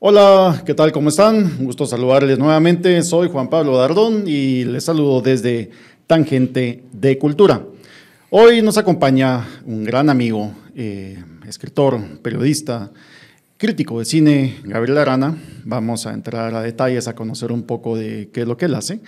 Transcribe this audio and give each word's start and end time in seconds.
Hola, 0.00 0.62
¿qué 0.64 0.74
tal? 0.74 0.90
¿Cómo 0.90 1.08
están? 1.08 1.36
Un 1.58 1.64
gusto 1.66 1.84
saludarles 1.84 2.38
nuevamente. 2.38 3.02
Soy 3.02 3.28
Juan 3.28 3.50
Pablo 3.50 3.76
Dardón 3.76 4.24
y 4.26 4.64
les 4.64 4.84
saludo 4.84 5.20
desde 5.20 5.70
Tangente 6.06 6.84
de 6.92 7.18
Cultura. 7.18 7.62
Hoy 8.30 8.62
nos 8.62 8.78
acompaña 8.78 9.46
un 9.66 9.84
gran 9.84 10.08
amigo, 10.08 10.52
eh, 10.76 11.22
escritor, 11.46 12.00
periodista, 12.22 12.90
crítico 13.56 13.98
de 13.98 14.04
cine, 14.04 14.56
Gabriel 14.62 14.98
Arana. 14.98 15.36
Vamos 15.64 16.06
a 16.06 16.14
entrar 16.14 16.54
a 16.54 16.62
detalles, 16.62 17.08
a 17.08 17.14
conocer 17.14 17.52
un 17.52 17.64
poco 17.64 17.96
de 17.96 18.30
qué 18.32 18.42
es 18.42 18.46
lo 18.46 18.56
que 18.56 18.66
él 18.66 18.76
hace. 18.76 19.00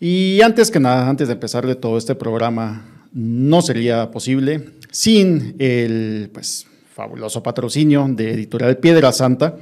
Y 0.00 0.40
antes 0.42 0.70
que 0.70 0.80
nada, 0.80 1.08
antes 1.08 1.28
de 1.28 1.34
empezar 1.34 1.66
de 1.66 1.76
todo 1.76 1.96
este 1.96 2.14
programa, 2.14 2.99
no 3.12 3.62
sería 3.62 4.10
posible 4.10 4.70
sin 4.90 5.56
el 5.58 6.30
pues, 6.32 6.66
fabuloso 6.94 7.42
patrocinio 7.42 8.06
de 8.08 8.32
Editorial 8.32 8.78
Piedra 8.78 9.12
Santa 9.12 9.56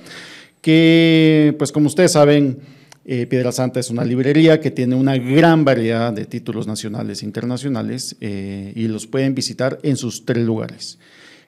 que, 0.60 1.54
pues 1.58 1.72
como 1.72 1.86
ustedes 1.86 2.12
saben, 2.12 2.58
eh, 3.04 3.26
Piedra 3.26 3.52
Santa 3.52 3.80
es 3.80 3.90
una 3.90 4.04
librería 4.04 4.60
que 4.60 4.70
tiene 4.70 4.96
una 4.96 5.16
gran 5.16 5.64
variedad 5.64 6.12
de 6.12 6.26
títulos 6.26 6.66
nacionales 6.66 7.22
e 7.22 7.26
internacionales 7.26 8.16
eh, 8.20 8.72
y 8.74 8.88
los 8.88 9.06
pueden 9.06 9.34
visitar 9.34 9.78
en 9.82 9.96
sus 9.96 10.24
tres 10.24 10.44
lugares. 10.44 10.98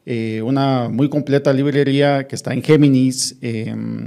Eh, 0.06 0.40
una 0.42 0.88
muy 0.88 1.10
completa 1.10 1.52
librería 1.52 2.26
que 2.26 2.34
está 2.34 2.54
en 2.54 2.62
Géminis, 2.62 3.36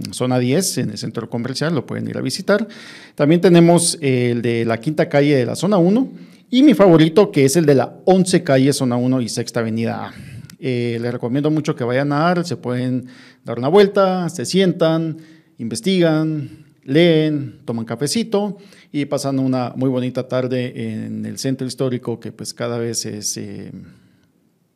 zona 0.09 0.39
10, 0.39 0.79
en 0.79 0.89
el 0.89 0.97
centro 0.97 1.29
comercial, 1.29 1.75
lo 1.75 1.85
pueden 1.85 2.07
ir 2.07 2.17
a 2.17 2.21
visitar. 2.21 2.67
También 3.13 3.41
tenemos 3.41 3.99
el 4.01 4.41
de 4.41 4.65
la 4.65 4.79
quinta 4.79 5.07
calle 5.07 5.35
de 5.35 5.45
la 5.45 5.55
zona 5.55 5.77
1 5.77 6.32
y 6.53 6.61
mi 6.61 6.75
favorito 6.75 7.31
que 7.31 7.45
es 7.45 7.55
el 7.55 7.65
de 7.65 7.73
la 7.73 7.97
11 8.05 8.43
calle, 8.43 8.73
zona 8.73 8.95
1 8.95 9.21
y 9.21 9.27
sexta 9.27 9.61
avenida 9.61 10.09
A. 10.09 10.13
les 10.59 11.11
recomiendo 11.11 11.49
mucho 11.49 11.75
que 11.75 11.83
vayan 11.83 12.11
a 12.11 12.19
dar, 12.19 12.45
se 12.45 12.57
pueden 12.57 13.07
dar 13.43 13.57
una 13.57 13.69
vuelta, 13.69 14.29
se 14.29 14.45
sientan, 14.45 15.17
investigan, 15.57 16.67
leen, 16.83 17.61
toman 17.65 17.85
cafecito 17.85 18.59
y 18.91 19.05
pasan 19.05 19.39
una 19.39 19.73
muy 19.75 19.89
bonita 19.89 20.27
tarde 20.27 20.93
en 20.93 21.25
el 21.25 21.39
centro 21.39 21.65
histórico 21.65 22.19
que 22.19 22.31
pues 22.31 22.53
cada 22.53 22.77
vez 22.77 23.07
es 23.07 23.35
eh, 23.37 23.71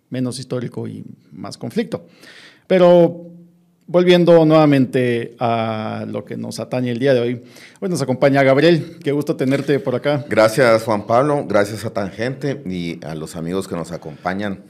menos 0.09 0.39
histórico 0.39 0.87
y 0.87 1.03
más 1.31 1.59
conflicto. 1.59 2.07
Pero 2.65 3.26
volviendo 3.87 4.45
nuevamente 4.45 5.35
a 5.39 6.05
lo 6.07 6.25
que 6.25 6.37
nos 6.37 6.59
atañe 6.59 6.91
el 6.91 6.99
día 6.99 7.13
de 7.13 7.21
hoy, 7.21 7.43
hoy 7.79 7.89
nos 7.89 8.01
acompaña 8.01 8.43
Gabriel, 8.43 8.97
qué 9.03 9.13
gusto 9.13 9.35
tenerte 9.35 9.79
por 9.79 9.95
acá. 9.95 10.25
Gracias 10.29 10.83
Juan 10.83 11.07
Pablo, 11.07 11.45
gracias 11.47 11.85
a 11.85 11.89
Tangente 11.91 12.61
y 12.65 13.03
a 13.05 13.15
los 13.15 13.35
amigos 13.35 13.67
que 13.67 13.75
nos 13.75 13.91
acompañan 13.91 14.63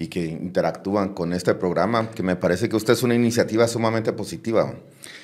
y 0.00 0.08
que 0.08 0.24
interactúan 0.24 1.12
con 1.12 1.34
este 1.34 1.52
programa, 1.54 2.10
que 2.10 2.22
me 2.22 2.34
parece 2.34 2.70
que 2.70 2.76
usted 2.76 2.94
es 2.94 3.02
una 3.02 3.14
iniciativa 3.14 3.68
sumamente 3.68 4.14
positiva. 4.14 4.74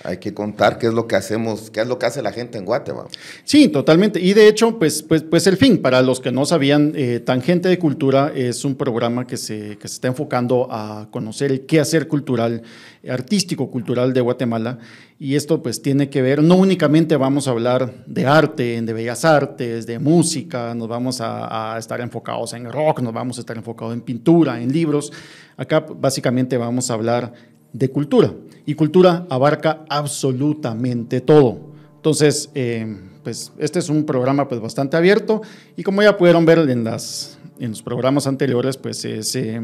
Hay 0.05 0.19
que 0.19 0.35
contar 0.35 0.77
qué 0.77 0.89
es 0.89 0.93
lo 0.93 1.09
que 1.09 1.17
hacemos, 1.17 1.71
qué 1.71 1.81
es 1.81 1.87
lo 1.87 1.99
que 1.99 2.05
hace 2.05 2.21
la 2.21 2.31
gente 2.31 2.59
en 2.59 2.67
Guatemala. 2.67 3.09
Sí, 3.45 3.69
totalmente. 3.69 4.21
Y 4.21 4.35
de 4.35 4.49
hecho, 4.49 4.79
pues, 4.79 5.03
pues, 5.03 5.23
pues 5.23 5.47
el 5.47 5.57
fin, 5.57 5.79
para 5.79 6.03
los 6.03 6.21
que 6.21 6.31
no 6.31 6.45
sabían, 6.45 6.93
eh, 6.95 7.21
Tangente 7.21 7.71
de 7.71 7.79
Cultura 7.79 8.31
es 8.37 8.67
un 8.67 8.75
programa 8.75 9.27
que 9.27 9.39
se, 9.39 9.79
que 9.79 9.89
se 9.89 9.95
está 9.95 10.09
enfocando 10.09 10.69
a 10.71 11.09
conocer 11.11 11.51
el 11.53 11.65
quehacer 11.65 12.07
cultural, 12.07 12.61
artístico 13.09 13.71
cultural 13.71 14.13
de 14.13 14.21
Guatemala 14.21 14.79
y 15.19 15.35
esto 15.35 15.63
pues 15.63 15.81
tiene 15.81 16.11
que 16.11 16.21
ver, 16.21 16.43
no 16.43 16.57
únicamente 16.57 17.17
vamos 17.17 17.49
a 17.49 17.53
hablar 17.53 18.05
de 18.07 18.27
arte, 18.27 18.83
de 18.83 18.93
bellas 18.93 19.25
artes, 19.25 19.87
de 19.87 19.99
música, 19.99 20.75
nos 20.75 20.89
vamos 20.89 21.21
a, 21.23 21.77
estar 21.79 22.01
enfocados 22.03 22.53
en 22.53 22.71
rock, 22.71 23.01
nos 23.01 23.15
vamos 23.15 23.39
a 23.39 23.41
estar 23.41 23.57
enfocados 23.57 23.95
en 23.95 24.03
pintura, 24.03 24.61
en 24.61 24.71
libros. 24.71 25.11
Acá 25.57 25.81
básicamente 25.81 26.59
vamos 26.59 26.91
a 26.91 26.95
hablar 26.95 27.33
de 27.73 27.91
cultura 27.91 28.33
y 28.67 28.75
cultura 28.75 29.27
abarca 29.31 29.85
absolutamente 29.89 31.23
todo. 31.23 31.61
Entonces, 31.97 32.51
eh, 32.55 32.99
pues 33.25 33.53
este 33.59 33.79
es 33.79 33.89
un 33.89 34.05
programa 34.05 34.47
pues 34.49 34.61
bastante 34.61 34.99
abierto 34.99 35.41
y 35.79 35.83
como 35.83 36.03
ya 36.03 36.19
pudieron 36.19 36.45
ver 36.45 36.59
en, 36.59 36.85
las, 36.85 37.39
en 37.59 37.71
los 37.71 37.83
programas 37.83 38.27
anteriores, 38.27 38.77
pues 38.77 38.99
se 38.99 39.63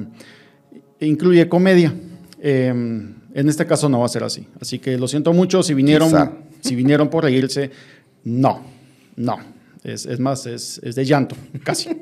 incluye 0.99 1.47
comedia. 1.47 1.93
Eh, 2.41 3.13
en 3.35 3.49
este 3.49 3.67
caso 3.67 3.89
no 3.89 4.01
va 4.01 4.07
a 4.07 4.09
ser 4.09 4.25
así. 4.25 4.47
Así 4.61 4.79
que 4.79 4.99
lo 4.99 5.09
siento 5.09 5.33
mucho 5.33 5.63
si 5.63 5.75
vinieron, 5.75 6.13
si 6.61 6.75
vinieron 6.75 7.09
por 7.09 7.25
reírse. 7.25 7.71
No, 8.25 8.63
no. 9.17 9.53
Es, 9.85 10.21
más, 10.21 10.47
es, 10.47 10.81
de 10.81 11.05
llanto, 11.05 11.37
casi. 11.65 11.91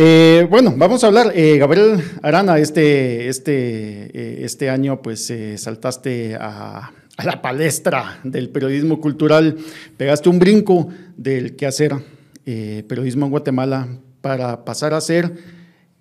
Eh, 0.00 0.46
bueno, 0.48 0.74
vamos 0.76 1.02
a 1.02 1.08
hablar. 1.08 1.32
Eh, 1.34 1.58
Gabriel 1.58 2.00
Arana, 2.22 2.56
este, 2.58 3.28
este, 3.28 4.10
eh, 4.14 4.44
este 4.44 4.70
año 4.70 5.02
pues 5.02 5.32
saltaste 5.56 6.36
a, 6.36 6.92
a, 7.16 7.24
la 7.24 7.42
palestra 7.42 8.20
del 8.22 8.48
periodismo 8.50 9.00
cultural, 9.00 9.56
pegaste 9.96 10.28
un 10.28 10.38
brinco 10.38 10.88
del 11.16 11.56
quehacer 11.56 11.96
periodismo 12.44 13.26
en 13.26 13.30
Guatemala 13.32 13.88
para 14.20 14.64
pasar 14.64 14.94
a 14.94 15.00
ser 15.00 15.32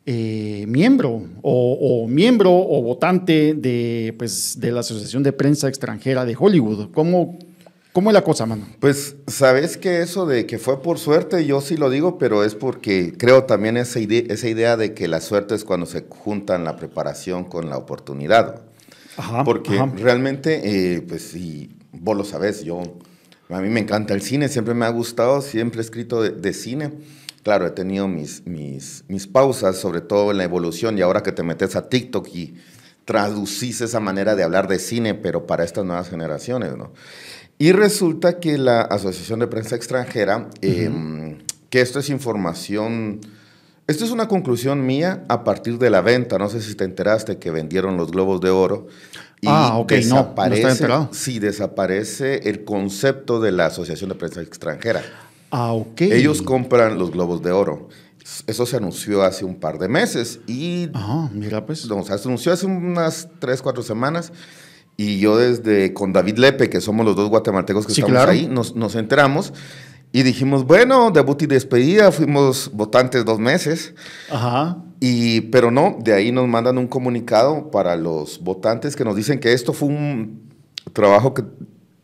eh, 0.10 0.64
miembro 0.70 1.22
o, 1.42 2.08
miembro 2.08 2.50
o 2.54 2.82
votante 2.82 3.54
de, 3.54 4.16
pues, 4.18 4.58
de 4.58 4.72
la 4.72 4.80
Asociación 4.80 5.22
de 5.22 5.34
Prensa 5.34 5.68
Extranjera 5.68 6.24
de 6.24 6.34
Hollywood. 6.40 6.92
¿Cómo, 6.94 7.38
cómo 7.92 8.10
es 8.10 8.14
la 8.14 8.24
cosa, 8.24 8.46
mano? 8.46 8.66
Pues 8.80 9.18
sabes 9.28 9.76
que 9.76 10.02
eso 10.02 10.26
de 10.26 10.46
que 10.46 10.60
fue 10.60 10.82
por 10.82 10.98
suerte, 10.98 11.46
yo 11.46 11.60
sí 11.60 11.76
lo 11.76 11.90
digo, 11.90 12.18
pero 12.18 12.46
es 12.46 12.56
porque 12.56 13.16
creo 13.18 13.44
también 13.44 13.76
esa 13.76 14.00
idea, 14.00 14.24
esa 14.30 14.48
idea 14.48 14.78
de 14.78 14.94
que 14.94 15.10
la 15.10 15.20
suerte 15.20 15.56
es 15.56 15.66
cuando 15.66 15.86
se 15.86 16.06
juntan 16.08 16.64
la 16.64 16.78
preparación 16.78 17.44
con 17.44 17.70
la 17.70 17.76
oportunidad. 17.76 18.62
porque 19.44 19.78
realmente, 19.98 20.62
eh, 20.96 21.02
pues 21.02 21.24
si 21.24 21.76
vos 21.92 22.16
lo 22.16 22.24
sabes, 22.24 22.64
yo, 22.64 22.82
a 23.50 23.60
mí 23.60 23.68
me 23.68 23.82
encanta 23.82 24.14
el 24.14 24.22
cine, 24.22 24.48
siempre 24.48 24.74
me 24.74 24.86
ha 24.86 24.90
gustado, 24.90 25.42
siempre 25.42 25.82
he 25.82 25.84
escrito 25.84 26.22
de 26.22 26.54
cine 26.54 26.92
claro, 27.48 27.66
he 27.66 27.70
tenido 27.72 28.10
mis, 28.10 28.46
mis, 28.46 29.06
mis 29.08 29.26
pausas, 29.26 29.78
sobre 29.78 30.02
todo 30.02 30.32
en 30.32 30.38
la 30.38 30.44
evolución, 30.44 30.98
y 30.98 31.02
ahora 31.02 31.24
que 31.24 31.32
te 31.32 31.44
metes 31.44 31.78
a 31.78 31.88
TikTok 31.88 32.28
y 32.36 32.56
traducís 33.06 33.80
esa 33.80 34.02
manera 34.02 34.36
de 34.36 34.44
hablar 34.44 34.68
de 34.68 34.80
cine, 34.80 35.14
pero 35.14 35.48
para 35.48 35.64
estas 35.64 35.86
nuevas 35.86 36.10
generaciones, 36.10 36.76
¿no? 36.76 36.92
Y 37.58 37.72
resulta 37.72 38.42
que 38.42 38.58
la 38.58 38.82
Asociación 38.82 39.40
de 39.40 39.48
Prensa 39.48 39.78
Extranjera, 39.78 40.50
em, 40.60 41.38
que 41.70 41.80
esto 41.80 42.00
es 42.00 42.10
información, 42.10 43.22
esto 43.88 44.04
es 44.04 44.12
una 44.12 44.28
conclusión 44.28 44.86
mía 44.86 45.24
a 45.30 45.46
partir 45.46 45.78
de 45.78 45.90
la 45.90 46.02
venta, 46.02 46.38
no 46.38 46.50
sé 46.50 46.60
si 46.60 46.76
te 46.76 46.84
enteraste 46.84 47.38
que 47.38 47.50
vendieron 47.50 47.96
los 47.96 48.12
globos 48.12 48.42
de 48.42 48.50
oro. 48.50 48.88
Y 49.40 49.48
ah, 49.48 49.78
ok, 49.78 49.90
desaparece, 49.90 50.86
no, 50.86 51.00
no 51.00 51.10
Sí, 51.14 51.40
desaparece 51.40 52.50
el 52.50 52.66
concepto 52.66 53.40
de 53.40 53.54
la 53.54 53.68
Asociación 53.68 54.10
de 54.10 54.16
Prensa 54.16 54.42
Extranjera. 54.42 55.02
Ah, 55.52 55.74
ok. 55.74 56.02
Ellos 56.02 56.42
compran 56.42 56.98
los 56.98 57.12
globos 57.12 57.42
de 57.42 57.52
oro. 57.52 57.90
Eso 58.46 58.66
se 58.66 58.76
anunció 58.76 59.24
hace 59.24 59.46
un 59.46 59.56
par 59.56 59.80
de 59.80 59.88
meses 59.88 60.42
y... 60.48 60.90
Ah, 60.94 61.30
mira 61.34 61.66
pues. 61.66 61.80
se 61.82 62.28
anunció 62.28 62.52
hace 62.52 62.66
unas 62.66 63.30
tres, 63.40 63.62
cuatro 63.62 63.84
semanas 63.84 64.34
y 64.98 65.20
yo 65.20 65.38
desde 65.38 65.94
con 65.94 66.12
David 66.12 66.38
Lepe, 66.38 66.70
que 66.70 66.82
somos 66.82 67.06
los 67.06 67.16
dos 67.16 67.30
guatemaltecos 67.30 67.86
que 67.86 67.94
estamos 67.94 68.18
ahí, 68.18 68.48
nos, 68.48 68.76
nos, 68.76 68.96
enteramos 68.96 69.54
y 70.12 70.24
dijimos, 70.24 70.66
bueno, 70.66 71.12
debut 71.12 71.42
y 71.44 71.46
despedida, 71.46 72.12
fuimos 72.12 72.72
votantes 72.74 73.24
dos 73.24 73.40
meses. 73.40 73.94
Ajá. 74.32 74.78
Y, 75.00 75.42
pero 75.42 75.70
no, 75.70 75.98
de 76.02 76.14
ahí 76.14 76.32
nos 76.32 76.48
mandan 76.48 76.80
un 76.80 76.88
comunicado 76.88 77.70
para 77.70 77.96
los 77.96 78.40
votantes 78.42 78.96
que 78.96 79.06
nos 79.06 79.16
dicen 79.16 79.40
que 79.40 79.54
esto 79.54 79.72
fue 79.72 79.90
un 79.90 80.50
trabajo 80.94 81.36
que, 81.36 81.44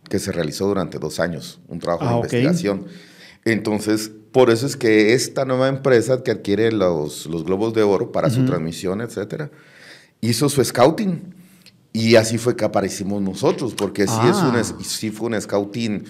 que 0.07 0.19
se 0.19 0.31
realizó 0.31 0.67
durante 0.67 0.99
dos 0.99 1.19
años, 1.19 1.59
un 1.67 1.79
trabajo 1.79 2.05
de 2.05 2.11
ah, 2.11 2.15
investigación. 2.17 2.85
Entonces, 3.45 4.11
por 4.31 4.49
eso 4.49 4.65
es 4.65 4.75
que 4.75 5.13
esta 5.13 5.45
nueva 5.45 5.67
empresa 5.67 6.23
que 6.23 6.31
adquiere 6.31 6.71
los, 6.71 7.25
los 7.27 7.43
globos 7.43 7.73
de 7.73 7.83
oro 7.83 8.11
para 8.11 8.29
su 8.29 8.45
transmisión, 8.45 9.01
etcétera, 9.01 9.51
hizo 10.21 10.49
su 10.49 10.63
scouting. 10.63 11.35
Y 11.91 12.15
así 12.15 12.39
fue 12.39 12.55
que 12.55 12.65
aparecimos 12.65 13.21
nosotros, 13.21 13.75
porque 13.75 14.07
sí, 14.07 14.17
es 14.27 14.37
un, 14.37 14.55
ah. 14.55 14.63
sí 14.63 15.11
fue 15.11 15.27
un 15.27 15.39
scouting 15.39 16.05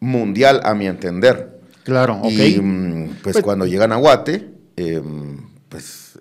mundial, 0.00 0.60
a 0.64 0.74
mi 0.74 0.88
entender. 0.88 1.60
Claro, 1.84 2.18
ok. 2.22 2.32
Y 2.32 2.60
mm, 2.60 3.06
pues, 3.22 3.34
pues, 3.34 3.44
cuando 3.44 3.66
llegan 3.66 3.92
a 3.92 3.96
Guate, 3.96 4.50
em, 4.76 5.38
pues 5.68 6.18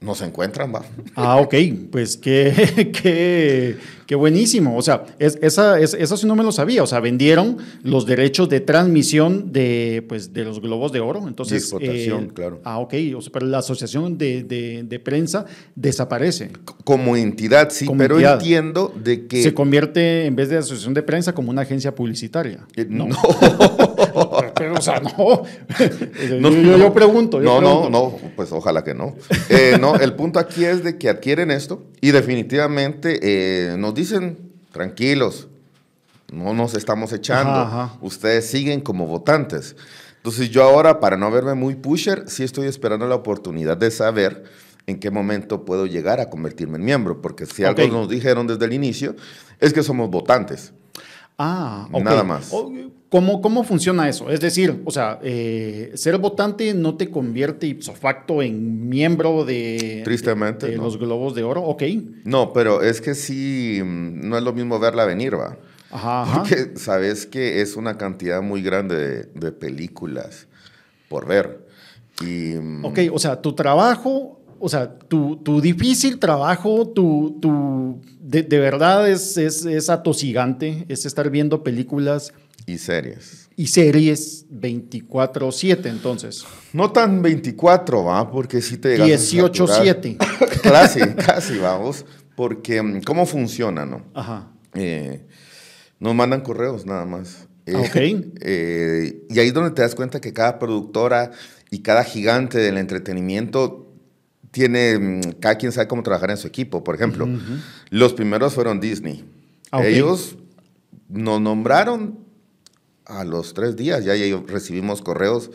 no 0.00 0.14
se 0.14 0.24
encuentran, 0.24 0.72
va. 0.74 0.82
Ah, 1.14 1.36
ok, 1.36 1.54
pues 1.92 2.16
qué, 2.16 2.90
qué, 3.02 3.76
qué 4.06 4.14
buenísimo. 4.14 4.74
O 4.78 4.80
sea, 4.80 5.04
es, 5.18 5.38
esa, 5.42 5.78
es, 5.78 5.92
eso 5.92 6.16
sí 6.16 6.26
no 6.26 6.34
me 6.34 6.42
lo 6.42 6.52
sabía. 6.52 6.82
O 6.82 6.86
sea, 6.86 7.00
vendieron 7.00 7.58
los 7.82 8.06
derechos 8.06 8.48
de 8.48 8.60
transmisión 8.60 9.52
de, 9.52 10.02
pues, 10.08 10.32
de 10.32 10.44
los 10.44 10.62
globos 10.62 10.92
de 10.92 11.00
oro. 11.00 11.28
Entonces, 11.28 11.70
eh, 11.80 12.30
claro. 12.32 12.60
Ah, 12.64 12.78
ok. 12.78 12.94
O 13.14 13.20
sea, 13.20 13.30
pero 13.30 13.44
la 13.44 13.58
asociación 13.58 14.16
de, 14.16 14.42
de, 14.42 14.98
prensa 15.00 15.44
desaparece. 15.74 16.50
Como 16.84 17.14
entidad, 17.14 17.68
sí, 17.70 17.86
pero 17.98 18.18
entiendo 18.18 18.94
de 19.02 19.26
que... 19.26 19.42
Se 19.42 19.52
convierte, 19.52 20.24
en 20.24 20.34
vez 20.34 20.48
de 20.48 20.56
asociación 20.56 20.94
de 20.94 21.02
prensa, 21.02 21.34
como 21.34 21.50
una 21.50 21.62
agencia 21.62 21.94
publicitaria. 21.94 22.66
Eh, 22.74 22.86
no. 22.88 23.08
pero, 24.54 24.74
o 24.74 24.80
sea, 24.80 25.00
no. 25.00 25.44
yo, 26.40 26.76
yo, 26.76 26.92
pregunto. 26.92 27.40
no, 27.40 27.60
no, 27.60 27.90
no. 27.90 28.16
pues 28.36 28.52
ojalá 28.52 28.84
que 28.84 28.94
no. 28.94 29.14
Eh, 29.48 29.76
no, 29.80 29.96
el 29.96 30.14
punto 30.14 30.38
aquí 30.38 30.64
es 30.64 30.84
de 30.84 30.98
que 30.98 31.08
adquieren 31.08 31.50
esto 31.50 31.82
y 32.00 32.10
definitivamente 32.10 33.18
eh, 33.22 33.76
nos 33.76 33.94
dicen, 33.94 34.38
tranquilos, 34.72 35.48
no 36.32 36.54
nos 36.54 36.74
estamos 36.74 37.12
echando, 37.12 37.98
ustedes 38.00 38.46
siguen 38.46 38.80
como 38.80 39.06
votantes. 39.06 39.76
Entonces 40.16 40.50
yo 40.50 40.62
ahora, 40.62 41.00
para 41.00 41.16
no 41.16 41.30
verme 41.30 41.54
muy 41.54 41.76
pusher, 41.76 42.24
sí 42.26 42.44
estoy 42.44 42.66
esperando 42.66 43.06
la 43.06 43.14
oportunidad 43.14 43.76
de 43.76 43.90
saber 43.90 44.44
en 44.86 45.00
qué 45.00 45.10
momento 45.10 45.64
puedo 45.64 45.86
llegar 45.86 46.20
a 46.20 46.28
convertirme 46.28 46.76
en 46.76 46.84
miembro, 46.84 47.20
porque 47.22 47.46
si 47.46 47.64
algo 47.64 47.86
nos 47.88 48.08
dijeron 48.08 48.46
desde 48.46 48.64
el 48.66 48.72
inicio, 48.72 49.16
es 49.58 49.72
que 49.72 49.82
somos 49.82 50.10
votantes. 50.10 50.72
Ah, 51.42 51.88
Nada 51.90 52.22
más. 52.22 52.52
¿Cómo, 53.08 53.40
¿Cómo 53.40 53.64
funciona 53.64 54.10
eso? 54.10 54.28
Es 54.28 54.40
decir, 54.40 54.82
o 54.84 54.90
sea, 54.90 55.18
eh, 55.22 55.90
ser 55.94 56.18
votante 56.18 56.74
no 56.74 56.96
te 56.96 57.10
convierte 57.10 57.66
ipso 57.66 57.94
facto 57.94 58.42
en 58.42 58.90
miembro 58.90 59.46
de, 59.46 60.02
Tristemente, 60.04 60.76
los 60.76 60.98
Globos 60.98 61.34
de 61.34 61.42
Oro, 61.42 61.62
ok. 61.62 61.82
No, 62.24 62.52
pero 62.52 62.82
es 62.82 63.00
que 63.00 63.14
sí, 63.14 63.80
mm, 63.82 64.28
no 64.28 64.36
es 64.36 64.44
lo 64.44 64.52
mismo 64.52 64.78
verla 64.78 65.06
venir, 65.06 65.34
va. 65.34 65.56
Ajá, 65.90 66.40
Porque 66.40 66.72
sabes 66.76 67.24
que 67.24 67.62
es 67.62 67.74
una 67.74 67.96
cantidad 67.96 68.42
muy 68.42 68.60
grande 68.60 69.24
de, 69.34 69.52
películas 69.52 70.46
por 71.08 71.26
ver. 71.26 71.66
Y, 72.20 72.54
mm, 72.60 72.84
ok, 72.84 72.98
o 73.12 73.18
sea, 73.18 73.40
tu 73.40 73.54
trabajo 73.54 74.39
o 74.60 74.68
sea, 74.68 74.98
tu, 74.98 75.36
tu 75.36 75.60
difícil 75.60 76.18
trabajo, 76.18 76.86
tu, 76.88 77.38
tu 77.40 78.00
de, 78.20 78.42
de, 78.42 78.58
verdad 78.58 79.10
es, 79.10 79.36
es, 79.38 79.64
es, 79.64 79.88
atosigante, 79.88 80.84
es 80.88 81.06
estar 81.06 81.30
viendo 81.30 81.64
películas. 81.64 82.32
Y 82.66 82.76
series. 82.76 83.48
Y 83.56 83.68
series 83.68 84.46
24-7, 84.50 85.86
entonces. 85.86 86.44
No 86.74 86.92
tan 86.92 87.22
24, 87.22 88.04
¿va? 88.04 88.30
Porque 88.30 88.60
si 88.60 88.76
te 88.76 88.98
18-7. 88.98 90.16
casi, 90.62 91.00
casi, 91.14 91.58
vamos. 91.58 92.04
Porque, 92.36 92.82
mm, 92.82 93.00
¿cómo 93.00 93.24
funciona, 93.24 93.86
no? 93.86 94.04
Ajá. 94.14 94.52
Eh, 94.74 95.26
nos 95.98 96.14
mandan 96.14 96.42
correos 96.42 96.84
nada 96.84 97.06
más. 97.06 97.48
Ah, 97.66 97.78
ok. 97.80 97.96
Eh, 98.42 99.22
y 99.28 99.38
ahí 99.38 99.48
es 99.48 99.54
donde 99.54 99.70
te 99.70 99.82
das 99.82 99.94
cuenta 99.94 100.20
que 100.20 100.32
cada 100.32 100.58
productora 100.58 101.30
y 101.70 101.80
cada 101.80 102.04
gigante 102.04 102.58
del 102.58 102.78
entretenimiento 102.78 103.89
tiene, 104.50 104.98
mm, 104.98 105.20
cada 105.40 105.56
quien 105.56 105.72
sabe 105.72 105.88
cómo 105.88 106.02
trabajar 106.02 106.30
en 106.30 106.36
su 106.36 106.46
equipo. 106.46 106.82
Por 106.82 106.94
ejemplo, 106.94 107.28
los 107.90 108.12
primeros 108.14 108.54
fueron 108.54 108.80
Disney. 108.80 109.24
Ah, 109.70 109.84
ellos 109.84 110.36
nos 111.08 111.40
nombraron 111.40 112.18
a 113.06 113.24
los 113.24 113.54
tres 113.54 113.76
días, 113.76 114.04
ya, 114.04 114.14
recibimos 114.46 115.02
correos 115.02 115.50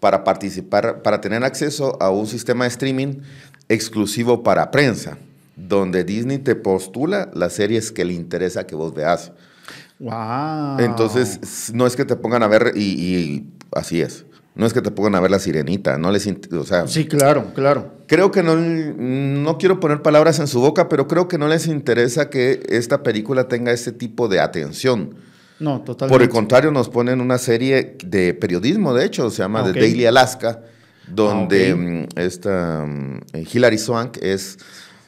para 0.00 0.24
participar, 0.24 1.02
para 1.02 1.20
tener 1.20 1.44
acceso 1.44 2.00
a 2.00 2.10
un 2.10 2.26
sistema 2.26 2.64
de 2.64 2.70
streaming 2.70 3.20
exclusivo 3.68 4.42
para 4.42 4.70
prensa, 4.70 5.18
donde 5.56 6.04
Disney 6.04 6.38
te 6.38 6.54
postula 6.54 7.30
las 7.34 7.54
series 7.54 7.92
que 7.92 8.04
le 8.04 8.14
interesa 8.14 8.66
que 8.66 8.74
vos 8.74 8.94
veas. 8.94 9.32
Wow. 9.98 10.80
Entonces, 10.80 11.72
no 11.72 11.86
es 11.86 11.96
que 11.96 12.04
te 12.04 12.16
pongan 12.16 12.42
a 12.42 12.48
ver 12.48 12.72
y 12.76 13.46
así 13.72 14.00
es. 14.00 14.26
No 14.54 14.66
es 14.66 14.72
que 14.72 14.80
te 14.80 14.92
pongan 14.92 15.16
a 15.16 15.20
ver 15.20 15.32
la 15.32 15.40
sirenita, 15.40 15.98
no 15.98 16.12
les, 16.12 16.26
o 16.26 16.64
sea, 16.64 16.86
Sí, 16.86 17.06
claro, 17.06 17.52
claro. 17.54 17.94
Creo 18.06 18.30
que 18.30 18.44
no, 18.44 18.54
no 18.54 19.58
quiero 19.58 19.80
poner 19.80 20.00
palabras 20.00 20.38
en 20.38 20.46
su 20.46 20.60
boca, 20.60 20.88
pero 20.88 21.08
creo 21.08 21.26
que 21.26 21.38
no 21.38 21.48
les 21.48 21.66
interesa 21.66 22.30
que 22.30 22.62
esta 22.68 23.02
película 23.02 23.48
tenga 23.48 23.72
ese 23.72 23.90
tipo 23.90 24.28
de 24.28 24.38
atención. 24.38 25.16
No, 25.58 25.80
totalmente. 25.80 26.14
Por 26.14 26.22
el 26.22 26.28
contrario, 26.28 26.70
nos 26.70 26.88
ponen 26.88 27.20
una 27.20 27.38
serie 27.38 27.96
de 28.04 28.34
periodismo, 28.34 28.94
de 28.94 29.04
hecho, 29.06 29.28
se 29.30 29.38
llama 29.42 29.64
The 29.64 29.72
Daily 29.72 30.06
Alaska, 30.06 30.60
donde 31.08 31.72
ah, 31.72 31.76
mm, 31.76 32.06
esta 32.16 32.86
mm, 32.86 33.20
Hilary 33.52 33.78
Swank 33.78 34.18
es, 34.22 34.58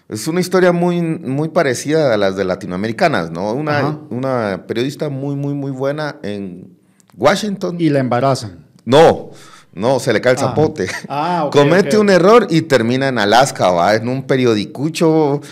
es 0.09 0.27
una 0.27 0.41
historia 0.41 0.73
muy, 0.73 1.01
muy 1.01 1.51
parecida 1.51 2.13
a 2.13 2.17
las 2.17 2.37
de 2.37 2.45
latinoamericanas, 2.45 3.31
¿no? 3.31 3.53
Una, 3.53 4.01
una 4.11 4.65
periodista 4.67 5.09
muy, 5.09 5.37
muy, 5.37 5.55
muy 5.55 5.71
buena 5.71 6.17
en 6.25 6.77
Washington. 7.17 7.77
Y 7.81 7.91
la 7.91 8.01
embarazan. 8.01 8.66
No, 8.87 9.33
no, 9.75 10.01
se 10.01 10.13
le 10.15 10.23
cae 10.23 10.33
el 10.33 10.39
ah. 10.39 10.43
zapote. 10.43 10.87
Ah, 11.09 11.51
Comete 11.53 11.99
un 11.99 12.09
error 12.09 12.47
y 12.49 12.63
termina 12.63 13.09
en 13.09 13.19
Alaska, 13.19 13.71
¿va? 13.71 13.95
en 13.95 14.09
un 14.09 14.23
periodicucho 14.23 15.43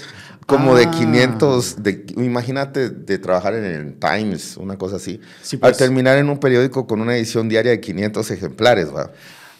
como 0.46 0.74
de 0.76 0.90
500, 0.90 1.74
ah. 1.76 1.80
de, 1.82 2.06
imagínate 2.16 2.88
de 2.88 3.18
trabajar 3.18 3.54
en 3.54 3.64
el 3.64 3.94
Times, 3.98 4.56
una 4.56 4.78
cosa 4.78 4.96
así. 4.96 5.20
Al 5.52 5.58
pues. 5.58 5.76
terminar 5.76 6.16
en 6.16 6.30
un 6.30 6.38
periódico 6.38 6.86
con 6.86 7.00
una 7.00 7.16
edición 7.16 7.48
diaria 7.48 7.72
de 7.72 7.80
500 7.80 8.30
ejemplares, 8.30 8.94
¿va? 8.94 9.10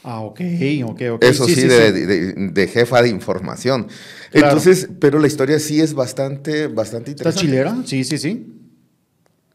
Ah, 0.03 0.21
ok, 0.21 0.41
ok, 0.85 1.03
ok. 1.13 1.25
Eso 1.25 1.47
sí, 1.47 1.67
de, 1.67 2.71
jefa 2.73 3.03
de 3.03 3.09
información. 3.09 3.89
Entonces, 4.33 4.89
pero 5.01 5.19
la 5.19 5.27
historia 5.27 5.59
sí 5.59 5.81
es 5.81 5.95
bastante, 5.95 6.69
bastante 6.69 7.11
interesante. 7.11 7.47
¿Está 7.47 7.73
chilera? 7.73 7.83
Sí, 7.87 8.05
sí, 8.05 8.19
sí. 8.19 8.47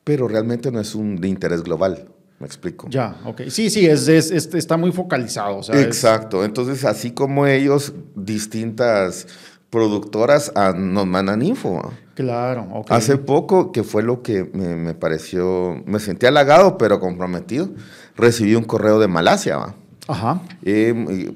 Pero 0.03 0.27
realmente 0.27 0.71
no 0.71 0.79
es 0.79 0.95
un 0.95 1.17
de 1.17 1.27
interés 1.27 1.63
global. 1.63 2.09
¿Me 2.39 2.45
explico? 2.45 2.87
Ya, 2.89 3.17
ok. 3.25 3.41
Sí, 3.49 3.69
sí, 3.69 3.85
es, 3.85 4.07
está 4.07 4.77
muy 4.77 4.91
focalizado. 4.91 5.59
Exacto. 5.73 6.45
Entonces, 6.45 6.85
así 6.85 7.11
como 7.11 7.45
ellos, 7.45 7.93
distintas 8.15 9.27
productoras 9.69 10.51
ah, 10.55 10.73
nos 10.75 11.05
mandan 11.05 11.41
info. 11.41 11.91
Claro, 12.15 12.67
ok. 12.73 12.91
Hace 12.91 13.17
poco, 13.17 13.71
que 13.71 13.83
fue 13.83 14.03
lo 14.03 14.21
que 14.23 14.45
me, 14.53 14.93
pareció, 14.93 15.83
me 15.85 15.99
sentí 15.99 16.25
halagado, 16.25 16.77
pero 16.77 16.99
comprometido, 16.99 17.69
recibí 18.15 18.55
un 18.55 18.63
correo 18.63 18.99
de 18.99 19.07
Malasia. 19.07 19.57
¿va? 19.57 19.75
Ajá. 20.07 20.41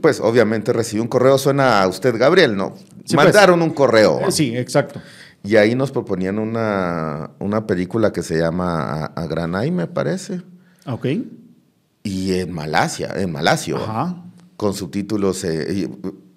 pues 0.02 0.20
obviamente 0.20 0.74
recibí 0.74 1.02
un 1.02 1.08
correo, 1.08 1.38
suena 1.38 1.82
a 1.82 1.88
usted, 1.88 2.18
Gabriel, 2.18 2.56
¿no? 2.56 2.72
Pues. 2.72 3.14
Mandaron 3.14 3.62
un 3.62 3.70
correo. 3.70 4.22
Eh, 4.22 4.32
sí, 4.32 4.58
exacto. 4.58 5.00
Y 5.44 5.58
ahí 5.58 5.76
nos 5.76 5.92
proponían 5.92 6.40
una, 6.40 7.32
una 7.40 7.68
película 7.68 8.12
que 8.12 8.24
se 8.24 8.38
llama 8.38 9.06
Agranay, 9.06 9.72
me 9.72 9.88
parece. 9.88 10.42
Ok. 10.86 11.08
Y 12.04 12.34
en 12.34 12.52
Malasia, 12.52 13.14
en 13.16 13.32
Malasio, 13.32 13.80
con 14.58 14.74
subtítulos 14.74 15.44
eh, 15.44 15.90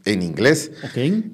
en 0.04 0.22
inglés. 0.22 0.70
Ok. 0.84 1.24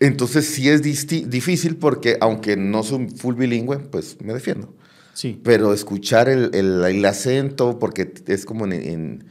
Entonces 0.00 0.46
sí 0.46 0.68
es 0.68 0.82
difícil 0.82 1.76
porque 1.76 2.18
aunque 2.20 2.56
no 2.56 2.82
soy 2.82 3.08
full 3.08 3.34
bilingüe, 3.34 3.78
pues 3.78 4.16
me 4.20 4.32
defiendo. 4.32 4.74
Sí. 5.14 5.40
Pero 5.42 5.72
escuchar 5.72 6.28
el, 6.28 6.54
el, 6.54 7.04
acento, 7.04 7.80
porque 7.80 8.12
es 8.26 8.44
como 8.44 8.66
en, 8.66 9.24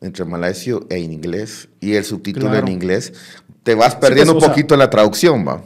entre 0.00 0.24
malasio 0.24 0.86
e 0.90 0.98
inglés, 0.98 1.68
y 1.80 1.94
el 1.94 2.04
subtítulo 2.04 2.52
en 2.56 2.66
inglés, 2.66 3.12
te 3.62 3.76
vas 3.76 3.94
perdiendo 3.94 4.32
pues, 4.32 4.44
un 4.44 4.50
poquito 4.50 4.76
la 4.76 4.90
traducción, 4.90 5.46
¿va? 5.46 5.62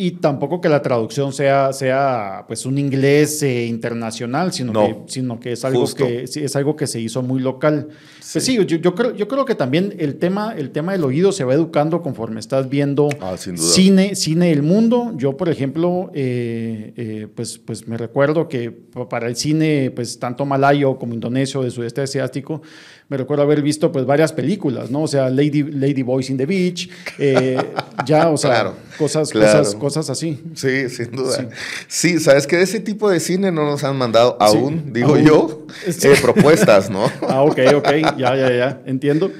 Y 0.00 0.12
tampoco 0.12 0.60
que 0.60 0.68
la 0.68 0.80
traducción 0.80 1.32
sea, 1.32 1.72
sea 1.72 2.44
pues 2.46 2.64
un 2.66 2.78
inglés 2.78 3.42
eh, 3.42 3.66
internacional, 3.66 4.52
sino, 4.52 4.72
que, 4.72 4.96
sino 5.06 5.40
que 5.40 5.50
es 5.50 5.64
algo 5.64 5.92
que 5.92 6.22
es 6.22 6.54
algo 6.54 6.76
que 6.76 6.86
se 6.86 7.00
hizo 7.00 7.20
muy 7.20 7.40
local. 7.40 7.88
Pues 8.32 8.44
sí, 8.44 8.54
yo, 8.54 8.62
yo, 8.62 8.94
creo, 8.94 9.16
yo 9.16 9.26
creo 9.26 9.44
que 9.44 9.56
también 9.56 9.96
el 9.98 10.18
tema, 10.18 10.54
el 10.56 10.70
tema 10.70 10.92
del 10.92 11.02
oído 11.02 11.32
se 11.32 11.42
va 11.42 11.52
educando 11.52 12.00
conforme 12.00 12.38
estás 12.38 12.68
viendo 12.68 13.08
ah, 13.20 13.36
cine, 13.36 14.14
cine 14.14 14.50
del 14.50 14.62
mundo. 14.62 15.14
Yo, 15.16 15.36
por 15.36 15.48
ejemplo, 15.48 16.12
eh, 16.14 16.92
eh, 16.96 17.26
pues, 17.34 17.58
pues 17.58 17.88
me 17.88 17.96
recuerdo 17.96 18.46
que 18.46 18.70
para 18.70 19.26
el 19.26 19.34
cine, 19.34 19.90
pues 19.92 20.20
tanto 20.20 20.46
malayo 20.46 20.96
como 20.96 21.12
indonesio, 21.12 21.62
de 21.62 21.72
sudeste 21.72 22.02
asiático, 22.02 22.62
me 23.08 23.16
recuerdo 23.16 23.42
haber 23.42 23.62
visto 23.62 23.90
pues 23.90 24.04
varias 24.04 24.34
películas, 24.34 24.90
¿no? 24.90 25.02
O 25.02 25.08
sea, 25.08 25.30
Lady, 25.30 25.62
Lady 25.62 26.02
Boys 26.02 26.28
in 26.28 26.36
the 26.36 26.44
Beach, 26.44 26.90
eh, 27.18 27.56
ya, 28.04 28.28
o 28.28 28.36
sea, 28.36 28.74
cosas, 28.98 29.32
cosas, 29.32 29.74
cosas 29.76 30.10
así. 30.10 30.38
Sí, 30.54 30.90
sin 30.90 31.12
duda. 31.12 31.48
Sí. 31.86 32.20
sabes 32.20 32.46
que 32.46 32.56
de 32.56 32.64
ese 32.64 32.80
tipo 32.80 33.08
de 33.08 33.18
cine 33.18 33.50
no 33.50 33.64
nos 33.64 33.82
han 33.82 33.96
mandado 33.96 34.36
aún, 34.40 34.92
digo 34.92 35.16
yo, 35.16 35.66
eh, 35.86 36.14
propuestas, 36.20 36.90
¿no? 36.90 37.10
ah, 37.28 37.42
ok, 37.42 37.58
ok, 37.76 37.88
ya, 38.18 38.36
ya, 38.36 38.52
ya, 38.52 38.82
entiendo. 38.84 39.32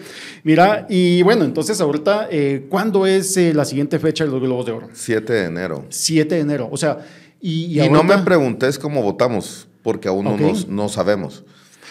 Mira, 0.45 0.87
y 0.89 1.21
bueno, 1.23 1.45
entonces 1.45 1.79
ahorita, 1.83 2.29
eh, 2.31 2.65
¿cuándo 2.71 3.07
es 3.07 3.37
la 3.37 3.67
siguiente 3.67 3.99
fecha 3.99 4.25
de 4.25 4.31
los 4.31 4.41
Globos 4.41 4.65
de 4.65 4.73
Oro? 4.73 4.89
7 4.95 5.31
de 5.31 5.45
enero. 5.45 5.85
7 5.91 6.37
de 6.37 6.41
enero, 6.41 6.69
o 6.73 6.77
sea, 6.79 7.01
y... 7.39 7.79
Y, 7.79 7.91
no 7.91 8.03
me 8.03 8.17
preguntes 8.19 8.79
cómo 8.79 9.03
votamos, 9.03 9.69
porque 9.83 10.09
aún 10.09 10.25
no, 10.25 10.39
no 10.69 10.89
sabemos. 10.89 11.45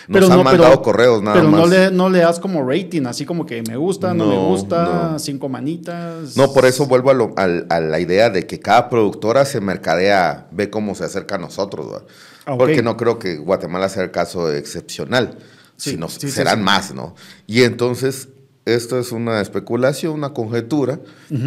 Nos 0.08 0.22
pero 0.22 0.34
han 0.34 0.44
mandado 0.44 0.82
correos 0.82 1.22
nada 1.22 1.36
pero 1.36 1.50
más. 1.50 1.62
no 1.62 1.68
le, 1.68 1.92
no 1.92 2.10
le 2.10 2.20
das 2.20 2.40
como 2.40 2.66
rating, 2.68 3.06
así 3.08 3.26
como 3.26 3.46
que 3.46 3.62
me 3.64 3.76
gusta, 3.76 4.14
no, 4.14 4.26
me 4.28 4.38
gusta, 4.38 5.20
cinco 5.20 5.50
manitas. 5.50 6.38
No, 6.38 6.54
por 6.54 6.66
eso 6.66 6.86
vuelvo 6.86 7.34
a, 7.36 7.44
a, 7.44 7.80
la 7.82 8.00
idea 8.00 8.30
de 8.30 8.48
que 8.48 8.60
cada 8.60 8.90
productora 8.90 9.44
se 9.44 9.60
mercadea, 9.60 10.48
ve 10.52 10.70
cómo 10.70 10.96
se 10.96 11.04
acerca 11.04 11.36
a 11.36 11.38
nosotros. 11.40 12.04
Ah, 12.46 12.56
Porque 12.58 12.82
no 12.82 12.96
creo 12.96 13.20
que 13.20 13.36
Guatemala 13.36 13.90
sea 13.90 14.04
el 14.04 14.12
caso 14.12 14.52
excepcional, 14.54 15.38
sino 15.76 16.08
serán 16.08 16.64
más, 16.64 16.94
¿no? 16.94 17.14
Y 17.46 17.64
entonces 17.64 18.30
esto 18.68 19.00
es 19.00 19.12
una 19.12 19.42
especulación, 19.42 20.14
una 20.14 20.34
conjetura. 20.34 21.00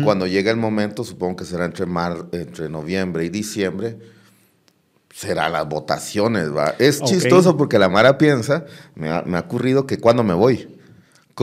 Cuando 0.04 0.26
llegue 0.26 0.50
el 0.50 0.56
momento, 0.56 1.04
supongo 1.04 1.36
que 1.36 1.44
será 1.44 1.64
entre, 1.66 1.86
mar, 1.86 2.26
entre 2.32 2.68
noviembre 2.68 3.24
y 3.24 3.28
diciembre, 3.28 3.98
será 5.20 5.50
las 5.50 5.68
votaciones, 5.68 6.50
¿va? 6.56 6.74
Es 6.78 7.02
chistoso 7.02 7.58
porque 7.58 7.78
la 7.78 7.90
Mara 7.90 8.16
piensa, 8.16 8.64
me 8.94 9.10
ha, 9.10 9.22
me 9.26 9.36
ha 9.36 9.40
ocurrido 9.40 9.86
que 9.86 9.98
cuando 9.98 10.22
me 10.24 10.32
voy, 10.32 10.79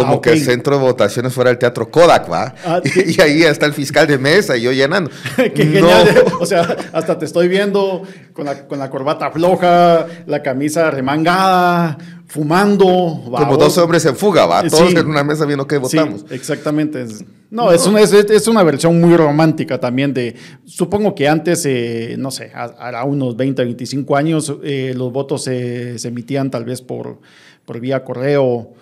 como 0.04 0.14
Ah, 0.16 0.22
que 0.22 0.30
el 0.32 0.40
centro 0.44 0.78
de 0.78 0.82
votaciones 0.84 1.34
fuera 1.34 1.50
el 1.50 1.58
teatro 1.58 1.90
Kodak, 1.90 2.32
¿va? 2.32 2.54
Ah, 2.66 2.80
y, 2.96 3.18
y 3.18 3.22
ahí 3.22 3.44
está 3.44 3.66
el 3.66 3.74
fiscal 3.74 4.06
de 4.08 4.18
mesa 4.18 4.56
y 4.56 4.62
yo 4.62 4.72
llenando. 4.72 5.10
Qué 5.36 5.66
No. 5.82 5.90
genial. 5.90 6.24
O 6.40 6.46
sea, 6.46 6.76
hasta 6.94 7.18
te 7.18 7.26
estoy 7.26 7.48
viendo 7.48 8.04
con 8.34 8.46
la, 8.46 8.68
con 8.68 8.78
la 8.80 8.90
corbata 8.90 9.32
floja, 9.32 10.06
la 10.28 10.44
camisa 10.44 10.92
remangada, 10.92 11.98
fumando. 12.28 12.86
Como 12.86 13.58
dos 13.58 13.78
hombres 13.78 14.06
en 14.06 14.16
fuga, 14.16 14.46
¿va? 14.46 14.64
Todos 14.64 14.90
Sí. 14.92 14.96
en 14.98 15.08
una 15.08 15.24
mesa 15.24 15.46
viendo 15.46 15.66
qué 15.68 15.76
Sí, 15.76 15.82
votamos. 15.82 16.26
exactamente. 16.30 17.06
No, 17.50 17.72
Es, 17.72 17.86
una, 17.88 18.02
es, 18.02 18.12
es 18.14 18.48
una 18.50 18.62
versión 18.64 19.00
muy 19.00 19.16
romántica 19.16 19.80
también 19.80 20.14
de, 20.14 20.36
supongo 20.66 21.16
que 21.16 21.28
antes, 21.30 21.66
eh, 21.66 22.16
no 22.20 22.30
sé, 22.30 22.52
a- 22.54 22.76
hará 22.78 23.06
unos 23.06 23.38
20, 23.38 23.64
25 23.64 24.18
años, 24.18 24.54
eh, 24.64 24.94
los 24.96 25.12
votos 25.14 25.46
se, 25.46 25.98
se 25.98 26.10
emitían 26.10 26.52
tal 26.52 26.66
vez 26.66 26.82
por, 26.82 27.20
por 27.66 27.80
vía 27.80 28.04
correo 28.04 28.74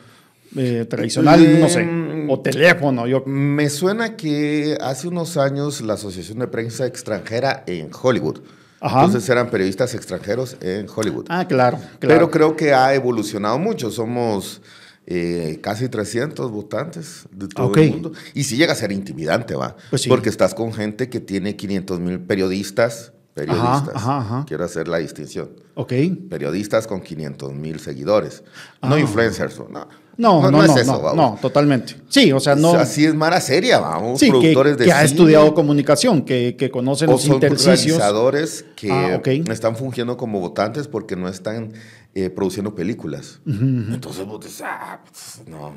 eh, 0.56 0.86
tradicional, 0.90 1.60
no 1.60 1.70
sé, 1.70 1.84
Mm. 1.84 2.30
o 2.30 2.40
teléfono. 2.40 3.08
Yo, 3.08 3.24
Me 3.26 3.70
suena 3.70 4.16
que 4.16 4.78
hace 4.82 5.08
unos 5.08 5.38
años 5.38 5.82
la 5.82 5.94
Asociación 5.94 6.40
de 6.40 6.48
Prensa 6.48 6.86
Extranjera 6.86 7.64
en 7.68 7.90
Hollywood. 8.02 8.40
Ajá. 8.82 9.06
Entonces 9.06 9.28
eran 9.30 9.50
periodistas 9.50 9.94
extranjeros 9.96 10.58
en 10.62 10.86
Hollywood. 10.94 11.26
ah, 11.30 11.48
claro, 11.48 11.78
claro. 11.78 11.98
Pero 12.00 12.32
creo 12.32 12.56
que 12.56 12.74
ha 12.74 12.94
evolucionado 12.94 13.58
mucho. 13.58 13.90
Somos 13.92 14.62
eh, 15.08 15.60
casi 15.62 15.88
300 15.88 16.52
votantes 16.52 17.26
de 17.32 17.48
todo 17.48 17.74
el 17.76 17.92
mundo. 17.92 18.12
Y 18.34 18.44
sí 18.44 18.58
llega 18.58 18.74
a 18.74 18.76
ser 18.76 18.92
intimidante, 18.92 19.56
¿va? 19.56 19.76
Pues 19.90 20.02
sí. 20.04 20.10
Porque 20.10 20.30
estás 20.30 20.54
con 20.56 20.74
gente 20.74 21.10
que 21.10 21.20
tiene 21.20 21.56
500 21.56 22.00
mil 22.00 22.20
periodistas. 22.20 23.12
Periodistas. 23.36 23.90
ajá, 23.96 24.18
ajá. 24.20 24.46
Quiero 24.48 24.64
hacer 24.64 24.88
la 24.88 24.98
distinción. 24.98 25.50
Ok. 25.76 25.92
Periodistas 26.30 26.88
con 26.88 27.02
500 27.02 27.54
mil 27.54 27.80
seguidores. 27.80 28.44
Ah. 28.82 28.90
No 28.90 28.98
influencers. 28.98 29.60
No, 29.70 29.88
No, 30.18 30.42
no, 30.44 30.52
no, 30.52 30.64
es 30.64 30.70
no, 30.72 30.78
eso, 30.78 30.92
no, 30.94 31.02
vamos. 31.02 31.16
no, 31.34 31.38
totalmente. 31.42 31.96
Sí, 32.10 32.32
o 32.32 32.40
sea, 32.40 32.56
no. 32.56 32.74
Así 32.74 33.06
es 33.06 33.14
Mara 33.14 33.42
seria, 33.42 33.80
vamos. 33.80 34.20
sí, 34.20 34.28
que, 34.28 34.32
productores 34.32 34.78
de 34.78 34.86
que 34.86 34.92
ha 34.94 35.04
estudiado 35.04 35.54
comunicación, 35.54 36.22
que, 36.24 36.56
que 36.58 36.70
conocen 36.72 37.10
O 37.10 37.14
los 37.14 37.24
son 37.24 37.42
realizadores 37.42 38.66
que 38.76 38.92
Ah, 38.92 39.22
están 39.52 39.76
fungiendo 39.76 40.18
como 40.18 40.40
votantes 40.40 40.88
porque 40.88 41.16
no 41.16 41.28
están 41.28 41.74
eh, 42.14 42.30
produciendo 42.30 42.76
películas. 42.76 43.40
Entonces 43.46 44.26
vos 44.26 44.40
dices, 44.44 44.62
ah, 44.66 45.02
pues, 45.04 45.48
no, 45.48 45.74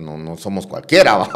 no, 0.00 0.18
no 0.18 0.36
somos 0.36 0.66
cualquiera, 0.66 1.16
¿va? 1.18 1.28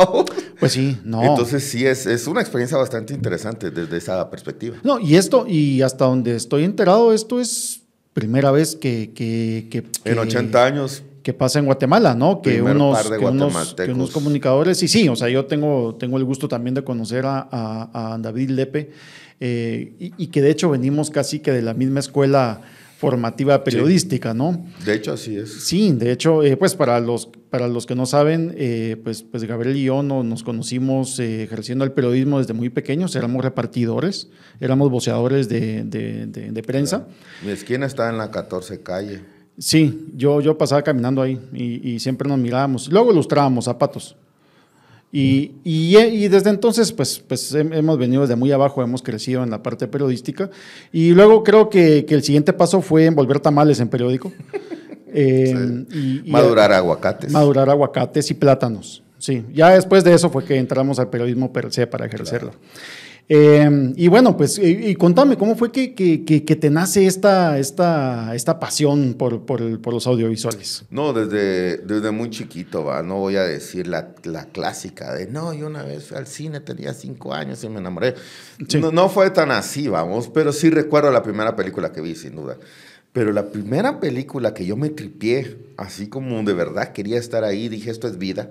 Pues 0.59 0.73
sí, 0.73 0.99
no. 1.05 1.23
Entonces 1.23 1.65
sí, 1.65 1.87
es, 1.87 2.07
es 2.07 2.27
una 2.27 2.41
experiencia 2.41 2.77
bastante 2.77 3.15
interesante 3.15 3.71
desde 3.71 3.97
esa 3.97 4.29
perspectiva. 4.31 4.77
No, 4.83 4.99
y 4.99 5.17
esto, 5.17 5.47
y 5.49 5.83
hasta 5.83 6.07
donde 6.07 6.37
estoy 6.37 6.65
enterado, 6.65 7.13
esto 7.13 7.41
es 7.41 7.83
primera 8.13 8.51
vez 8.51 8.75
que, 8.77 9.13
que, 9.15 9.69
que, 9.71 9.79
En 9.79 10.15
que- 10.15 10.19
80 10.19 10.65
años, 10.65 11.03
que 11.27 11.35
pasa 11.35 11.59
en 11.59 11.65
Guatemala, 11.65 12.15
¿no? 12.15 12.41
Que 12.41 12.63
unos, 12.63 12.97
par 12.97 13.11
de 13.11 13.19
que, 13.19 13.25
unos, 13.25 13.53
guatemaltecos. 13.53 13.85
que 13.87 13.93
unos 13.93 14.11
comunicadores, 14.13 14.81
y 14.85 14.87
sí, 14.87 15.09
o 15.09 15.17
sea, 15.17 15.29
yo 15.29 15.45
tengo, 15.47 15.97
tengo 15.99 16.19
el 16.19 16.25
gusto 16.25 16.47
también 16.47 16.75
de 16.77 16.85
conocer 16.85 17.27
a, 17.27 17.49
a- 17.51 18.15
a 18.15 18.19
David 18.19 18.51
Lepe, 18.51 18.91
eh, 19.41 19.97
y, 19.99 20.13
y 20.17 20.27
que 20.29 20.41
de 20.41 20.51
hecho 20.53 20.71
venimos 20.71 21.11
casi 21.11 21.41
que 21.41 21.51
de 21.51 21.63
la 21.63 21.75
misma 21.75 21.99
escuela 21.99 22.61
formativa 22.99 23.65
periodística, 23.65 24.35
¿no? 24.35 24.65
de 24.85 24.95
hecho 24.95 25.13
así 25.15 25.37
es. 25.37 25.65
Sí, 25.65 25.91
de 25.93 26.13
hecho, 26.13 26.45
eh, 26.45 26.57
pues 26.57 26.77
para 26.77 27.01
los, 27.01 27.27
para 27.51 27.67
los 27.67 27.87
que 27.87 27.97
no 27.97 28.07
saben, 28.07 28.55
eh, 28.57 28.97
pues, 29.03 29.25
pues 29.25 29.43
Gabriel 29.43 29.77
y 29.77 29.83
yo 29.83 30.05
no- 30.05 30.23
nos 30.23 30.45
conocimos 30.45 31.19
ejerciendo 31.19 31.85
el 31.85 31.91
periodismo 31.91 32.39
desde 32.39 32.55
muy 32.55 32.71
pequeños, 32.71 33.17
éramos 33.17 33.45
repartidores, 33.45 34.29
éramos 34.61 34.91
voceadores 34.93 35.49
de, 35.49 35.83
de- 35.83 36.27
de- 36.27 36.53
de 36.53 36.63
prensa. 36.63 37.09
Mi 37.45 37.51
esquina 37.51 37.85
está 37.85 38.09
en 38.11 38.17
la 38.17 38.31
14 38.31 38.81
calle. 38.85 39.35
Sí, 39.59 40.09
yo, 40.17 40.41
yo 40.41 40.59
pasaba 40.59 40.83
caminando 40.83 41.23
ahí 41.23 41.41
y, 41.53 41.93
y 41.93 42.01
siempre 42.01 42.29
nos 42.29 42.39
mirábamos. 42.39 42.89
Luego 42.93 43.13
ilustrábamos 43.13 43.65
zapatos. 43.65 44.17
Y, 45.13 45.53
y, 45.65 45.97
y 45.97 46.29
desde 46.29 46.51
entonces, 46.51 46.93
pues, 46.93 47.21
pues 47.27 47.55
hem- 47.55 47.75
hemos 47.75 47.97
venido 47.97 48.23
desde 48.23 48.37
muy 48.37 48.53
abajo, 48.53 48.83
hemos 48.83 49.03
crecido 49.03 49.43
en 49.45 49.51
la 49.51 49.63
parte 49.63 49.87
periodística. 49.87 50.51
Y 50.93 51.13
luego 51.13 51.43
creo 51.43 51.71
que, 51.71 52.05
que 52.05 52.15
el 52.15 52.23
siguiente 52.23 52.53
paso 52.53 52.83
fue 52.83 53.07
envolver 53.07 53.41
tamales 53.41 53.81
en 53.81 53.89
periódico. 53.89 54.33
Eh, 55.19 55.85
y- 55.95 56.29
y- 56.29 56.31
Madurar 56.31 56.73
aguacates. 56.73 57.33
Madurar 57.33 57.71
aguacates 57.71 58.31
y 58.31 58.35
plátanos. 58.35 59.03
Sí, 59.17 59.43
ya 59.55 59.71
después 59.71 60.05
de 60.05 60.13
eso 60.13 60.29
fue 60.29 60.45
que 60.45 60.57
entramos 60.59 60.99
al 60.99 61.09
periodismo 61.09 61.51
per 61.55 61.73
se 61.73 61.87
para 61.87 62.05
ejercerlo. 62.05 62.51
Eh, 63.29 63.93
y 63.97 64.07
bueno, 64.07 64.37
pues, 64.37 64.57
y, 64.59 64.63
y 64.91 64.95
contame, 64.95 65.37
¿cómo 65.37 65.57
fue 65.57 65.73
que, 65.73 65.95
que- 65.95 66.25
que- 66.25 66.45
que 66.45 66.55
te 66.55 66.71
nace 66.71 67.07
esta, 67.07 67.59
esta, 67.59 68.35
esta 68.37 68.61
pasión 68.61 69.15
por, 69.15 69.45
por, 69.45 69.81
por 69.81 69.93
los 69.95 70.07
audiovisuales? 70.07 70.85
No, 70.91 71.13
desde, 71.13 71.79
desde 71.79 72.13
muy 72.13 72.31
chiquito, 72.31 72.85
va. 72.85 73.03
No 73.03 73.17
voy 73.17 73.35
a 73.35 73.43
decir 73.43 73.89
la, 73.89 74.15
la 74.23 74.45
clásica 74.45 75.13
de, 75.13 75.27
no, 75.27 75.53
yo 75.53 75.67
una 75.67 75.83
vez 75.83 76.05
fui 76.05 76.17
al 76.17 76.29
cine, 76.29 76.61
tenía 76.61 76.95
cinco 76.95 77.35
años 77.35 77.65
y 77.65 77.69
me 77.69 77.81
enamoré. 77.81 78.15
Sí. 78.69 78.79
No, 78.79 78.93
no 78.93 79.09
fue 79.09 79.29
tan 79.31 79.51
así, 79.51 79.89
vamos, 79.89 80.29
pero 80.33 80.53
sí 80.53 80.71
recuerdo 80.71 81.11
la 81.11 81.25
primera 81.25 81.57
película 81.57 81.91
que 81.91 82.01
vi, 82.01 82.15
sin 82.15 82.37
duda. 82.37 82.57
Pero 83.13 83.33
la 83.33 83.51
primera 83.51 83.99
película 83.99 84.55
que 84.55 84.67
yo 84.67 84.77
me 84.77 84.91
tripié, 84.91 85.57
así 85.79 86.07
como 86.09 86.41
de 86.45 86.53
verdad 86.53 86.93
quería 86.93 87.19
estar 87.19 87.43
ahí, 87.43 87.69
dije, 87.69 87.91
esto 87.91 88.07
es 88.07 88.19
vida, 88.19 88.51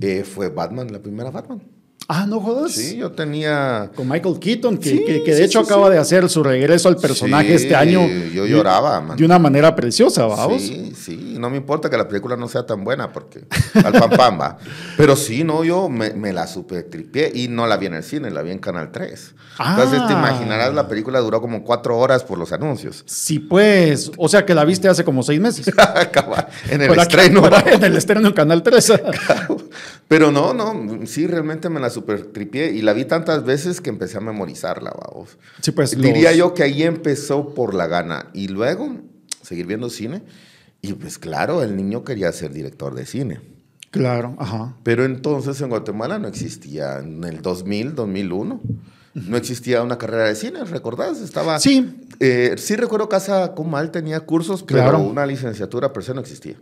eh, 0.00 0.24
fue 0.24 0.48
Batman, 0.50 0.92
la 0.92 0.98
primera 1.00 1.30
Batman. 1.30 1.62
Ah, 2.06 2.26
no 2.26 2.38
jodas. 2.38 2.72
Sí, 2.72 2.96
yo 2.98 3.12
tenía... 3.12 3.90
Con 3.96 4.08
Michael 4.08 4.38
Keaton, 4.38 4.76
que, 4.76 4.90
Sí, 4.90 5.04
que- 5.06 5.22
que 5.24 5.30
de 5.32 5.38
sí, 5.38 5.42
hecho 5.44 5.60
sí, 5.60 5.64
acaba 5.66 5.88
de 5.88 5.96
hacer 5.98 6.28
su 6.28 6.42
regreso 6.42 6.88
al 6.90 6.96
personaje 6.96 7.54
este 7.54 7.74
año. 7.74 8.06
yo 8.32 8.44
lloraba, 8.46 9.00
man. 9.00 9.16
De 9.16 9.24
una 9.24 9.38
manera 9.38 9.74
preciosa, 9.74 10.26
vamos. 10.26 10.60
Sí, 10.60 10.92
sí, 10.94 11.36
no 11.38 11.48
me 11.48 11.56
importa 11.56 11.88
que 11.88 11.96
la 11.96 12.06
película 12.06 12.36
no 12.36 12.46
sea 12.46 12.66
tan 12.66 12.84
buena 12.84 13.10
porque 13.12 13.44
al 13.82 13.92
pam 13.92 14.10
pam 14.10 14.40
va. 14.40 14.58
Pero 14.98 15.16
sí, 15.16 15.44
no, 15.44 15.64
yo 15.64 15.88
me, 15.88 16.10
me 16.12 16.32
la 16.34 16.46
super 16.46 16.82
tripié 16.90 17.30
y 17.34 17.48
no 17.48 17.66
la 17.66 17.78
vi 17.78 17.86
en 17.86 17.94
el 17.94 18.02
cine, 18.02 18.30
la 18.30 18.42
vi 18.42 18.50
en 18.50 18.58
Canal 18.58 18.92
3. 18.92 19.34
Entonces 19.70 20.06
te 20.06 20.12
Ah. 20.12 20.18
imaginarás, 20.18 20.74
la 20.74 20.88
película 20.88 21.20
duró 21.20 21.40
como 21.40 21.64
cuatro 21.64 21.96
horas 21.96 22.22
por 22.22 22.36
los 22.38 22.52
anuncios. 22.52 23.02
Sí, 23.06 23.38
pues, 23.38 24.10
o 24.18 24.28
sea 24.28 24.44
que 24.44 24.54
la 24.54 24.64
viste 24.64 24.88
hace 24.88 25.04
como 25.04 25.22
seis 25.22 25.40
meses. 25.40 25.70
Acaba 25.78 26.48
en 26.68 26.82
el 26.82 26.90
aquí- 26.92 27.00
estreno. 27.00 27.44
ahí, 27.50 27.74
en 27.74 27.84
el 27.84 27.96
estreno 27.96 28.28
en 28.28 28.34
Canal 28.34 28.62
3. 28.62 28.92
Pero 30.14 30.30
no, 30.30 30.54
no, 30.54 31.04
sí, 31.08 31.26
realmente 31.26 31.68
me 31.68 31.80
la 31.80 31.90
super 31.90 32.26
tripié 32.26 32.70
y 32.70 32.82
la 32.82 32.92
vi 32.92 33.04
tantas 33.04 33.44
veces 33.44 33.80
que 33.80 33.90
empecé 33.90 34.18
a 34.18 34.20
memorizarla, 34.20 34.92
vamos. 34.92 35.38
Sí, 35.60 35.72
pues, 35.72 36.00
Diría 36.00 36.28
los- 36.30 36.38
yo 36.38 36.54
que 36.54 36.62
ahí 36.62 36.84
empezó 36.84 37.52
por 37.52 37.74
la 37.74 37.88
gana 37.88 38.30
y 38.32 38.46
luego 38.46 38.96
seguir 39.42 39.66
viendo 39.66 39.90
cine. 39.90 40.22
Y 40.82 40.92
pues 40.92 41.18
claro, 41.18 41.64
el 41.64 41.74
niño 41.74 42.04
quería 42.04 42.30
ser 42.30 42.52
director 42.52 42.94
de 42.94 43.06
cine. 43.06 43.40
Claro, 43.90 44.36
ajá. 44.38 44.76
Pero 44.84 45.04
entonces 45.04 45.60
en 45.60 45.68
Guatemala 45.70 46.20
no 46.20 46.28
existía, 46.28 47.00
en 47.00 47.24
el 47.24 47.42
2000, 47.42 47.96
2001, 47.96 48.60
no 49.14 49.36
existía 49.36 49.82
una 49.82 49.96
carrera 49.96 50.24
de 50.24 50.34
cine, 50.34 50.64
¿recordás? 50.64 51.20
Estaba, 51.20 51.58
Sí. 51.60 51.94
eh, 52.20 52.56
sí 52.58 52.74
recuerdo 52.76 53.08
Casa 53.08 53.54
Comal 53.54 53.90
tenía 53.90 54.20
cursos, 54.20 54.62
Claro. 54.64 54.98
pero 54.98 55.02
una 55.08 55.24
licenciatura 55.24 55.92
per 55.92 56.02
se 56.02 56.14
no 56.14 56.20
existía. 56.20 56.56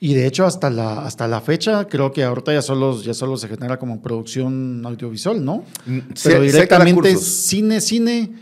Y 0.00 0.14
de 0.14 0.26
hecho, 0.26 0.46
hasta 0.46 0.70
la, 0.70 1.04
hasta 1.04 1.26
la 1.26 1.40
fecha, 1.40 1.86
creo 1.88 2.12
que 2.12 2.22
ahorita 2.22 2.52
ya 2.54 2.62
solo, 2.62 3.00
ya 3.02 3.14
solo 3.14 3.36
se 3.36 3.48
genera 3.48 3.78
como 3.78 4.00
producción 4.00 4.80
audiovisual, 4.86 5.44
¿no? 5.44 5.64
Mm, 5.86 5.98
Pero 6.22 6.40
directamente 6.42 7.16
cine, 7.16 7.80
cine, 7.80 8.32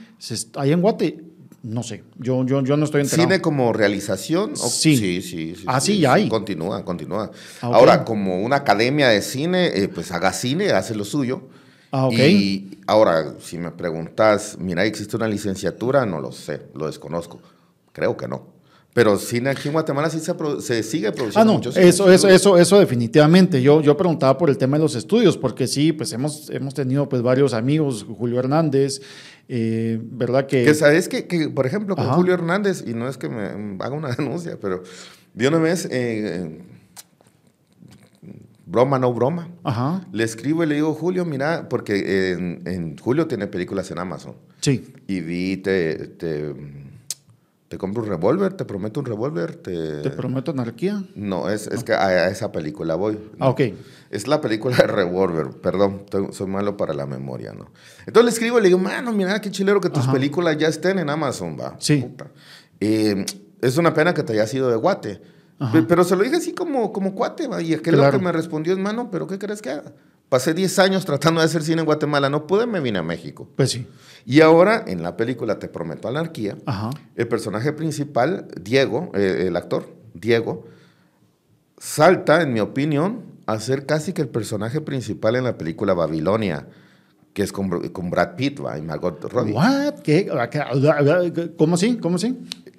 ahí 0.56 0.72
en 0.72 0.82
Guate, 0.82 1.24
no 1.62 1.82
sé, 1.82 2.04
yo, 2.18 2.44
yo, 2.44 2.62
yo 2.62 2.76
no 2.76 2.84
estoy 2.84 3.00
enterado. 3.00 3.26
¿Cine 3.26 3.40
como 3.40 3.72
realización? 3.72 4.52
o- 4.52 4.56
Sí. 4.56 4.96
Sí, 4.98 5.22
sí. 5.22 5.54
sí 5.56 5.64
Ah, 5.66 5.80
sí, 5.80 5.98
ya 5.98 6.12
hay. 6.12 6.28
Continúa, 6.28 6.84
continúa. 6.84 7.30
Ah. 7.62 7.70
Ahora, 7.72 8.04
como 8.04 8.40
una 8.42 8.56
academia 8.56 9.08
de 9.08 9.22
cine, 9.22 9.68
eh, 9.74 9.88
pues 9.88 10.12
haga 10.12 10.32
cine, 10.34 10.70
hace 10.72 10.94
lo 10.94 11.04
suyo. 11.06 11.48
Ah, 11.90 12.06
ok. 12.06 12.12
Y 12.18 12.78
ahora, 12.86 13.34
si 13.40 13.58
me 13.58 13.70
preguntas, 13.70 14.56
mira, 14.60 14.84
¿existe 14.84 15.16
una 15.16 15.28
licenciatura? 15.28 16.04
No 16.06 16.20
lo 16.20 16.32
sé, 16.32 16.62
lo 16.74 16.86
desconozco. 16.86 17.40
Creo 17.92 18.16
que 18.16 18.28
no. 18.28 18.54
Pero 18.92 19.18
cine 19.18 19.50
aquí 19.50 19.68
en 19.68 19.72
Guatemala 19.74 20.08
sí 20.08 20.20
se, 20.20 20.32
se 20.62 20.82
sigue 20.82 21.08
Ah, 21.08 21.12
produciendo 21.12 21.52
no, 21.52 21.58
mucho 21.58 21.70
cine, 21.70 21.86
eso, 21.86 22.10
eso, 22.10 22.28
eso, 22.28 22.56
eso 22.56 22.78
definitivamente. 22.78 23.60
Yo, 23.60 23.82
yo 23.82 23.94
preguntaba 23.94 24.38
por 24.38 24.48
el 24.48 24.56
tema 24.56 24.78
de 24.78 24.84
los 24.84 24.94
estudios, 24.94 25.36
porque 25.36 25.66
sí, 25.66 25.92
pues 25.92 26.12
hemos, 26.14 26.48
hemos 26.48 26.72
tenido 26.72 27.06
pues 27.06 27.20
varios 27.20 27.52
amigos, 27.52 28.06
Julio 28.18 28.38
Hernández, 28.38 29.02
eh, 29.48 30.00
¿verdad? 30.02 30.46
Que, 30.46 30.64
Que 30.64 30.74
sabes 30.74 31.08
que, 31.10 31.26
que, 31.26 31.50
por 31.50 31.66
ejemplo, 31.66 31.94
con 31.94 32.06
Ajá. 32.06 32.14
Julio 32.14 32.32
Hernández, 32.32 32.84
y 32.86 32.94
no 32.94 33.06
es 33.06 33.18
que 33.18 33.28
me 33.28 33.76
haga 33.84 33.94
una 33.94 34.08
denuncia, 34.16 34.58
pero 34.58 34.82
de 35.34 35.46
una 35.48 35.58
vez, 35.58 35.86
eh, 35.90 36.58
broma 38.66 38.98
no 38.98 39.14
broma, 39.14 39.48
Ajá, 39.64 40.06
le 40.12 40.24
escribo 40.24 40.64
y 40.64 40.66
le 40.66 40.74
digo, 40.74 40.92
Julio, 40.94 41.24
mira, 41.24 41.68
porque 41.68 42.32
en, 42.32 42.62
en 42.66 42.98
Julio 42.98 43.26
tiene 43.26 43.46
películas 43.46 43.90
en 43.90 43.98
Amazon. 43.98 44.34
sí. 44.60 44.92
Y 45.08 45.20
vi, 45.20 45.56
te, 45.58 46.08
te, 46.08 46.52
te 47.68 47.78
compro 47.78 48.02
un 48.02 48.08
revólver, 48.08 48.54
te 48.54 48.64
prometo 48.64 49.00
un 49.00 49.06
revólver. 49.06 49.54
Te, 49.56 50.02
Te 50.02 50.10
prometo 50.10 50.50
anarquía. 50.52 51.02
No, 51.14 51.48
es, 51.48 51.66
es 51.68 51.82
que 51.84 51.92
a, 51.94 52.06
a 52.06 52.28
esa 52.28 52.50
película 52.52 52.94
voy. 52.96 53.18
Ah, 53.38 53.48
ok. 53.50 53.60
Es 54.10 54.26
la 54.28 54.40
película 54.40 54.76
de 54.76 54.86
Revolver, 54.86 55.50
perdón, 55.60 56.02
soy 56.32 56.46
malo 56.46 56.76
para 56.76 56.94
la 56.94 57.06
memoria, 57.06 57.52
¿no? 57.52 57.70
Entonces 58.06 58.24
le 58.24 58.30
escribo 58.30 58.58
y 58.58 58.62
le 58.62 58.68
digo, 58.68 58.78
mano, 58.78 59.12
mira 59.12 59.40
qué 59.40 59.50
chilero 59.50 59.80
que 59.80 59.90
tus 59.90 60.04
Ajá. 60.04 60.12
películas 60.12 60.56
ya 60.58 60.68
estén 60.68 60.98
en 61.00 61.10
Amazon, 61.10 61.56
va. 61.60 61.74
Sí. 61.78 61.98
Puta. 62.02 62.30
Eh, 62.80 63.24
es 63.60 63.76
una 63.78 63.92
pena 63.94 64.14
que 64.14 64.22
te 64.22 64.32
hayas 64.32 64.52
ido 64.54 64.68
de 64.70 64.76
Guate. 64.76 65.20
Pero 65.88 66.04
se 66.04 66.16
lo 66.16 66.22
dije 66.22 66.36
así 66.36 66.52
como, 66.52 66.92
como 66.92 67.14
cuate, 67.14 67.48
¿va? 67.48 67.62
y 67.62 67.74
aquel 67.74 67.96
lo 67.96 68.10
que 68.10 68.18
me 68.18 68.32
respondió 68.32 68.72
es, 68.72 68.78
mano, 68.78 69.10
¿pero 69.10 69.26
qué 69.26 69.38
crees 69.38 69.62
que 69.62 69.70
haga? 69.70 69.92
Pasé 70.28 70.54
10 70.54 70.78
años 70.80 71.04
tratando 71.04 71.40
de 71.40 71.46
hacer 71.46 71.62
cine 71.62 71.80
en 71.80 71.86
Guatemala, 71.86 72.28
no 72.28 72.46
pude, 72.46 72.66
me 72.66 72.80
vine 72.80 72.98
a 72.98 73.02
México. 73.02 73.48
Pues 73.56 73.70
sí. 73.70 73.86
Y 74.24 74.40
ahora, 74.40 74.82
en 74.86 75.02
la 75.02 75.16
película 75.16 75.58
Te 75.58 75.68
Prometo 75.68 76.08
Anarquía, 76.08 76.56
el 77.14 77.28
personaje 77.28 77.72
principal, 77.72 78.48
Diego, 78.60 79.12
eh, 79.14 79.44
el 79.46 79.56
actor, 79.56 79.94
Diego, 80.14 80.66
salta, 81.78 82.42
en 82.42 82.52
mi 82.52 82.60
opinión, 82.60 83.22
a 83.46 83.60
ser 83.60 83.86
casi 83.86 84.12
que 84.12 84.22
el 84.22 84.28
personaje 84.28 84.80
principal 84.80 85.36
en 85.36 85.44
la 85.44 85.56
película 85.56 85.94
Babilonia, 85.94 86.66
que 87.32 87.44
es 87.44 87.52
con, 87.52 87.68
con 87.90 88.10
Brad 88.10 88.34
Pitt 88.34 88.60
y 88.76 88.82
Margot 88.82 89.22
Robbie. 89.30 89.52
¿What? 89.52 90.00
¿Qué? 90.00 90.28
¿Cómo 91.56 91.76
sí? 91.76 91.98
¿Cómo 91.98 92.18
sí? 92.18 92.36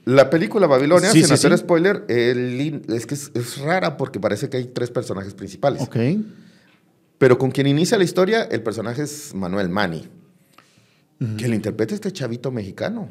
La 0.08 0.30
película 0.30 0.68
Babilonia, 0.68 1.12
sin 1.12 1.30
hacer 1.30 1.58
spoiler, 1.58 2.06
es 2.08 3.06
que 3.06 3.14
es, 3.14 3.30
es, 3.34 3.58
rara 3.58 3.98
porque 3.98 4.22
parece 4.22 4.50
que 4.50 4.56
hay 4.56 4.68
tres 4.68 4.90
personajes 4.90 5.34
principales. 5.34 5.82
Ok. 5.82 5.98
Pero 7.18 7.38
con 7.38 7.52
quien 7.52 7.68
inicia 7.68 7.98
la 7.98 8.06
historia, 8.06 8.44
el 8.44 8.64
personaje 8.64 9.02
es 9.02 9.36
Manuel 9.36 9.68
Mani, 9.68 10.08
que 11.38 11.50
le 11.50 11.58
interpreta 11.58 11.94
este 11.94 12.14
chavito 12.14 12.52
mexicano. 12.52 13.10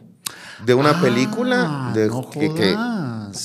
De 0.64 0.72
una 0.72 0.92
ah, 0.92 1.00
película 1.02 1.92
de, 1.94 2.08
que, 2.56 2.74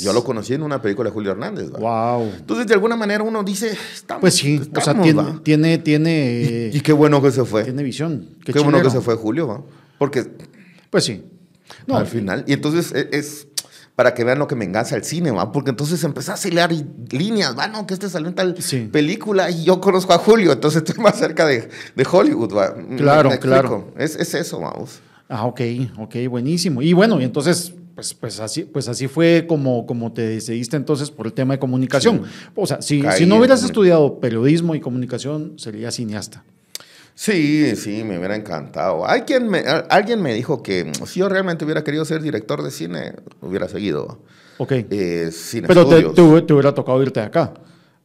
yo 0.02 0.14
lo 0.14 0.24
conocí 0.24 0.54
en 0.54 0.64
una 0.64 0.82
película 0.82 1.10
de 1.10 1.14
Julio 1.14 1.32
Hernández. 1.32 1.72
Wow. 1.72 2.32
Entonces, 2.38 2.68
de 2.68 2.74
alguna 2.74 2.96
manera 2.96 3.22
uno 3.22 3.44
dice, 3.44 3.78
Pues 4.22 4.36
sí, 4.36 4.62
o 4.74 4.80
sea, 4.80 4.96
tiene, 5.44 5.78
tiene, 5.80 6.72
y, 6.72 6.80
qué 6.80 6.94
bueno 6.94 7.22
que 7.22 7.32
se 7.32 7.44
fue. 7.44 7.66
Tiene 7.66 7.84
visión. 7.84 8.30
Qué, 8.46 8.58
bueno 8.62 8.82
que 8.82 8.90
se 8.90 9.02
fue 9.02 9.16
Julio, 9.16 9.48
¿va? 9.48 9.62
Porque... 9.98 10.26
Pues 10.90 11.04
sí. 11.04 11.26
No, 11.88 11.98
al 11.98 12.08
final. 12.08 12.44
Y 12.48 12.54
entonces 12.54 12.94
e, 12.94 13.10
es, 13.12 13.48
para 13.96 14.14
que 14.14 14.24
vean 14.24 14.40
lo 14.40 14.48
que 14.48 14.56
me 14.56 14.66
engancha 14.66 14.96
el 14.96 15.04
cine, 15.04 15.32
¿va? 15.32 15.52
Porque 15.52 15.70
entonces 15.70 16.04
empecé 16.04 16.32
a 16.32 16.34
acelerar 16.36 16.72
líneas, 17.12 17.58
¿va? 17.58 17.68
No, 17.68 17.86
que 17.86 17.94
este 17.94 18.10
salió 18.10 18.30
en 18.30 18.36
tal 18.36 18.56
película 18.92 19.50
y 19.50 19.64
yo 19.66 19.82
conozco 19.82 20.14
a 20.14 20.18
Julio, 20.18 20.52
entonces 20.52 20.84
estoy 20.84 21.04
más 21.04 21.18
cerca 21.18 21.46
de, 21.46 21.70
de 21.96 22.08
Hollywood, 22.10 22.56
¿va? 22.56 22.74
Claro, 22.98 23.32
claro. 23.40 23.94
Es, 23.98 24.16
es, 24.16 24.34
eso, 24.34 24.60
vamos. 24.60 25.02
Ah, 25.30 25.46
ok, 25.46 25.62
ok, 26.00 26.16
buenísimo. 26.30 26.82
Y 26.82 26.94
bueno, 26.94 27.22
y 27.22 27.26
entonces, 27.26 27.74
pues, 27.96 28.14
pues, 28.14 28.40
así, 28.40 28.64
pues 28.64 28.88
así 28.88 29.08
fue 29.08 29.46
como, 29.48 29.86
como 29.86 30.12
te 30.12 30.24
decidiste 30.24 30.78
entonces 30.78 31.12
por 31.12 31.28
el 31.28 31.34
tema 31.34 31.54
de 31.54 31.60
comunicación. 31.60 32.24
O 32.56 32.66
sea, 32.66 32.82
si, 32.82 33.04
si 33.18 33.26
no 33.26 33.38
hubieras 33.38 33.64
estudiado 33.64 34.20
periodismo 34.20 34.74
y 34.74 34.80
comunicación, 34.80 35.54
serías 35.58 35.96
cineasta. 35.96 36.44
Sí, 37.16 37.76
sí, 37.76 38.04
me 38.04 38.18
hubiera 38.18 38.36
encantado. 38.36 39.08
Hay 39.08 39.22
quien 39.22 39.48
me, 39.48 39.60
alguien 39.90 40.22
me 40.22 40.34
dijo 40.34 40.64
que 40.64 40.92
si 41.06 41.20
yo 41.20 41.30
realmente 41.30 41.66
hubiera 41.66 41.84
querido 41.84 42.06
ser 42.06 42.22
director 42.22 42.64
de 42.64 42.72
cine, 42.72 43.14
hubiera 43.42 43.68
seguido. 43.68 44.20
Ok. 44.58 44.72
Eh, 44.72 45.30
cine 45.32 45.68
Pero 45.68 45.86
te, 45.88 46.04
te, 46.04 46.22
hubiera 46.22 46.74
tocado 46.74 47.02
irte 47.02 47.20
de 47.20 47.26
acá. 47.28 47.54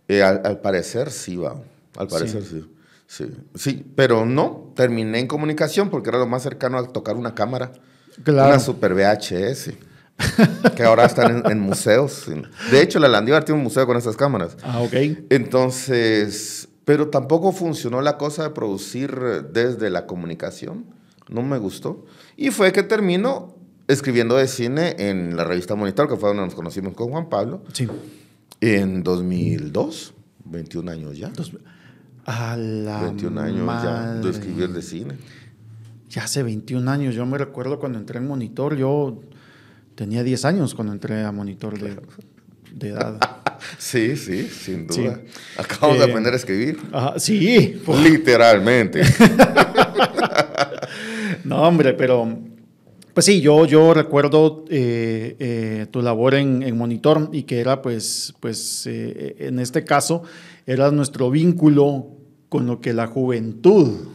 Eh, 0.09 0.23
al, 0.23 0.61
parecer 0.61 1.11
sí, 1.11 1.37
va. 1.37 1.57
Al 1.97 2.09
parecer 2.09 2.43
sí. 2.43 2.65
sí. 3.07 3.33
Sí, 3.55 3.85
pero 3.95 4.27
no. 4.27 4.73
Terminé 4.75 5.21
en 5.21 5.27
comunicación 5.27 5.91
porque 5.91 6.11
era 6.11 6.19
lo 6.19 6.27
más 6.27 6.43
cercano 6.43 6.79
a 6.79 6.87
tocar 6.87 7.17
una 7.17 7.35
cámara. 7.35 7.73
Claro. 8.23 8.49
Una 8.49 8.59
super 8.59 8.95
VHS. 8.95 9.73
que 10.77 10.83
ahora 10.83 11.05
están 11.05 11.43
en, 11.51 11.61
museos. 11.61 12.27
De 12.71 12.81
hecho, 12.81 12.99
la 12.99 13.09
Landívar 13.09 13.45
tiene 13.45 13.59
un 13.59 13.65
museo 13.65 13.87
con 13.87 13.97
esas 13.97 14.17
cámaras. 14.17 14.57
Ah, 14.63 14.81
ok. 14.81 14.95
Entonces, 15.31 16.69
pero 16.87 17.09
tampoco 17.09 17.51
funcionó 17.51 18.01
la 18.01 18.17
cosa 18.17 18.45
de 18.45 18.51
producir 18.51 19.11
desde 19.53 19.91
la 19.91 20.07
comunicación. 20.07 20.85
No 21.29 21.43
me 21.43 21.59
gustó. 21.59 22.05
Y 22.37 22.53
fue 22.53 22.71
que 22.71 22.85
termino 22.85 23.57
escribiendo 23.89 24.37
de 24.37 24.47
cine 24.47 24.95
en 24.97 25.37
la 25.37 25.43
revista 25.43 25.75
Monitor, 25.75 26.09
que 26.09 26.15
fue 26.15 26.29
donde 26.29 26.45
nos 26.45 26.55
conocimos 26.55 26.95
con 26.95 27.11
Juan 27.11 27.29
Pablo. 27.29 27.65
Sí. 27.73 27.89
En 28.61 29.03
2002, 29.03 30.15
21 30.45 30.93
años 30.93 31.19
ya. 31.19 31.33
a 32.25 32.57
la 32.57 33.01
21 33.03 33.41
años 33.41 33.83
ya 33.83 34.15
de 34.15 34.31
escribir 34.31 34.69
de 34.69 34.81
cine. 34.81 35.17
Ya 36.09 36.23
hace 36.23 36.45
21 36.45 36.89
años. 36.89 37.17
Yo 37.17 37.27
me 37.27 37.37
recuerdo 37.37 37.81
cuando 37.81 37.99
entré 37.99 38.19
en 38.19 38.29
Monitor, 38.29 38.77
yo 38.77 39.23
tenía 39.97 40.23
10 40.23 40.45
años 40.45 40.77
cuando 40.77 40.93
entré 40.93 41.25
a 41.25 41.33
Monitor 41.33 41.81
de, 41.81 42.01
de 42.77 42.91
edad. 42.91 43.19
Sí, 43.79 44.17
sí, 44.17 44.49
sin 44.49 44.87
duda. 44.87 45.21
Acabamos 45.57 45.99
de 45.99 46.05
eh, 46.05 46.09
aprender 46.09 46.33
a 46.33 46.37
escribir. 46.37 46.79
sí. 47.17 47.81
Literalmente. 48.03 49.03
no, 51.45 51.63
hombre, 51.63 51.95
pero 51.95 52.39
pues 53.15 53.27
sí, 53.27 53.41
yo, 53.41 53.65
yo 53.65 53.95
recuerdo 53.95 54.65
eh, 54.69 55.37
eh, 55.39 55.87
tu 55.91 56.03
labor 56.03 56.35
en, 56.35 56.77
Monitor 56.77 57.31
y 57.33 57.45
que 57.45 57.61
era, 57.61 57.81
pues, 57.81 58.35
pues 58.41 58.87
en 58.87 59.59
este 59.59 59.85
caso, 59.85 60.23
era 60.67 60.91
nuestro 60.91 61.31
vínculo 61.31 62.09
con 62.49 62.67
lo 62.67 62.81
que 62.81 62.93
la 62.93 63.07
juventud 63.07 64.09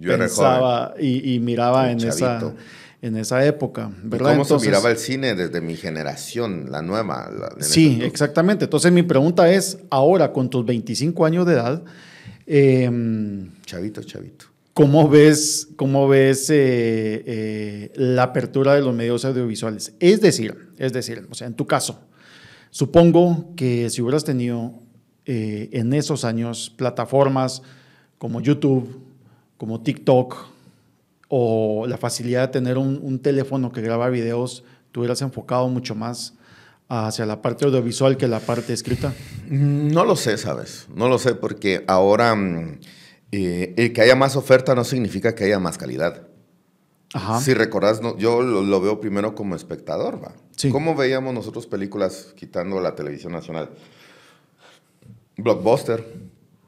pensaba 0.00 0.94
y, 0.98 1.38
miraba 1.40 1.92
en 1.92 2.02
esa 2.02 2.54
en 3.02 3.16
esa 3.16 3.44
época. 3.44 3.90
¿verdad? 4.02 4.32
¿Cómo 4.32 4.44
se 4.44 4.66
miraba 4.66 4.90
el 4.90 4.96
cine 4.96 5.34
desde 5.34 5.60
mi 5.60 5.76
generación, 5.76 6.70
la 6.70 6.82
nueva? 6.82 7.30
sí, 7.60 8.00
exactamente. 8.02 8.64
Entonces 8.64 8.92
mi 8.92 9.02
pregunta 9.02 9.52
es, 9.52 9.78
ahora 9.90 10.32
con 10.32 10.50
tus 10.50 10.64
25 10.64 11.24
años 11.24 11.46
de 11.46 11.52
edad... 11.54 11.82
Em, 12.46 13.50
chavito, 13.64 14.02
chavito. 14.02 14.46
¿Cómo 14.76 15.08
ves, 15.08 15.68
cómo 15.76 16.06
ves 16.06 16.50
eh, 16.50 17.22
eh, 17.26 17.92
la 17.96 18.24
apertura 18.24 18.74
de 18.74 18.82
los 18.82 18.94
medios 18.94 19.24
audiovisuales? 19.24 19.94
Es 20.00 20.20
decir, 20.20 20.68
es 20.76 20.92
decir, 20.92 21.26
o 21.30 21.34
sea, 21.34 21.46
en 21.46 21.54
tu 21.54 21.66
caso, 21.66 21.98
supongo 22.68 23.54
que 23.56 23.88
si 23.88 24.02
hubieras 24.02 24.24
tenido 24.24 24.74
eh, 25.24 25.70
en 25.72 25.94
esos 25.94 26.26
años 26.26 26.70
plataformas 26.76 27.62
como 28.18 28.42
YouTube, 28.42 29.00
como 29.56 29.80
TikTok, 29.80 30.46
o 31.28 31.86
la 31.86 31.98
facilidad 31.98 32.42
de 32.42 32.48
tener 32.48 32.78
un, 32.78 33.18
teléfono 33.20 33.72
que 33.72 33.80
graba 33.80 34.08
videos, 34.08 34.64
tú 34.92 35.00
hubieras 35.00 35.22
enfocado 35.22 35.68
mucho 35.68 35.94
más 35.94 36.34
hacia 36.88 37.26
la 37.26 37.42
parte 37.42 37.64
audiovisual 37.64 38.16
que 38.16 38.28
la 38.28 38.40
parte 38.40 38.72
escrita? 38.72 39.12
Mm, 39.48 39.88
no 39.88 40.04
lo 40.04 40.16
sé, 40.16 40.38
¿sabes? 40.38 40.86
No 40.94 41.08
lo 41.08 41.18
sé 41.18 41.34
porque 41.34 41.84
ahora 41.88 42.34
mm, 42.34 42.78
eh, 43.32 43.74
el 43.76 43.92
que 43.92 44.02
haya 44.02 44.14
más 44.14 44.36
oferta 44.36 44.74
no 44.74 44.84
significa 44.84 45.34
que 45.34 45.44
haya 45.44 45.58
más 45.58 45.78
calidad. 45.78 46.28
Ajá. 47.12 47.40
Si 47.40 47.54
recordás, 47.54 48.00
yo 48.18 48.42
lo, 48.42 48.80
veo 48.80 49.00
primero 49.00 49.34
como 49.34 49.56
espectador, 49.56 50.22
¿va? 50.22 50.34
¿Cómo 50.70 50.94
veíamos 50.94 51.32
nosotros 51.34 51.66
películas 51.66 52.34
quitando 52.36 52.80
la 52.80 52.94
televisión 52.94 53.32
nacional? 53.32 53.70
Blockbuster, 55.36 56.04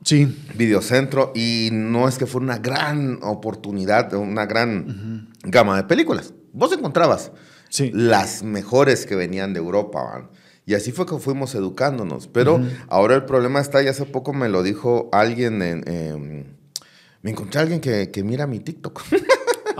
Sí. 0.08 0.34
Videocentro, 0.54 1.32
y 1.34 1.68
no 1.70 2.08
es 2.08 2.16
que 2.16 2.24
fue 2.24 2.40
una 2.40 2.56
gran 2.56 3.18
oportunidad, 3.22 4.14
una 4.14 4.46
gran 4.46 5.28
gama 5.42 5.76
de 5.76 5.84
películas. 5.84 6.32
Vos 6.54 6.72
encontrabas 6.72 7.30
las 7.92 8.42
mejores 8.42 9.04
que 9.04 9.14
venían 9.16 9.52
de 9.52 9.58
Europa, 9.58 10.30
Y 10.64 10.72
así 10.72 10.92
fue 10.92 11.04
que 11.04 11.18
fuimos 11.18 11.54
educándonos. 11.54 12.26
Pero 12.26 12.58
ahora 12.88 13.16
el 13.16 13.26
problema 13.26 13.60
está, 13.60 13.82
y 13.82 13.88
hace 13.88 14.06
poco 14.06 14.32
me 14.32 14.48
lo 14.48 14.62
dijo 14.62 15.10
alguien, 15.12 15.60
en, 15.60 16.56
me 17.20 17.30
encontré 17.30 17.60
a 17.60 17.62
alguien 17.64 17.82
que, 17.82 18.10
que 18.10 18.24
mira 18.24 18.46
mi 18.46 18.60
TikTok. 18.60 19.02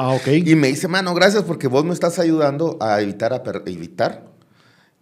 Ah, 0.01 0.11
ok. 0.11 0.29
y 0.29 0.55
me 0.55 0.69
dice, 0.69 0.87
mano, 0.87 1.13
gracias 1.13 1.43
porque 1.43 1.67
vos 1.67 1.85
me 1.85 1.93
estás 1.93 2.21
ayudando 2.21 2.79
a 2.81 3.01
evitar, 3.01 3.33
a 3.33 3.43
evitar 3.67 4.29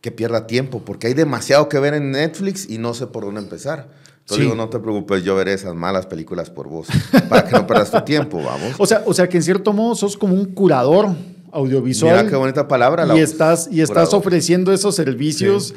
que 0.00 0.10
pierda 0.10 0.46
tiempo, 0.46 0.86
porque 0.86 1.08
hay 1.08 1.12
demasiado 1.12 1.68
que 1.68 1.78
ver 1.78 1.92
en 1.92 2.12
Netflix 2.12 2.66
y 2.70 2.78
no 2.78 2.94
sé 2.94 3.06
por 3.06 3.26
dónde 3.26 3.42
empezar. 3.42 3.90
Entonces 4.26 4.44
digo, 4.44 4.56
no 4.56 4.68
te 4.68 4.80
preocupes, 4.80 5.22
yo 5.22 5.36
veré 5.36 5.52
esas 5.52 5.76
malas 5.76 6.06
películas 6.06 6.50
por 6.50 6.68
vos, 6.68 6.88
para 7.28 7.44
que 7.44 7.52
no 7.52 7.64
pierdas 7.64 7.92
tu 7.92 8.00
tiempo, 8.00 8.42
vamos. 8.42 8.74
O 8.78 8.84
sea, 8.84 9.04
o 9.06 9.14
sea, 9.14 9.28
que 9.28 9.36
en 9.36 9.44
cierto 9.44 9.72
modo 9.72 9.94
sos 9.94 10.16
como 10.16 10.34
un 10.34 10.46
curador 10.46 11.10
audiovisual. 11.52 12.16
Mira 12.16 12.28
qué 12.28 12.34
bonita 12.34 12.66
palabra. 12.66 13.06
La 13.06 13.16
y 13.16 13.20
estás, 13.20 13.68
y 13.70 13.82
estás 13.82 14.12
ofreciendo 14.14 14.72
esos 14.72 14.96
servicios 14.96 15.76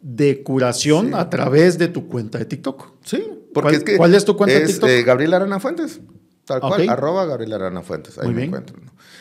de 0.00 0.42
curación 0.42 1.14
a 1.14 1.28
través 1.28 1.76
de 1.76 1.88
tu 1.88 2.08
cuenta 2.08 2.38
de 2.38 2.46
TikTok. 2.46 2.90
Sí, 3.04 3.22
porque 3.52 3.68
¿Cuál, 3.68 3.74
es 3.74 3.84
que 3.84 3.96
¿Cuál 3.98 4.14
es 4.14 4.24
tu 4.24 4.34
cuenta 4.34 4.58
de 4.58 4.66
TikTok? 4.66 4.88
Eh, 4.88 5.02
Gabriel 5.02 5.34
Arana 5.34 5.60
Fuentes. 5.60 6.00
Tal 6.46 6.60
cual, 6.60 6.88
arroba 6.88 7.26
Gabriel 7.26 7.52
Arana 7.52 7.82
Fuentes. 7.82 8.16
Ahí 8.16 8.32
me 8.32 8.44
encuentro. 8.44 8.78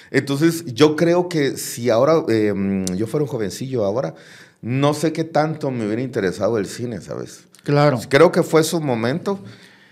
Entonces, 0.09 0.63
yo 0.73 0.95
creo 0.95 1.27
que 1.27 1.57
si 1.57 1.89
ahora 1.89 2.23
em, 2.29 2.85
yo 2.95 3.07
fuera 3.07 3.25
un 3.25 3.29
jovencillo 3.29 3.83
ahora, 3.83 4.15
no 4.61 4.93
sé 4.93 5.11
qué 5.11 5.25
tanto 5.25 5.69
me 5.69 5.85
hubiera 5.85 6.01
interesado 6.01 6.57
el 6.57 6.65
cine, 6.65 7.01
¿sabes? 7.01 7.48
Claro. 7.69 7.99
Creo 8.09 8.31
que 8.31 8.41
fue 8.41 8.63
su 8.63 8.81
momento, 8.81 9.39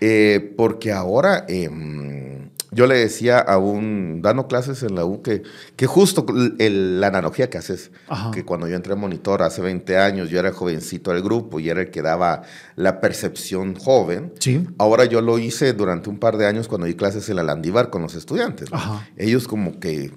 eh, 0.00 0.52
porque 0.56 0.90
ahora 0.90 1.44
em, 1.46 2.50
yo 2.72 2.88
le 2.88 2.96
decía 2.96 3.38
a 3.38 3.58
un, 3.58 4.20
dando 4.20 4.48
clases 4.48 4.82
en 4.82 4.96
la 4.96 5.04
U, 5.04 5.22
que, 5.22 5.44
que 5.76 5.86
justo 5.86 6.26
la 6.58 7.06
analogía 7.06 7.48
que 7.48 7.56
haces, 7.56 7.92
que 8.32 8.44
cuando 8.44 8.66
yo 8.66 8.74
entré 8.74 8.94
a 8.94 8.96
monitor 8.96 9.42
hace 9.42 9.62
20 9.62 9.96
años, 9.96 10.28
yo 10.28 10.40
era 10.40 10.52
jovencito 10.52 11.12
del 11.12 11.22
grupo 11.22 11.60
y 11.60 11.68
era 11.68 11.82
el 11.82 11.92
que 11.92 12.02
daba 12.02 12.42
la 12.74 13.00
percepción 13.00 13.76
joven. 13.76 14.32
Sí. 14.40 14.66
Ahora 14.76 15.04
yo 15.04 15.20
lo 15.20 15.38
hice 15.38 15.72
durante 15.72 16.10
un 16.10 16.18
par 16.18 16.36
de 16.36 16.46
años 16.46 16.66
cuando 16.66 16.88
di 16.88 16.94
clases 16.94 17.28
en 17.28 17.36
la 17.36 17.44
Landívar 17.44 17.90
con 17.90 18.02
los 18.02 18.16
estudiantes. 18.16 18.70
Ellos 19.16 19.46
como 19.46 19.78
que 19.78 20.10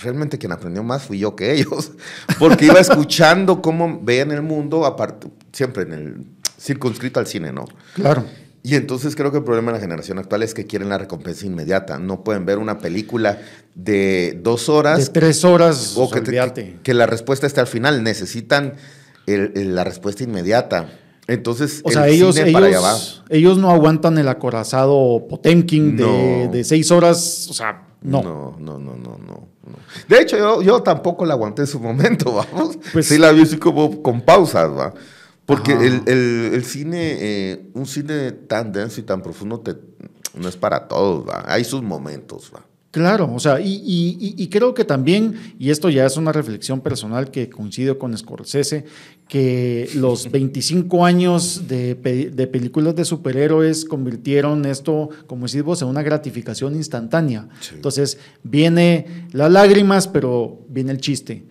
realmente 0.00 0.38
quien 0.38 0.52
aprendió 0.52 0.82
más 0.82 1.02
fui 1.02 1.18
yo 1.18 1.36
que 1.36 1.52
ellos, 1.52 1.92
porque 2.38 2.64
iba 2.64 2.80
escuchando 2.80 3.60
cómo 3.60 4.00
veían 4.02 4.30
el 4.30 4.40
mundo, 4.40 4.86
aparte, 4.86 5.28
siempre 5.52 5.82
en 5.82 5.92
el 5.92 6.26
circunscrito 6.62 7.20
al 7.20 7.26
cine, 7.26 7.52
¿no? 7.52 7.64
Claro. 7.94 8.24
Y 8.64 8.76
entonces 8.76 9.16
creo 9.16 9.32
que 9.32 9.38
el 9.38 9.44
problema 9.44 9.72
de 9.72 9.78
la 9.78 9.80
generación 9.80 10.18
actual 10.18 10.44
es 10.44 10.54
que 10.54 10.66
quieren 10.66 10.88
la 10.88 10.98
recompensa 10.98 11.46
inmediata. 11.46 11.98
No 11.98 12.22
pueden 12.22 12.46
ver 12.46 12.58
una 12.58 12.78
película 12.78 13.40
de 13.74 14.38
dos 14.40 14.68
horas. 14.68 14.98
De 15.06 15.12
tres 15.12 15.44
horas. 15.44 15.94
O 15.96 16.08
que, 16.08 16.78
que, 16.82 16.94
la 16.94 17.06
respuesta 17.06 17.48
esté 17.48 17.60
al 17.60 17.66
final. 17.66 18.04
Necesitan 18.04 18.74
la 19.26 19.82
respuesta 19.82 20.22
inmediata. 20.22 20.90
Entonces, 21.26 21.80
o 21.82 21.90
sea, 21.90 22.06
ellos, 22.08 22.36
ellos, 22.36 23.22
ellos, 23.28 23.58
no 23.58 23.70
aguantan 23.70 24.18
el 24.18 24.28
acorazado 24.28 25.26
Potemkin 25.28 25.96
de, 25.96 26.62
seis 26.64 26.92
horas. 26.92 27.48
O 27.50 27.54
sea, 27.54 27.82
no. 28.00 28.22
No, 28.22 28.56
no, 28.60 28.78
no, 28.78 28.96
no, 28.96 29.18
no. 29.18 29.52
De 30.08 30.20
hecho, 30.20 30.36
yo, 30.36 30.62
yo 30.62 30.82
tampoco 30.82 31.24
la 31.24 31.34
aguanté 31.34 31.62
en 31.62 31.68
su 31.68 31.80
momento, 31.80 32.32
vamos. 32.52 32.78
Pues, 32.92 33.06
sí 33.06 33.18
la 33.18 33.32
vi 33.32 33.42
así 33.42 33.56
como 33.56 34.02
con 34.02 34.20
pausas, 34.20 34.70
va. 34.70 34.94
Porque 35.46 35.72
el, 35.72 36.64
cine, 36.64 37.16
eh, 37.20 37.66
un 37.74 37.86
cine 37.86 38.32
tan 38.32 38.72
denso 38.72 39.00
y 39.00 39.04
tan 39.04 39.22
profundo 39.22 39.60
te, 39.60 39.74
no 40.34 40.48
es 40.48 40.56
para 40.56 40.86
todos, 40.88 41.28
¿va? 41.28 41.44
hay 41.46 41.64
sus 41.64 41.82
momentos. 41.82 42.52
¿va? 42.54 42.64
Claro, 42.92 43.32
o 43.34 43.40
sea, 43.40 43.58
y, 43.58 44.48
creo 44.50 44.74
que 44.74 44.84
también, 44.84 45.54
y 45.58 45.70
esto 45.70 45.88
ya 45.88 46.04
es 46.04 46.18
una 46.18 46.30
reflexión 46.30 46.82
personal 46.82 47.30
que 47.30 47.48
coincido 47.48 47.98
con 47.98 48.16
Scorsese, 48.16 48.84
que 49.28 49.88
los 49.94 50.30
25 50.30 51.04
años 51.06 51.66
de, 51.68 51.96
películas 51.96 52.94
de 52.94 53.06
superhéroes 53.06 53.86
convirtieron 53.86 54.66
esto, 54.66 55.08
como 55.26 55.46
decís 55.46 55.62
vos, 55.62 55.80
en 55.80 55.88
una 55.88 56.02
gratificación 56.02 56.74
instantánea. 56.74 57.48
Entonces, 57.72 58.18
viene 58.42 59.26
las 59.32 59.50
lágrimas, 59.50 60.06
pero 60.06 60.60
viene 60.68 60.92
el 60.92 60.98
chiste 60.98 61.46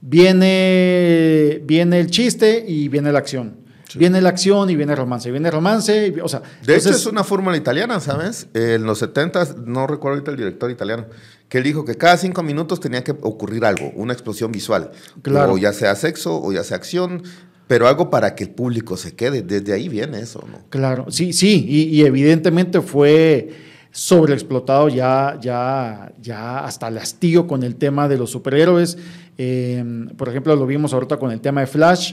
viene, 0.00 1.60
viene 1.64 2.00
el 2.00 2.10
chiste 2.10 2.64
y 2.66 2.88
viene 2.88 3.12
la 3.12 3.18
acción. 3.18 3.60
Viene 3.96 4.20
la 4.20 4.28
acción 4.28 4.70
y 4.70 4.76
viene 4.76 4.92
el 4.92 4.98
romance, 4.98 5.30
viene 5.30 5.48
el 5.48 5.52
romance, 5.52 6.14
o 6.22 6.28
sea... 6.28 6.42
De 6.64 6.76
hecho 6.76 6.90
es 6.90 7.06
una 7.06 7.24
fórmula 7.24 7.56
italiana, 7.56 7.98
¿sabes? 7.98 8.46
En 8.54 8.84
los 8.84 8.98
70, 8.98 9.56
no 9.66 9.86
recuerdo 9.86 10.18
ahorita 10.18 10.30
el 10.30 10.36
director 10.36 10.70
italiano, 10.70 11.06
que 11.48 11.58
él 11.58 11.64
dijo 11.64 11.84
que 11.84 11.96
cada 11.96 12.16
cinco 12.16 12.42
minutos 12.42 12.78
tenía 12.78 13.02
que 13.02 13.10
ocurrir 13.10 13.64
algo, 13.64 13.90
una 13.96 14.12
explosión 14.12 14.52
visual. 14.52 14.92
Claro. 15.22 15.54
O 15.54 15.58
ya 15.58 15.72
sea 15.72 15.96
sexo, 15.96 16.40
o 16.40 16.52
ya 16.52 16.62
sea 16.62 16.76
acción, 16.76 17.24
pero 17.66 17.88
algo 17.88 18.10
para 18.10 18.34
que 18.34 18.44
el 18.44 18.50
público 18.50 18.96
se 18.96 19.14
quede. 19.14 19.42
Desde 19.42 19.72
ahí 19.72 19.88
viene 19.88 20.20
eso, 20.20 20.44
¿no? 20.50 20.58
Claro, 20.70 21.06
sí, 21.10 21.32
sí, 21.32 21.66
y, 21.68 22.02
evidentemente 22.02 22.80
fue 22.80 23.50
sobreexplotado 23.92 24.88
ya, 24.88 25.38
ya, 25.40 26.12
ya 26.20 26.64
hasta 26.64 26.88
el 26.88 26.98
hastío 26.98 27.46
con 27.46 27.64
el 27.64 27.76
tema 27.76 28.08
de 28.08 28.18
los 28.18 28.30
superhéroes. 28.30 28.98
Em, 29.42 30.06
por 30.18 30.28
ejemplo, 30.28 30.54
lo 30.54 30.66
vimos 30.66 30.92
ahorita 30.92 31.16
con 31.16 31.30
el 31.30 31.40
tema 31.40 31.62
de 31.62 31.66
Flash, 31.66 32.12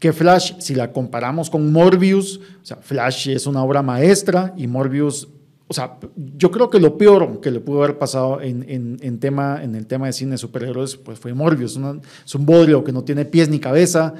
que 0.00 0.12
Flash, 0.12 0.54
si 0.58 0.74
la 0.74 0.90
comparamos 0.90 1.48
con 1.48 1.70
Morbius, 1.70 2.38
o 2.38 2.66
sea, 2.66 2.76
Flash 2.78 3.28
es 3.28 3.46
una 3.46 3.62
obra 3.62 3.82
maestra 3.82 4.52
y 4.56 4.66
Morbius, 4.66 5.28
o 5.68 5.72
sea, 5.72 5.98
yo 6.16 6.50
creo 6.50 6.68
que 6.68 6.80
lo 6.80 6.98
peor 6.98 7.40
que 7.40 7.52
le 7.52 7.60
pudo 7.60 7.84
haber 7.84 7.98
pasado 7.98 8.40
en, 8.40 8.66
en, 9.00 9.20
tema, 9.20 9.62
en 9.62 9.76
el 9.76 9.86
tema 9.86 10.06
de 10.06 10.12
cine 10.12 10.32
de 10.32 10.38
superhéroes, 10.38 10.96
pues 10.96 11.20
fue 11.20 11.32
Morbius, 11.34 11.78
es 12.26 12.34
un 12.34 12.44
bodrio 12.44 12.82
que 12.82 12.90
no 12.90 13.04
tiene 13.04 13.24
pies 13.26 13.48
ni 13.48 13.60
cabeza. 13.60 14.14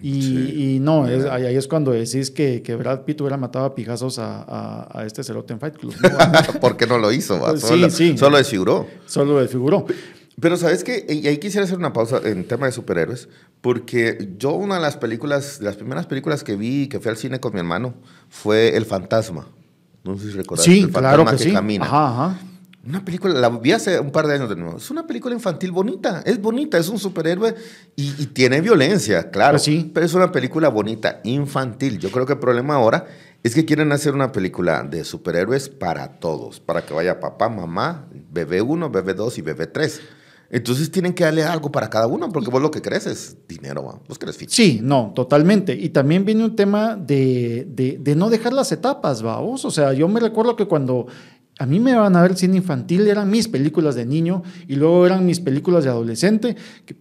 Y, 0.00 0.78
no, 0.80 1.04
ahí 1.04 1.54
es 1.54 1.68
cuando 1.68 1.90
decís 1.90 2.30
que, 2.30 2.62
que, 2.62 2.76
Brad 2.76 3.02
Pitt 3.02 3.20
hubiera 3.20 3.36
matado 3.36 3.66
a 3.66 3.74
pijazos 3.74 4.18
a, 4.18 4.88
a, 4.90 5.04
este 5.04 5.22
cerote 5.22 5.52
en 5.52 5.60
Fight 5.60 5.76
Club. 5.76 5.94
porque 6.60 6.86
no 6.86 6.98
lo 6.98 7.12
hizo, 7.12 7.38
solo, 7.58 7.90
sí, 7.90 8.12
sí. 8.12 8.18
solo 8.18 8.38
desfiguró. 8.38 8.86
Solo 9.06 9.40
desfiguró. 9.40 9.86
Pero 10.40 10.56
sabes 10.56 10.82
que, 10.82 11.06
y 11.08 11.26
ahí 11.28 11.38
quisiera 11.38 11.64
hacer 11.64 11.78
una 11.78 11.92
pausa 11.92 12.20
en 12.24 12.44
tema 12.44 12.66
de 12.66 12.72
superhéroes, 12.72 13.28
porque 13.60 14.32
yo 14.36 14.52
una 14.52 14.76
de 14.76 14.80
las 14.80 14.96
películas, 14.96 15.60
de 15.60 15.66
las 15.66 15.76
primeras 15.76 16.06
películas 16.06 16.42
que 16.42 16.56
vi, 16.56 16.88
que 16.88 16.98
fui 16.98 17.10
al 17.10 17.16
cine 17.16 17.38
con 17.38 17.52
mi 17.52 17.60
hermano, 17.60 17.94
fue 18.28 18.76
El 18.76 18.84
Fantasma. 18.84 19.46
No 20.02 20.18
sé 20.18 20.32
si 20.32 20.36
recuerdas. 20.36 20.64
Sí, 20.64 20.86
claro 20.92 21.24
que, 21.24 21.38
sí. 21.38 21.52
Camina. 21.52 21.84
Ajá, 21.84 22.08
ajá. 22.08 22.40
Una 22.86 23.02
película, 23.02 23.32
la 23.32 23.48
vi 23.48 23.72
hace 23.72 23.98
un 23.98 24.10
par 24.10 24.26
de 24.26 24.34
años 24.34 24.50
de 24.50 24.56
nuevo. 24.56 24.76
Es 24.76 24.90
una 24.90 25.06
película 25.06 25.34
infantil 25.34 25.72
bonita, 25.72 26.22
es 26.26 26.38
bonita, 26.38 26.76
es 26.76 26.90
un 26.90 26.98
superhéroe 26.98 27.54
y, 27.96 28.26
tiene 28.26 28.60
violencia, 28.60 29.30
claro. 29.30 29.52
Pues 29.52 29.62
sí. 29.62 29.90
Pero 29.94 30.04
es 30.04 30.12
una 30.12 30.30
película 30.30 30.68
bonita, 30.68 31.20
infantil. 31.24 31.98
Yo 31.98 32.10
creo 32.10 32.26
que 32.26 32.34
el 32.34 32.38
problema 32.40 32.74
ahora 32.74 33.06
es 33.42 33.54
que 33.54 33.64
quieren 33.64 33.90
hacer 33.92 34.12
una 34.12 34.32
película 34.32 34.82
de 34.82 35.04
superhéroes 35.04 35.70
para 35.70 36.18
todos, 36.18 36.60
para 36.60 36.84
que 36.84 36.92
vaya 36.92 37.20
papá, 37.20 37.48
mamá, 37.48 38.06
bebé 38.30 38.60
1, 38.60 38.90
bebé 38.90 39.14
2 39.14 39.38
y 39.38 39.42
bebé 39.42 39.66
3. 39.66 40.02
Entonces 40.54 40.88
tienen 40.88 41.14
que 41.14 41.24
darle 41.24 41.42
algo 41.42 41.72
para 41.72 41.90
cada 41.90 42.06
uno, 42.06 42.30
porque 42.30 42.48
vos 42.48 42.62
lo 42.62 42.70
que 42.70 42.80
crees 42.80 43.08
es 43.08 43.36
dinero, 43.48 44.00
vos 44.06 44.18
crees 44.20 44.36
ficha. 44.36 44.54
Sí, 44.54 44.78
no, 44.80 45.10
totalmente. 45.12 45.74
Y 45.74 45.88
también 45.88 46.24
viene 46.24 46.44
un 46.44 46.54
tema 46.54 46.94
de, 46.94 47.66
de, 47.68 48.14
no 48.14 48.30
dejar 48.30 48.52
las 48.52 48.70
etapas, 48.70 49.20
vamos. 49.20 49.64
O 49.64 49.72
sea, 49.72 49.92
yo 49.94 50.06
me 50.06 50.20
recuerdo 50.20 50.54
que 50.54 50.66
cuando 50.66 51.08
a 51.58 51.66
mí 51.66 51.80
me 51.80 51.96
van 51.96 52.14
a 52.14 52.22
ver 52.22 52.36
cine 52.36 52.56
infantil, 52.56 53.08
eran 53.08 53.30
mis 53.30 53.48
películas 53.48 53.96
de 53.96 54.06
niño 54.06 54.44
y 54.68 54.76
luego 54.76 55.04
eran 55.04 55.26
mis 55.26 55.40
películas 55.40 55.82
de 55.82 55.90
adolescente, 55.90 56.54
que 56.86 56.94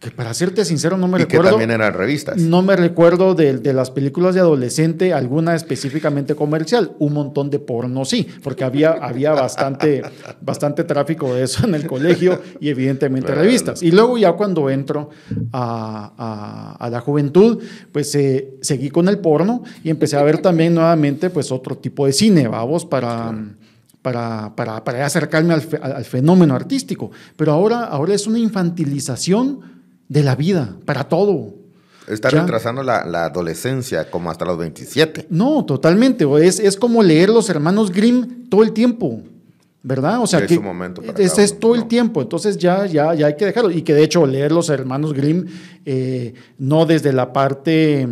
que 0.00 0.10
para 0.10 0.32
serte 0.32 0.64
sincero 0.64 0.96
no 0.96 1.06
me 1.08 1.18
y 1.18 1.24
recuerdo. 1.24 1.44
que 1.44 1.50
también 1.50 1.70
eran 1.70 1.92
revistas. 1.92 2.38
No 2.38 2.62
me 2.62 2.74
recuerdo 2.74 3.34
de, 3.34 3.58
de, 3.58 3.74
las 3.74 3.90
películas 3.90 4.34
de 4.34 4.40
adolescente, 4.40 5.12
alguna 5.12 5.54
específicamente 5.54 6.34
comercial. 6.34 6.96
Un 6.98 7.12
montón 7.12 7.50
de 7.50 7.58
porno 7.58 8.06
sí, 8.06 8.26
porque 8.42 8.64
había, 8.64 8.92
había 8.92 9.32
bastante, 9.32 10.00
bastante 10.40 10.84
tráfico 10.84 11.34
de 11.34 11.42
eso 11.42 11.66
en 11.66 11.74
el 11.74 11.86
colegio 11.86 12.40
y 12.60 12.70
evidentemente 12.70 13.34
revistas. 13.34 13.82
Y 13.82 13.90
luego 13.90 14.16
ya 14.16 14.32
cuando 14.32 14.70
entro 14.70 15.10
a, 15.52 16.14
a, 16.16 16.86
a 16.86 16.90
la 16.90 17.00
juventud, 17.00 17.62
pues 17.92 18.14
eh, 18.14 18.54
seguí 18.62 18.88
con 18.88 19.06
el 19.06 19.18
porno 19.18 19.64
y 19.84 19.90
empecé 19.90 20.16
a 20.16 20.22
ver 20.22 20.38
también 20.38 20.74
nuevamente 20.74 21.28
pues 21.28 21.52
otro 21.52 21.76
tipo 21.76 22.06
de 22.06 22.14
cine, 22.14 22.48
vamos, 22.48 22.86
para... 22.86 23.34
Para, 24.02 24.56
para, 24.56 24.82
para, 24.82 25.04
acercarme 25.04 25.52
al, 25.52 25.62
al, 25.82 26.06
fenómeno 26.06 26.54
artístico. 26.54 27.10
Pero 27.36 27.52
ahora, 27.52 27.84
ahora 27.84 28.14
es 28.14 28.26
una 28.26 28.38
infantilización 28.38 29.60
de 30.10 30.24
la 30.24 30.34
vida, 30.34 30.76
para 30.84 31.04
todo. 31.04 31.54
Está 32.08 32.30
retrasando 32.30 32.82
la, 32.82 33.24
adolescencia 33.24 34.10
como 34.10 34.28
hasta 34.30 34.44
los 34.44 34.58
27. 34.58 35.28
No, 35.30 35.64
totalmente. 35.64 36.26
Es, 36.44 36.58
es 36.58 36.76
como 36.76 37.02
leer 37.02 37.30
los 37.30 37.48
hermanos 37.48 37.92
Grimm 37.92 38.48
todo 38.50 38.64
el 38.64 38.72
tiempo. 38.72 39.22
¿Verdad? 39.82 40.20
O 40.20 40.26
sea, 40.26 40.44
que 40.44 40.58
momento 40.58 41.00
ese 41.16 41.42
es 41.42 41.58
todo 41.58 41.74
el 41.74 41.86
tiempo, 41.86 42.20
entonces 42.20 42.58
ya, 42.58 42.84
ya, 42.84 43.14
ya 43.14 43.28
hay 43.28 43.36
que 43.36 43.46
dejarlo. 43.46 43.70
Y 43.70 43.80
que 43.80 43.94
de 43.94 44.02
hecho 44.02 44.26
leer 44.26 44.52
los 44.52 44.68
hermanos 44.68 45.14
Grimm 45.14 45.46
eh, 45.86 46.34
no 46.58 46.84
desde 46.84 47.14
la 47.14 47.32
parte 47.32 48.06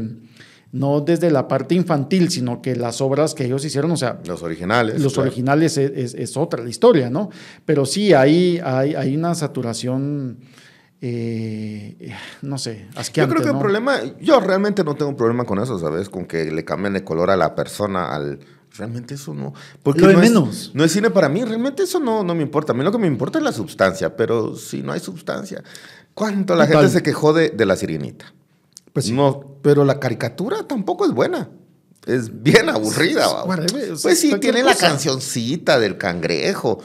no 0.72 1.00
desde 1.02 1.30
la 1.30 1.46
parte 1.46 1.74
infantil, 1.74 2.30
sino 2.30 2.62
que 2.62 2.74
las 2.74 3.02
obras 3.02 3.34
que 3.34 3.44
ellos 3.44 3.64
hicieron, 3.64 3.90
o 3.90 3.96
sea... 3.96 4.18
Los 4.26 4.42
originales. 4.42 5.00
Los 5.00 5.18
originales 5.18 5.76
es, 5.78 6.14
es, 6.14 6.36
otra 6.36 6.62
la 6.62 6.70
historia, 6.70 7.10
¿no? 7.10 7.30
Pero 7.64 7.86
sí, 7.86 8.12
hay, 8.12 8.60
hay, 8.62 8.94
hay 8.94 9.16
una 9.16 9.34
saturación 9.34 10.38
eh, 11.00 12.14
no 12.42 12.58
sé, 12.58 12.88
asqueante, 12.96 13.34
Yo 13.34 13.40
creo 13.40 13.42
que 13.42 13.56
el 13.56 13.62
problema, 13.62 14.00
yo 14.20 14.40
realmente 14.40 14.82
no 14.82 14.96
tengo 14.96 15.10
un 15.10 15.16
problema 15.16 15.44
con 15.44 15.60
eso, 15.60 15.78
¿sabes? 15.78 16.08
Con 16.08 16.26
que 16.26 16.50
le 16.50 16.64
cambien 16.64 16.96
el 16.96 17.04
color 17.04 17.30
a 17.30 17.36
la 17.36 17.54
persona, 17.54 18.14
al... 18.14 18.40
Realmente 18.76 19.14
eso 19.14 19.32
no... 19.32 19.54
Porque 19.82 20.02
no 20.02 20.18
menos. 20.18 20.48
Es, 20.48 20.74
no 20.74 20.84
es 20.84 20.92
cine 20.92 21.10
para 21.10 21.28
mí, 21.28 21.44
realmente 21.44 21.84
eso 21.84 22.00
no, 22.00 22.22
no 22.22 22.34
me 22.34 22.42
importa. 22.42 22.72
A 22.72 22.76
mí 22.76 22.84
lo 22.84 22.92
que 22.92 22.98
me 22.98 23.06
importa 23.06 23.38
es 23.38 23.44
la 23.44 23.52
sustancia, 23.52 24.16
pero 24.16 24.56
si 24.56 24.82
no 24.82 24.92
hay 24.92 25.00
sustancia... 25.00 25.62
¿Cuánto 26.14 26.56
la 26.56 26.66
gente 26.66 26.88
se 26.88 27.02
quejó 27.02 27.32
de, 27.32 27.50
de 27.50 27.64
la 27.64 27.76
sirenita? 27.76 28.34
Pues 28.92 29.08
No, 29.10 29.60
pero 29.62 29.84
la 29.84 30.00
caricatura 30.00 30.64
tampoco 30.64 31.04
es 31.04 31.12
buena. 31.12 31.48
Es 32.06 32.42
bien 32.42 32.68
aburrida. 32.68 33.44
pues 34.02 34.18
sí, 34.18 34.32
tiene 34.40 34.64
la 34.64 34.74
cancioncita 34.74 35.78
del 35.78 35.96
cangrejo, 35.96 36.82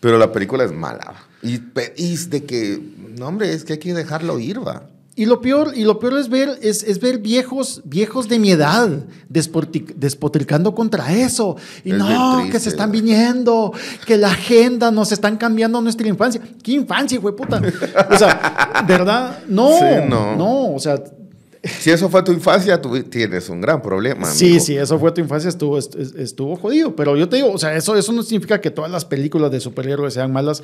pero 0.00 0.18
la 0.18 0.32
película 0.32 0.64
es 0.64 0.72
mala. 0.72 1.14
Y, 1.42 1.60
y 1.96 2.16
de 2.28 2.44
que, 2.44 2.80
no 3.18 3.26
hombre, 3.26 3.52
es 3.52 3.64
que 3.64 3.74
hay 3.74 3.78
que 3.78 3.94
dejarlo 3.94 4.38
ir, 4.38 4.66
va. 4.66 4.88
Y 5.14 5.26
lo 5.26 5.42
peor, 5.42 5.72
y 5.76 5.84
lo 5.84 5.98
peor 5.98 6.18
es 6.18 6.30
ver, 6.30 6.58
es, 6.62 6.82
es 6.84 6.98
ver 6.98 7.18
viejos, 7.18 7.82
viejos 7.84 8.30
de 8.30 8.38
mi 8.38 8.50
edad 8.50 8.88
despotricando 9.28 10.74
contra 10.74 11.12
eso. 11.12 11.56
Y 11.84 11.92
no, 11.92 12.48
que 12.50 12.58
se 12.58 12.70
están 12.70 12.90
viniendo, 12.90 13.74
que 14.06 14.16
la 14.16 14.28
agenda 14.28 14.90
nos 14.90 15.12
están 15.12 15.36
cambiando 15.36 15.82
nuestra 15.82 16.08
infancia. 16.08 16.40
¿Qué 16.62 16.72
infancia, 16.72 17.18
güey, 17.18 17.36
puta? 17.36 17.60
O 18.10 18.16
sea, 18.16 18.82
¿verdad? 18.88 19.40
No, 19.48 19.78
no, 20.08 20.34
no, 20.34 20.74
o 20.74 20.78
sea, 20.78 20.94
si 21.64 21.90
eso 21.90 22.08
fue 22.08 22.22
tu 22.22 22.32
infancia, 22.32 22.80
tú 22.80 23.00
tienes 23.04 23.48
un 23.48 23.60
gran 23.60 23.80
problema. 23.80 24.26
Sí, 24.26 24.58
sí, 24.58 24.76
eso 24.76 24.98
fue 24.98 25.12
tu 25.12 25.20
infancia, 25.20 25.48
estuvo, 25.48 25.78
estuvo 25.78 26.56
jodido. 26.56 26.96
Pero 26.96 27.16
yo 27.16 27.28
te 27.28 27.36
digo, 27.36 27.52
o 27.52 27.58
sea, 27.58 27.76
eso, 27.76 27.94
eso 27.96 28.12
no 28.12 28.22
significa 28.22 28.60
que 28.60 28.70
todas 28.70 28.90
las 28.90 29.04
películas 29.04 29.50
de 29.52 29.60
superhéroes 29.60 30.14
sean 30.14 30.32
malas. 30.32 30.62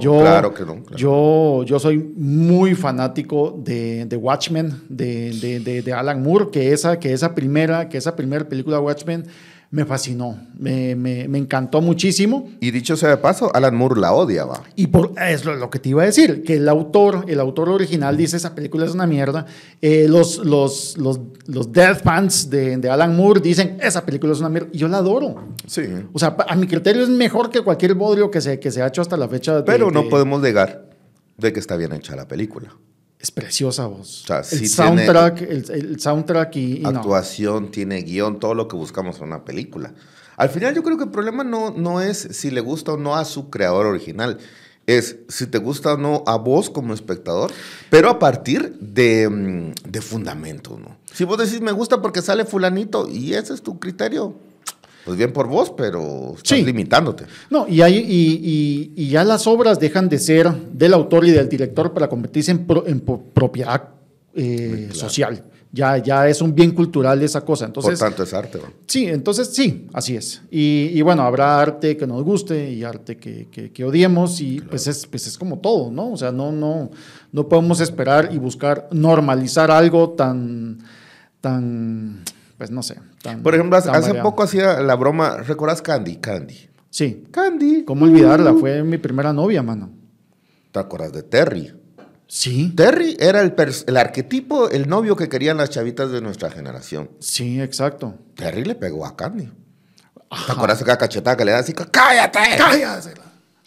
yo, 0.00 0.20
claro 0.20 0.52
que 0.52 0.64
no. 0.64 0.82
Yo, 0.96 1.62
yo 1.64 1.78
soy 1.78 1.98
muy 1.98 2.74
fanático 2.74 3.60
de, 3.62 4.06
de 4.06 4.16
Watchmen, 4.16 4.82
de, 4.88 5.60
de, 5.60 5.82
de, 5.82 5.92
Alan 5.92 6.22
Moore, 6.22 6.48
que 6.50 6.72
esa, 6.72 6.98
que 6.98 7.12
esa 7.12 7.34
primera, 7.34 7.88
que 7.88 7.98
esa 7.98 8.16
primera 8.16 8.48
película 8.48 8.80
Watchmen 8.80 9.26
me 9.72 9.84
fascinó, 9.84 10.36
me, 10.58 10.96
me, 10.96 11.28
me, 11.28 11.38
encantó 11.38 11.80
muchísimo. 11.80 12.50
Y 12.58 12.72
dicho 12.72 12.96
sea 12.96 13.10
de 13.10 13.16
paso, 13.18 13.54
Alan 13.54 13.76
Moore 13.76 14.00
la 14.00 14.12
odia, 14.12 14.44
va. 14.44 14.64
Y 14.74 14.88
por, 14.88 15.12
es 15.16 15.44
lo, 15.44 15.70
que 15.70 15.78
te 15.78 15.90
iba 15.90 16.02
a 16.02 16.06
decir, 16.06 16.42
que 16.42 16.56
el 16.56 16.68
autor, 16.68 17.24
el 17.28 17.38
autor 17.38 17.68
original 17.68 18.16
dice 18.16 18.36
esa 18.36 18.52
película 18.56 18.84
es 18.84 18.94
una 18.94 19.06
mierda. 19.06 19.46
Eh, 19.80 20.06
los, 20.08 20.38
los, 20.38 20.98
los, 20.98 21.20
los 21.46 21.70
death 21.70 22.02
fans 22.02 22.50
de, 22.50 22.78
de, 22.78 22.90
Alan 22.90 23.14
Moore 23.14 23.40
dicen 23.40 23.78
esa 23.80 24.04
película 24.04 24.32
es 24.32 24.40
una 24.40 24.48
mierda. 24.48 24.68
Y 24.72 24.78
yo 24.78 24.88
la 24.88 24.98
adoro. 24.98 25.36
Sí. 25.66 25.82
O 26.12 26.18
sea, 26.18 26.36
a 26.48 26.56
mi 26.56 26.66
criterio 26.66 27.04
es 27.04 27.08
mejor 27.08 27.48
que 27.48 27.60
cualquier 27.60 27.94
bodrio 27.94 28.28
que 28.28 28.40
se, 28.40 28.58
que 28.58 28.72
se 28.72 28.82
ha 28.82 28.88
hecho 28.88 29.02
hasta 29.02 29.16
la 29.16 29.28
fecha. 29.28 29.64
Pero 29.64 29.92
no 29.92 30.08
podemos 30.08 30.40
negar 30.40 30.90
de 31.36 31.52
que 31.52 31.60
está 31.60 31.76
bien 31.76 31.92
hecha 31.92 32.16
la 32.16 32.26
película 32.26 32.74
es 33.20 33.30
preciosa 33.30 33.86
voz. 33.86 34.24
el, 34.52 34.68
soundtrack, 34.68 35.42
el, 35.42 36.00
soundtrack 36.00 36.56
y, 36.56 36.82
actuación, 36.84 37.70
tiene 37.70 38.00
guion, 38.02 38.40
todo 38.40 38.54
lo 38.54 38.66
que 38.66 38.76
buscamos 38.76 39.18
en 39.18 39.24
una 39.24 39.44
película. 39.44 39.92
Al 40.36 40.48
final 40.48 40.74
yo 40.74 40.82
creo 40.82 40.96
que 40.96 41.04
el 41.04 41.10
problema 41.10 41.44
no, 41.44 41.70
no 41.70 42.00
es 42.00 42.28
si 42.30 42.50
le 42.50 42.62
gusta 42.62 42.92
o 42.92 42.96
no 42.96 43.16
a 43.16 43.26
su 43.26 43.50
creador 43.50 43.84
original, 43.84 44.38
es 44.86 45.18
si 45.28 45.46
te 45.46 45.58
gusta 45.58 45.94
o 45.94 45.96
no 45.98 46.24
a 46.26 46.38
vos 46.38 46.70
como 46.70 46.94
espectador, 46.94 47.52
pero 47.90 48.08
a 48.08 48.18
partir 48.18 48.78
de, 48.80 49.28
mm, 49.28 49.90
de 49.90 50.00
fundamento, 50.00 50.78
¿no? 50.78 50.96
Si 51.12 51.24
vos 51.24 51.36
decís 51.36 51.60
me 51.60 51.72
gusta 51.72 52.00
porque 52.00 52.22
sale 52.22 52.46
fulanito 52.46 53.06
y 53.06 53.34
ese 53.34 53.52
es 53.52 53.60
tu 53.60 53.78
criterio, 53.78 54.34
pues 55.04 55.16
bien 55.16 55.32
por 55.32 55.48
vos, 55.48 55.72
pero 55.76 56.34
estás 56.36 56.62
limitándote. 56.62 57.24
No, 57.48 57.66
y, 57.68 57.80
hay, 57.82 57.96
y, 57.98 58.92
y, 58.96 59.08
ya 59.08 59.24
las 59.24 59.46
obras 59.46 59.80
dejan 59.80 60.08
de 60.08 60.18
ser 60.18 60.52
del 60.72 60.94
autor 60.94 61.24
y 61.24 61.30
del 61.30 61.48
director 61.48 61.92
para 61.92 62.08
convertirse 62.08 62.50
en, 62.50 62.66
en 62.86 63.00
propiedad 63.00 63.88
eh, 64.34 64.90
social. 64.92 65.44
Ya, 65.72 65.98
ya 65.98 66.28
es 66.28 66.42
un 66.42 66.52
bien 66.52 66.72
cultural 66.72 67.22
esa 67.22 67.44
cosa. 67.44 67.64
Entonces, 67.64 67.98
por 67.98 68.08
tanto, 68.08 68.24
es 68.24 68.34
arte. 68.34 68.60
Sí, 68.86 69.06
entonces 69.06 69.48
sí, 69.48 69.86
así 69.92 70.16
es. 70.16 70.42
Y, 70.50 71.00
bueno, 71.02 71.22
habrá 71.22 71.60
arte 71.60 71.96
que 71.96 72.06
nos 72.06 72.24
guste 72.24 72.70
y 72.72 72.82
arte 72.82 73.16
que, 73.16 73.48
que, 73.72 73.84
odiemos 73.84 74.40
y 74.40 74.60
pues, 74.60 74.88
es, 74.88 75.06
pues 75.06 75.28
es 75.28 75.38
como 75.38 75.60
todo, 75.60 75.90
¿no? 75.92 76.12
O 76.12 76.16
sea, 76.16 76.32
no, 76.32 76.50
no, 76.50 76.90
no 77.30 77.48
podemos 77.48 77.80
esperar 77.80 78.30
y 78.32 78.38
buscar 78.38 78.88
normalizar 78.90 79.70
algo 79.70 80.10
tan, 80.10 80.78
tan 81.40 82.24
pues 82.60 82.70
no 82.70 82.82
sé. 82.82 82.94
Por 83.42 83.54
ejemplo, 83.54 83.78
hace 83.78 84.12
poco 84.16 84.42
hacía 84.42 84.80
la 84.80 84.94
broma, 84.94 85.38
¿recuerdas 85.38 85.80
Candy? 85.80 86.16
Candy. 86.16 86.68
Sí. 86.90 87.24
Candy. 87.30 87.86
¿Cómo 87.86 88.04
olvidarla? 88.04 88.52
Fue 88.52 88.82
mi 88.82 88.98
primera 88.98 89.32
novia, 89.32 89.62
mano. 89.62 89.90
¿Te 90.70 90.78
acuerdas 90.78 91.10
de 91.14 91.22
Terry? 91.22 91.74
Sí. 92.26 92.74
Terry 92.76 93.16
era 93.18 93.40
el, 93.40 93.54
el 93.86 93.96
arquetipo, 93.96 94.68
el 94.68 94.90
novio 94.90 95.16
que 95.16 95.30
querían 95.30 95.56
las 95.56 95.70
chavitas 95.70 96.12
de 96.12 96.20
nuestra 96.20 96.50
generación. 96.50 97.12
Sí, 97.18 97.62
exacto. 97.62 98.18
Terry 98.34 98.66
le 98.66 98.74
pegó 98.74 99.06
a 99.06 99.16
Candy. 99.16 99.46
¿Te 99.46 100.52
acuerdas 100.52 100.80
de 100.80 100.84
cada 100.84 100.98
cachetada 100.98 101.38
que 101.38 101.46
le 101.46 101.52
da 101.52 101.60
así? 101.60 101.72
¡Cállate! 101.72 102.40
¡Cállate! 102.58 103.14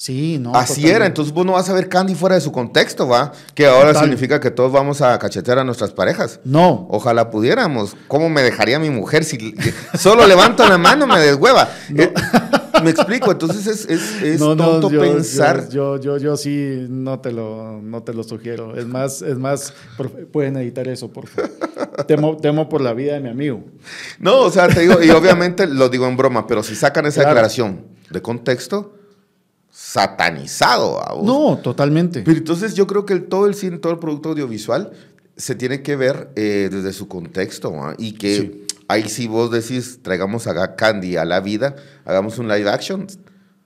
Sí, 0.03 0.37
no. 0.37 0.53
Así 0.53 0.89
era, 0.89 1.05
entonces 1.05 1.33
vos 1.33 1.45
no 1.45 1.53
vas 1.53 1.69
a 1.69 1.73
ver 1.73 1.87
Candy 1.87 2.13
fuera 2.13 2.35
de 2.35 2.41
su 2.41 2.51
contexto, 2.51 3.07
¿va? 3.07 3.31
Que 3.55 3.67
ahora 3.67 3.93
significa 3.93 4.37
que 4.41 4.51
todos 4.51 4.69
vamos 4.69 4.99
a 4.99 5.17
cachetear 5.17 5.59
a 5.59 5.63
nuestras 5.63 5.93
parejas. 5.93 6.41
No. 6.43 6.87
Ojalá 6.89 7.29
pudiéramos. 7.29 7.95
¿Cómo 8.09 8.27
me 8.27 8.41
dejaría 8.43 8.79
mi 8.79 8.89
mujer 8.89 9.23
si 9.23 9.55
solo 9.97 10.27
levanto 10.27 10.67
la 10.67 10.77
mano 10.77 11.07
me 11.07 11.21
deshueva? 11.21 11.69
Eh, 11.95 12.13
me 12.83 12.89
explico, 12.89 13.31
entonces 13.31 13.65
es, 13.65 14.21
es, 14.21 14.39
tonto 14.39 14.89
pensar. 14.89 15.69
Yo, 15.69 15.97
yo, 15.97 16.17
yo, 16.17 16.35
sí 16.35 16.85
no 16.89 17.21
te 17.21 17.31
lo, 17.31 17.79
no 17.81 18.03
te 18.03 18.13
lo 18.13 18.23
sugiero. 18.23 18.75
Es 18.75 18.85
más, 18.85 19.21
es 19.21 19.37
más, 19.37 19.73
pueden 20.33 20.57
editar 20.57 20.85
eso, 20.89 21.13
por 21.13 21.27
favor. 21.27 21.49
Temo, 22.07 22.35
temo 22.35 22.67
por 22.67 22.81
la 22.81 22.93
vida 22.93 23.13
de 23.13 23.21
mi 23.21 23.29
amigo. 23.29 23.63
No, 24.19 24.41
o 24.41 24.51
sea, 24.51 24.67
te 24.67 24.81
digo, 24.81 25.01
y 25.01 25.11
obviamente 25.11 25.65
lo 25.65 25.87
digo 25.87 26.07
en 26.07 26.17
broma, 26.17 26.45
pero 26.45 26.61
si 26.61 26.75
sacan 26.75 27.05
esa 27.05 27.21
declaración 27.21 27.85
de 28.09 28.21
contexto 28.21 28.97
satanizado. 29.93 30.99
No, 31.21 31.59
totalmente. 31.59 32.23
Pero 32.23 32.39
entonces 32.39 32.73
yo 32.73 32.87
creo 32.87 33.05
que 33.05 33.13
el, 33.13 33.25
todo 33.25 33.45
el 33.45 33.53
cine, 33.53 33.77
todo 33.77 33.93
el 33.93 33.99
producto 33.99 34.29
audiovisual 34.29 34.91
se 35.37 35.53
tiene 35.53 35.83
que 35.83 35.95
ver 35.95 36.31
eh, 36.35 36.69
desde 36.71 36.93
su 36.93 37.07
contexto 37.07 37.71
y 37.99 38.13
que 38.13 38.65
ahí 38.87 39.07
si 39.07 39.27
vos 39.27 39.51
decís 39.51 39.99
traigamos 40.01 40.47
a 40.47 40.75
Candy 40.75 41.17
a 41.17 41.25
la 41.25 41.41
vida, 41.41 41.75
hagamos 42.05 42.39
un 42.39 42.47
live 42.47 42.71
action, 42.71 43.05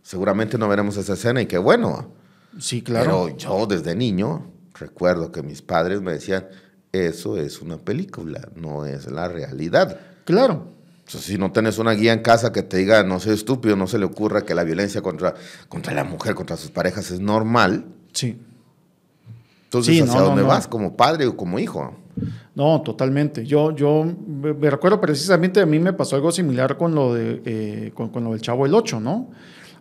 seguramente 0.02 0.58
no 0.58 0.68
veremos 0.68 0.98
esa 0.98 1.14
escena 1.14 1.42
y 1.42 1.46
qué 1.46 1.60
bueno. 1.60 2.12
Sí, 2.60 2.82
claro. 2.82 3.28
Pero 3.28 3.38
yo 3.38 3.66
desde 3.66 3.96
niño 3.96 4.52
recuerdo 4.78 5.32
que 5.32 5.44
mis 5.44 5.62
padres 5.62 6.02
me 6.02 6.12
decían, 6.12 6.46
eso 6.92 7.38
es 7.38 7.62
una 7.62 7.78
película, 7.78 8.50
no 8.54 8.86
es 8.86 9.10
la 9.10 9.30
realidad. 9.30 9.98
Claro 10.26 10.77
si 11.08 11.38
no 11.38 11.52
tienes 11.52 11.78
una 11.78 11.92
guía 11.94 12.14
en 12.14 12.22
casa 12.22 12.52
que 12.52 12.64
te 12.64 12.78
diga, 12.78 13.04
no 13.04 13.20
sé, 13.20 13.34
estúpido, 13.34 13.76
no 13.76 13.88
se 13.88 13.98
le 13.98 14.06
ocurra 14.06 14.44
que 14.44 14.54
la 14.54 14.64
violencia 14.64 15.02
contra, 15.02 15.34
contra 15.70 15.94
la 15.94 16.04
mujer, 16.04 16.36
contra 16.36 16.58
sus 16.58 16.70
parejas 16.70 17.12
es 17.12 17.20
normal. 17.20 17.86
Sí. 18.12 18.38
Entonces, 19.64 20.02
¿hacia 20.02 20.22
dónde 20.22 20.44
vas 20.44 20.68
como 20.68 20.96
padre 20.96 21.26
o 21.26 21.36
como 21.36 21.60
hijo? 21.60 21.94
No, 22.56 22.82
totalmente. 22.82 23.46
Yo, 23.46 23.76
yo 23.76 24.06
me 24.26 24.70
recuerdo 24.70 25.00
precisamente, 25.00 25.62
a 25.62 25.66
mí 25.66 25.78
me 25.80 25.94
pasó 25.94 26.16
algo 26.16 26.32
similar 26.32 26.78
con 26.78 26.96
lo, 26.96 27.14
de, 27.14 27.42
eh, 27.46 27.92
con, 27.94 28.12
lo 28.24 28.32
del 28.32 28.42
Chavo 28.42 28.66
el 28.66 28.74
8, 28.74 29.00
¿no? 29.00 29.30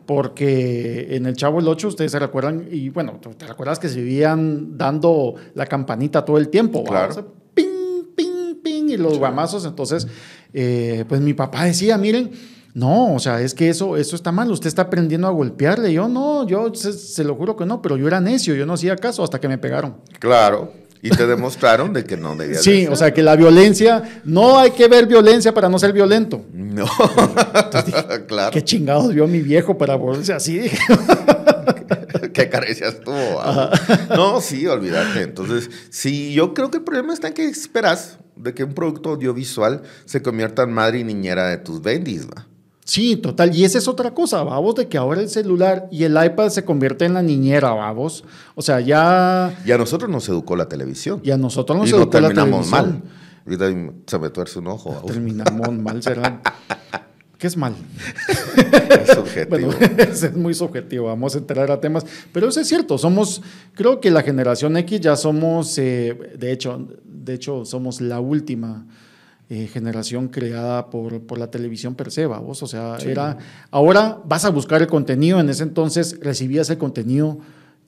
Porque 0.05 1.17
en 1.17 1.27
el 1.27 1.35
Chavo 1.35 1.61
el 1.61 1.69
8 1.69 1.89
ustedes 1.89 2.13
se 2.13 2.19
recuerdan, 2.19 2.69
y 2.71 2.91
bueno, 2.91 3.19
te 3.37 3.47
recuerdas 3.47 3.79
que 3.79 3.89
se 3.89 4.01
vivían 4.01 4.77
dando 4.77 5.35
la 5.55 5.67
campanita 5.67 6.25
todo 6.25 6.39
el 6.39 6.49
tiempo, 6.49 6.85
claro. 6.85 7.33
ping, 7.55 8.05
ping, 8.15 8.57
ping, 8.63 8.89
y 8.91 8.97
los 8.97 9.19
guamazos. 9.19 9.65
Entonces, 9.65 10.07
eh, 10.59 11.05
pues 11.07 11.21
mi 11.21 11.35
papá 11.35 11.65
decía, 11.65 11.99
miren, 11.99 12.31
no, 12.73 13.15
o 13.15 13.19
sea, 13.19 13.43
es 13.43 13.53
que 13.53 13.69
eso, 13.69 13.99
eso 13.99 14.17
está 14.17 14.33
mal, 14.33 14.51
usted 14.51 14.69
está 14.69 14.83
aprendiendo 14.83 15.27
a 15.27 15.31
golpearle. 15.31 15.93
Yo 15.93 16.09
no, 16.09 16.47
yo 16.47 16.75
se, 16.75 17.25
lo 17.25 17.35
juro 17.35 17.57
que 17.57 17.67
no, 17.67 17.83
pero 17.83 17.99
yo 17.99 18.07
era 18.07 18.23
necio, 18.23 18.55
yo 18.55 18.65
no 18.65 18.73
hacía 18.73 18.97
caso 18.97 19.23
hasta 19.23 19.39
que 19.39 19.49
me 19.49 19.59
pegaron. 19.59 19.97
Claro. 20.19 20.73
Y 21.03 21.11
te 21.11 21.27
demostraron 21.27 21.93
de 21.93 22.05
que 22.05 22.17
no 22.17 22.35
debía 22.37 22.59
Sí, 22.59 22.87
o 22.87 22.97
sea, 22.97 23.13
que 23.13 23.23
la 23.23 23.37
violencia, 23.37 24.23
no 24.25 24.59
hay 24.59 24.71
que 24.71 24.89
ver 24.89 25.07
violencia 25.07 25.53
para 25.53 25.69
no 25.69 25.79
ser 25.79 25.93
violento. 25.93 26.47
No, 26.55 26.87
claro. 28.27 28.51
Qué 28.51 28.65
chingados 28.65 29.13
vio 29.13 29.27
mi 29.27 29.43
viejo 29.43 29.77
para 29.77 29.95
volverse 29.95 30.33
así. 30.33 30.63
Qué 32.33 32.49
caricias 32.49 32.99
tuvo. 33.01 33.43
No, 34.17 34.41
sí, 34.41 34.67
olvídate. 34.67 35.21
Entonces, 35.21 35.71
sí, 35.91 36.33
yo 36.33 36.55
creo 36.55 36.71
que 36.71 36.79
el 36.79 36.85
problema 36.85 37.13
está 37.13 37.29
en 37.29 37.35
que 37.35 37.45
esperas 37.45 38.19
de 38.37 38.55
que 38.55 38.65
un 38.65 38.75
producto 38.75 39.11
audiovisual 39.11 39.83
se 40.05 40.23
convierta 40.23 40.63
en 40.63 40.73
madre 40.73 41.01
y 41.01 41.05
niñera 41.05 41.49
de 41.49 41.59
tus 41.59 41.83
bendis, 41.83 42.27
¿va? 42.29 42.47
Sí, 42.85 43.17
total. 43.17 43.55
Y 43.55 43.65
esa 43.65 43.79
es 43.79 43.89
otra 43.89 44.15
cosa, 44.15 44.45
vamos, 44.45 44.77
de 44.77 44.87
que 44.87 44.97
ahora 44.97 45.21
el 45.21 45.29
celular 45.29 45.89
y 45.91 46.05
el 46.05 46.13
iPad 46.13 46.51
se 46.51 46.65
convierte 46.65 47.05
en 47.05 47.15
la 47.15 47.23
niñera, 47.23 47.73
vamos. 47.73 48.23
O 48.55 48.63
sea, 48.63 48.79
ya... 48.81 49.59
Y 49.67 49.73
a 49.73 49.79
nosotros 49.79 50.09
nos 50.09 50.29
educó 50.29 50.55
la 50.55 50.69
televisión. 50.69 51.21
Y 51.25 51.33
a 51.33 51.37
nosotros 51.37 51.77
nos 51.77 51.91
educó 51.91 52.21
la 52.21 52.29
televisión. 52.29 52.71
mal. 52.71 53.03
Ahorita 53.45 53.93
se 54.07 54.19
me 54.21 54.31
tuerce 54.31 54.61
un 54.61 54.69
ojo. 54.69 55.03
Terminamos 55.05 55.73
mal, 55.79 56.01
será. 56.01 56.41
¿Qué 57.39 57.49
es 57.49 57.57
mal? 57.57 57.75
Es 58.29 59.15
subjetivo. 59.15 59.71
es 59.99 60.35
muy 60.35 60.55
subjetivo, 60.55 61.07
vamos 61.07 61.35
a 61.35 61.39
entrar 61.39 61.71
a 61.71 61.81
temas. 61.81 62.07
Pero 62.33 62.49
eso 62.49 62.61
es 62.61 62.69
cierto, 62.69 62.97
somos, 62.97 63.43
creo 63.75 64.01
que 64.01 64.11
la 64.11 64.23
generación 64.23 64.77
X 64.79 65.01
ya 65.01 65.17
somos, 65.17 65.77
eh, 65.77 66.17
de, 66.39 66.53
hecho, 66.53 66.89
de 67.27 67.35
hecho, 67.35 67.65
somos 67.65 68.01
la 68.01 68.21
última 68.21 68.87
eh, 69.51 69.69
generación 69.73 70.29
creada 70.29 70.89
por, 70.91 71.21
por, 71.21 71.39
la 71.39 71.51
televisión 71.51 71.95
per 71.97 72.11
se, 72.11 72.25
vos. 72.27 72.63
O 72.63 72.67
sea, 72.67 72.97
era, 73.05 73.37
ahora 73.71 74.19
vas 74.25 74.45
a 74.45 74.51
buscar 74.51 74.81
el 74.81 74.87
contenido, 74.87 75.41
en 75.41 75.51
ese 75.51 75.65
entonces 75.65 76.19
recibías 76.21 76.71
el 76.71 76.79
contenido 76.79 77.39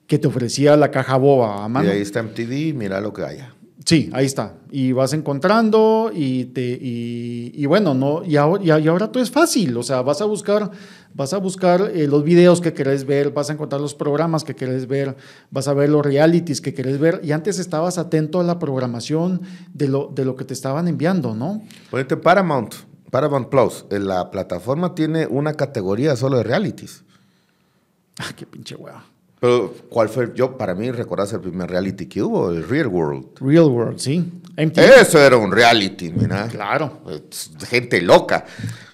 que 0.07 0.19
te 0.19 0.27
ofrecía 0.27 0.75
la 0.75 0.91
caja 0.91 1.15
boba 1.17 1.65
a 1.65 1.85
Y 1.85 1.87
ahí 1.87 2.01
está 2.01 2.21
MTV, 2.21 2.73
mira 2.75 2.99
lo 2.99 3.13
que 3.13 3.23
haya. 3.23 3.55
Sí, 3.85 4.09
ahí 4.11 4.25
está. 4.25 4.55
Y 4.71 4.91
vas 4.91 5.13
encontrando 5.13 6.11
y 6.13 6.45
te 6.45 6.77
y, 6.81 7.65
bueno, 7.65 7.93
no 7.93 8.25
y 8.25 8.35
ahora, 8.35 8.79
y 8.79 8.87
ahora 8.87 9.11
todo 9.11 9.23
es 9.23 9.31
fácil, 9.31 9.75
o 9.77 9.83
sea, 9.83 10.01
vas 10.01 10.21
a 10.21 10.25
buscar 10.25 10.69
vas 11.13 11.33
a 11.33 11.37
buscar 11.37 11.91
eh, 11.93 12.07
los 12.07 12.23
videos 12.23 12.61
que 12.61 12.73
querés 12.73 13.05
ver, 13.05 13.31
vas 13.31 13.49
a 13.49 13.53
encontrar 13.53 13.81
los 13.81 13.95
programas 13.95 14.43
que 14.43 14.55
querés 14.55 14.87
ver, 14.87 15.15
vas 15.51 15.67
a 15.67 15.73
ver 15.73 15.89
los 15.89 16.05
realities 16.05 16.61
que 16.61 16.73
querés 16.73 16.99
ver 16.99 17.21
y 17.23 17.31
antes 17.31 17.59
estabas 17.59 17.97
atento 17.97 18.39
a 18.39 18.43
la 18.43 18.59
programación 18.59 19.41
de 19.73 19.87
lo 19.87 20.11
de 20.13 20.25
lo 20.25 20.35
que 20.35 20.45
te 20.45 20.53
estaban 20.53 20.87
enviando, 20.87 21.35
¿no? 21.35 21.61
Ponete 21.89 22.17
Paramount, 22.17 22.73
Paramount 23.09 23.49
Plus, 23.49 23.85
la 23.89 24.31
plataforma 24.31 24.95
tiene 24.95 25.27
una 25.27 25.53
categoría 25.53 26.15
solo 26.15 26.37
de 26.37 26.43
realities. 26.43 27.03
Ah, 28.19 28.33
qué 28.35 28.45
pinche 28.45 28.75
hueva. 28.75 29.05
Pero, 29.39 29.73
¿cuál 29.89 30.09
fue? 30.09 30.33
Yo, 30.35 30.57
para 30.57 30.75
mí, 30.75 30.91
recordás 30.91 31.31
el 31.31 31.39
primer 31.39 31.69
reality 31.69 32.07
que 32.07 32.21
hubo, 32.21 32.51
el 32.51 32.67
Real 32.67 32.87
World. 32.87 33.39
Real 33.39 33.65
World, 33.65 33.97
sí. 33.97 34.41
Eso 34.57 35.19
era 35.19 35.37
un 35.37 35.51
reality, 35.51 36.11
mira. 36.11 36.47
Claro. 36.49 37.01
Gente 37.69 38.01
loca. 38.01 38.45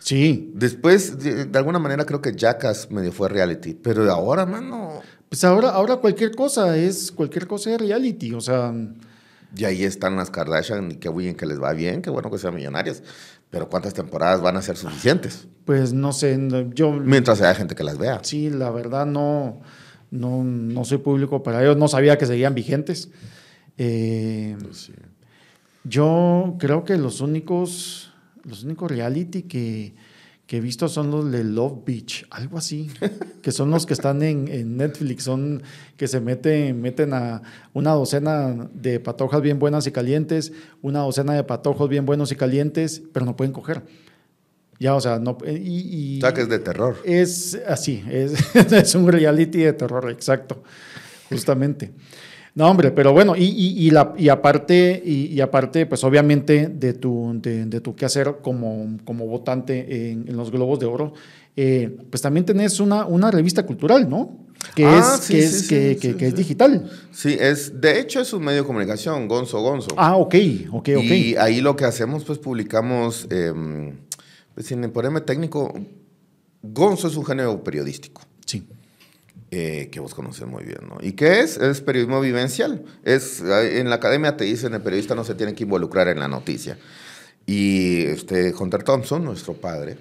Sí. 0.06 0.52
Después, 0.54 1.18
de, 1.18 1.58
alguna 1.58 1.80
manera, 1.80 2.06
creo 2.06 2.22
que 2.22 2.36
Jackass 2.36 2.92
medio 2.92 3.12
fue 3.12 3.28
reality. 3.28 3.74
Pero 3.74 4.10
ahora, 4.12 4.46
mano. 4.46 5.02
Pues 5.28 5.44
ahora, 5.44 5.70
ahora 5.70 5.96
cualquier 5.96 6.36
cosa 6.36 6.78
es, 6.78 7.12
cualquier 7.12 7.48
cosa 7.48 7.72
es 7.74 7.82
reality. 7.82 8.32
O 8.34 8.40
sea. 8.40 8.72
Y 9.58 9.66
ahí 9.66 9.84
están 9.84 10.16
las 10.16 10.30
Kardashian 10.30 10.92
y 10.92 10.96
qué 10.98 11.10
bien 11.10 11.36
que 11.36 11.48
les 11.48 11.60
va 11.60 11.74
bien, 11.74 12.04
qué 12.04 12.12
bueno 12.12 12.30
que 12.30 12.38
sean 12.38 12.54
millonarias. 12.54 13.02
Pero 13.50 13.68
¿cuántas 13.68 13.96
temporadas 13.96 14.42
van 14.42 14.58
a 14.58 14.62
ser 14.62 14.78
suficientes? 14.78 15.48
Pues 15.66 15.94
no 15.94 16.12
sé, 16.12 16.38
yo... 16.74 16.92
Mientras 16.92 17.42
haya 17.42 17.56
gente 17.56 17.74
que 17.74 17.84
las 17.84 17.98
vea. 17.98 18.20
Sí, 18.22 18.50
la 18.50 18.70
verdad 18.70 19.06
no, 19.06 19.62
no, 20.12 20.44
no 20.44 20.84
soy 20.84 20.98
público 20.98 21.42
para 21.42 21.64
ellos, 21.64 21.78
no 21.78 21.88
sabía 21.88 22.18
que 22.18 22.26
seguían 22.26 22.54
vigentes. 22.54 23.10
Eh, 23.78 24.58
pues 24.62 24.92
yo 25.84 26.56
creo 26.60 26.84
que 26.84 26.98
los 26.98 27.22
únicos, 27.22 28.12
los 28.46 28.64
únicos 28.64 28.90
reality 28.90 29.44
que, 29.44 29.94
que 30.48 30.58
he 30.58 30.60
visto 30.62 30.88
son 30.88 31.10
los 31.10 31.32
de 31.32 31.44
Love 31.44 31.84
Beach, 31.86 32.28
algo 32.30 32.58
así, 32.58 32.90
que 33.42 33.52
son 33.52 33.72
los 33.72 33.86
que 33.86 33.94
están 33.94 34.22
en, 34.22 34.78
Netflix, 34.78 35.24
son 35.24 35.64
que 35.98 36.08
se 36.08 36.20
meten, 36.20 36.82
meten 36.82 37.14
a 37.14 37.42
una 37.74 37.92
docena 37.92 38.70
de 38.74 39.00
patojas 39.00 39.42
bien 39.42 39.58
buenas 39.58 39.88
y 39.88 39.92
calientes, 39.92 40.54
una 40.82 41.00
docena 41.00 41.34
de 41.34 41.44
patojos 41.44 41.90
bien 41.90 42.06
buenos 42.06 42.32
y 42.32 42.36
calientes, 42.36 43.02
pero 43.12 43.26
no 43.26 43.36
pueden 43.36 43.54
coger. 43.54 43.82
Ya, 44.78 44.94
o 44.94 45.02
sea, 45.02 45.20
no. 45.20 45.38
Y, 45.48 46.18
o 46.18 46.22
sea, 46.22 46.34
que 46.34 46.42
es 46.42 46.50
de 46.50 46.60
terror. 46.60 46.98
Es 47.06 47.58
así, 47.68 48.04
es, 48.10 48.34
es 48.72 48.94
un 48.94 49.08
reality 49.08 49.60
de 49.60 49.74
terror, 49.74 50.10
exacto, 50.12 50.62
justamente. 51.30 51.92
No, 52.56 52.70
hombre, 52.70 52.92
pero 52.92 53.12
bueno, 53.12 53.36
y, 53.36 53.44
y, 53.44 53.90
la, 53.90 54.14
y 54.18 54.30
aparte, 54.30 55.02
y, 55.06 55.42
aparte, 55.42 55.86
pues 55.86 56.06
obviamente 56.06 56.70
de 56.70 56.94
tu, 56.94 57.38
de, 57.42 57.66
de 57.66 57.82
tu 57.82 57.98
quehacer 57.98 58.38
como, 58.42 58.98
como 59.04 59.28
votante 59.28 60.12
en, 60.12 60.38
los 60.38 60.52
Globos 60.52 60.80
de 60.80 60.86
Oro, 60.86 61.14
eh, 61.58 61.98
pues 62.10 62.22
también 62.22 62.46
tenés 62.46 62.80
una, 62.80 63.06
una 63.06 63.30
revista 63.30 63.66
cultural, 63.66 64.10
¿no? 64.10 64.38
Que 64.74 64.86
ah, 64.86 65.18
es, 65.20 65.28
que, 65.28 65.40
es, 65.44 65.68
que, 65.68 66.16
que, 66.16 66.28
es 66.28 66.34
digital. 66.34 66.90
Sí, 67.12 67.36
es, 67.38 67.82
de 67.82 68.00
hecho 68.00 68.22
es 68.22 68.32
un 68.32 68.46
medio 68.46 68.62
de 68.62 68.68
comunicación, 68.68 69.28
Gonzo 69.28 69.60
Gonzo. 69.60 69.90
Ah, 69.98 70.16
ok, 70.16 70.36
ok, 70.72 70.90
ok. 70.96 71.04
Y 71.04 71.36
ahí 71.36 71.60
lo 71.60 71.76
que 71.76 71.84
hacemos, 71.84 72.24
pues 72.24 72.40
publicamos, 72.40 73.28
eh, 73.32 73.52
pues, 74.54 74.68
sin 74.68 74.82
el 74.82 74.94
técnico, 75.26 75.74
Gonzo 76.62 77.10
es 77.10 77.18
un 77.18 77.26
género 77.26 77.62
periodístico. 77.62 78.22
Sí. 78.46 78.66
Eh, 79.58 79.88
que 79.90 80.02
vos 80.02 80.14
conoces 80.14 80.46
muy 80.46 80.66
bien, 80.66 80.80
¿no? 80.86 80.98
¿Y 81.00 81.14
qué 81.14 81.40
es? 81.40 81.56
Es 81.56 81.80
periodismo 81.80 82.20
vivencial. 82.20 82.84
Es, 83.06 83.40
en 83.40 83.90
la 83.90 83.96
academia 83.96 84.36
te 84.36 84.44
dicen 84.44 84.74
el 84.74 84.82
periodista 84.82 85.16
no 85.16 85.24
se 85.24 85.34
tiene 85.34 85.56
que 85.56 85.64
involucrar 85.64 86.10
en 86.10 86.20
la 86.20 86.28
noticia. 86.28 86.78
Y 87.46 88.04
este, 88.04 88.54
Hunter 88.54 88.84
Thompson, 88.84 89.24
nuestro 89.24 89.54
padre, 89.54 89.96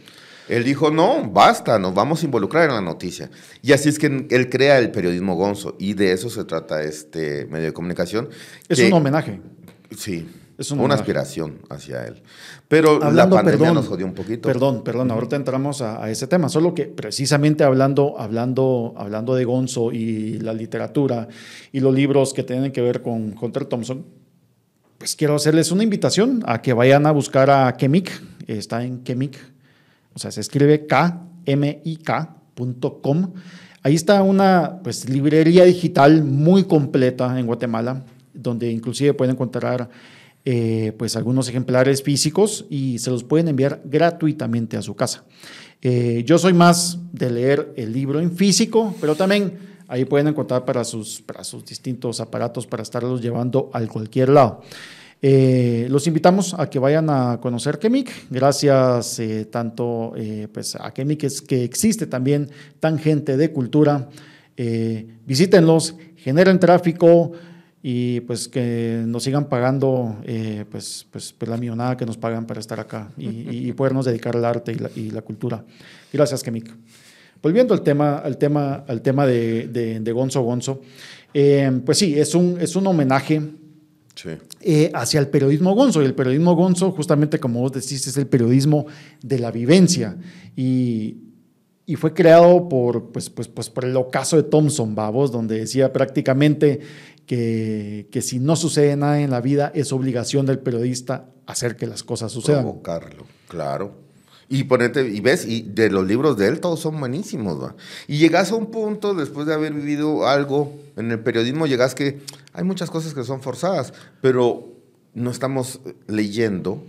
él 0.48 0.64
dijo, 0.64 0.90
no, 0.90 1.30
basta, 1.30 1.78
nos 1.78 1.94
vamos 1.94 2.22
a 2.22 2.24
involucrar 2.24 2.68
en 2.68 2.74
la 2.74 2.80
noticia. 2.80 3.30
Y 3.62 3.72
así 3.72 3.90
es 3.90 4.00
que 4.00 4.26
él 4.28 4.50
crea 4.50 4.80
el 4.80 4.90
periodismo 4.90 5.36
gonzo 5.36 5.76
y 5.78 5.94
de 5.94 6.10
eso 6.10 6.30
se 6.30 6.42
trata 6.42 6.82
este 6.82 7.46
medio 7.46 7.66
de 7.66 7.72
comunicación. 7.72 8.30
Es 8.68 8.80
un 8.80 8.92
homenaje. 8.94 9.40
Sí. 9.96 10.26
Es 10.56 10.70
una 10.70 10.94
aspiración 10.94 11.58
hacia 11.68 12.06
él. 12.06 12.22
Pero 12.68 12.98
la 13.10 13.28
pandemia 13.28 13.72
nos 13.72 13.88
jodió 13.88 14.06
un 14.06 14.14
poquito. 14.14 14.48
Perdón, 14.48 14.84
perdón, 14.84 15.10
ahorita 15.10 15.34
entramos 15.36 15.82
a, 15.82 16.08
ese 16.10 16.28
tema. 16.28 16.48
Solo 16.48 16.74
que 16.74 16.84
precisamente 16.84 17.64
hablando, 17.64 18.14
hablando, 18.18 18.94
hablando 18.96 19.34
de 19.34 19.44
Gonzo 19.44 19.90
y 19.92 20.38
la 20.38 20.54
literatura 20.54 21.26
y 21.72 21.80
los 21.80 21.92
libros 21.92 22.32
que 22.32 22.44
tienen 22.44 22.70
que 22.70 22.80
ver 22.82 23.02
con 23.02 23.34
Hunter 23.40 23.64
Thompson, 23.64 24.06
pues 24.98 25.16
quiero 25.16 25.34
hacerles 25.34 25.72
una 25.72 25.82
invitación 25.82 26.42
a 26.46 26.62
que 26.62 26.72
vayan 26.72 27.04
a 27.06 27.10
buscar 27.10 27.50
a 27.50 27.76
Kemik. 27.76 28.12
Está 28.46 28.84
en 28.84 29.02
Kemik, 29.02 29.36
o 30.14 30.18
sea, 30.18 30.30
se 30.30 30.40
escribe 30.40 30.86
K-M-I-K.com. 30.86 32.12
Ahí 33.82 33.94
está 33.94 34.22
una 34.22 34.80
pues, 34.82 35.08
librería 35.08 35.64
digital 35.64 36.22
muy 36.24 36.64
completa 36.64 37.38
en 37.38 37.46
Guatemala, 37.46 38.04
donde 38.32 38.70
inclusive 38.70 39.12
pueden 39.14 39.34
encontrar 39.34 39.90
eh, 40.46 40.92
pues 40.98 41.16
algunos 41.16 41.48
ejemplares 41.48 42.02
físicos 42.02 42.66
y 42.68 42.98
se 42.98 43.10
los 43.10 43.24
pueden 43.24 43.48
enviar 43.48 43.80
gratuitamente 43.86 44.76
a 44.76 44.82
su 44.82 44.94
casa. 44.94 45.24
Eh, 45.80 46.22
yo 46.26 46.36
soy 46.36 46.52
más 46.52 46.98
de 47.12 47.30
leer 47.30 47.72
el 47.76 47.94
libro 47.94 48.20
en 48.20 48.30
físico, 48.30 48.94
pero 49.00 49.14
también 49.14 49.56
ahí 49.88 50.04
pueden 50.04 50.28
encontrar 50.28 50.66
para 50.66 50.84
sus, 50.84 51.22
para 51.22 51.44
sus 51.44 51.64
distintos 51.64 52.20
aparatos 52.20 52.66
para 52.66 52.82
estarlos 52.82 53.22
llevando 53.22 53.70
a 53.72 53.80
cualquier 53.86 54.28
lado. 54.28 54.60
Eh, 55.22 55.86
los 55.88 56.06
invitamos 56.06 56.52
a 56.58 56.68
que 56.68 56.78
vayan 56.78 57.08
a 57.08 57.40
conocer 57.40 57.78
Kemik, 57.78 58.28
gracias 58.28 59.18
tanto 59.50 60.12
pues 60.52 60.74
a 60.74 60.92
Kemik 60.92 61.24
es 61.24 61.40
que 61.40 61.64
existe 61.64 62.06
también 62.06 62.50
Tangente 62.80 63.38
de 63.38 63.50
Cultura. 63.50 64.10
visítenlos, 65.24 65.94
generen 66.16 66.60
tráfico, 66.60 67.32
y 67.86 68.20
pues 68.20 68.48
que 68.48 69.02
nos 69.06 69.24
sigan 69.24 69.46
pagando 69.50 70.16
eh, 70.24 70.64
pues, 70.70 71.06
pues, 71.10 71.34
pues, 71.36 71.50
la 71.50 71.58
millonada 71.58 71.98
que 71.98 72.06
nos 72.06 72.16
pagan 72.16 72.46
para 72.46 72.58
estar 72.58 72.80
acá 72.80 73.10
y, 73.18 73.70
podernos 73.72 74.06
dedicar 74.06 74.34
al 74.34 74.46
arte 74.46 74.74
y 74.96 75.10
la, 75.10 75.20
cultura. 75.20 75.62
Gracias, 76.10 76.42
Kemik. 76.42 76.72
Volviendo 77.42 77.74
al 77.74 77.82
tema, 77.82 78.16
al 78.16 78.38
tema, 78.38 78.84
al 78.88 79.02
tema 79.02 79.26
de, 79.26 79.68
de, 79.68 80.12
Gonzo 80.12 80.40
Gonzo, 80.40 80.80
eh, 81.34 81.70
pues 81.84 81.98
sí, 81.98 82.18
es 82.18 82.34
un, 82.34 82.56
es 82.58 82.74
un 82.74 82.86
homenaje 82.86 83.42
eh, 84.62 84.90
hacia 84.94 85.20
el 85.20 85.28
periodismo 85.28 85.74
Gonzo. 85.74 86.00
Y 86.00 86.06
el 86.06 86.14
periodismo 86.14 86.56
Gonzo, 86.56 86.90
justamente 86.90 87.38
como 87.38 87.60
vos 87.60 87.72
decís, 87.72 88.06
es 88.06 88.16
el 88.16 88.28
periodismo 88.28 88.86
de 89.20 89.38
la 89.40 89.50
vivencia. 89.50 90.16
Y, 90.56 91.18
y 91.86 91.96
fue 91.96 92.14
creado 92.14 92.66
por, 92.66 93.12
pues, 93.12 93.28
pues, 93.28 93.46
pues 93.46 93.68
por 93.68 93.84
el 93.84 93.94
ocaso 93.96 94.36
de 94.36 94.44
Thompson, 94.44 94.94
babos, 94.94 95.30
donde 95.30 95.58
decía 95.58 95.92
prácticamente 95.92 96.80
que, 97.26 98.08
que, 98.10 98.22
si 98.22 98.38
no 98.38 98.56
sucede 98.56 98.96
nada 98.96 99.20
en 99.20 99.30
la 99.30 99.40
vida, 99.40 99.72
es 99.74 99.92
obligación 99.92 100.46
del 100.46 100.58
periodista 100.58 101.30
hacer 101.46 101.76
que 101.76 101.86
las 101.86 102.02
cosas 102.02 102.32
sucedan. 102.32 102.62
Provocarlo, 102.62 103.26
claro. 103.48 104.04
Y 104.48 104.64
ponerte, 104.64 105.08
y 105.08 105.20
ves, 105.20 105.46
y 105.46 105.62
de 105.62 105.90
los 105.90 106.06
libros 106.06 106.36
de 106.36 106.48
él 106.48 106.60
todos 106.60 106.80
son 106.80 107.00
buenísimos, 107.00 107.62
¿va? 107.62 107.74
Y 108.06 108.18
llegas 108.18 108.52
a 108.52 108.56
un 108.56 108.66
punto, 108.66 109.14
después 109.14 109.46
de 109.46 109.54
haber 109.54 109.72
vivido 109.72 110.28
algo 110.28 110.78
en 110.96 111.10
el 111.10 111.20
periodismo, 111.20 111.66
llegas 111.66 111.94
que 111.94 112.20
hay 112.52 112.64
muchas 112.64 112.90
cosas 112.90 113.14
que 113.14 113.24
son 113.24 113.40
forzadas, 113.40 113.94
pero 114.20 114.68
no 115.14 115.30
estamos 115.30 115.80
leyendo 116.06 116.84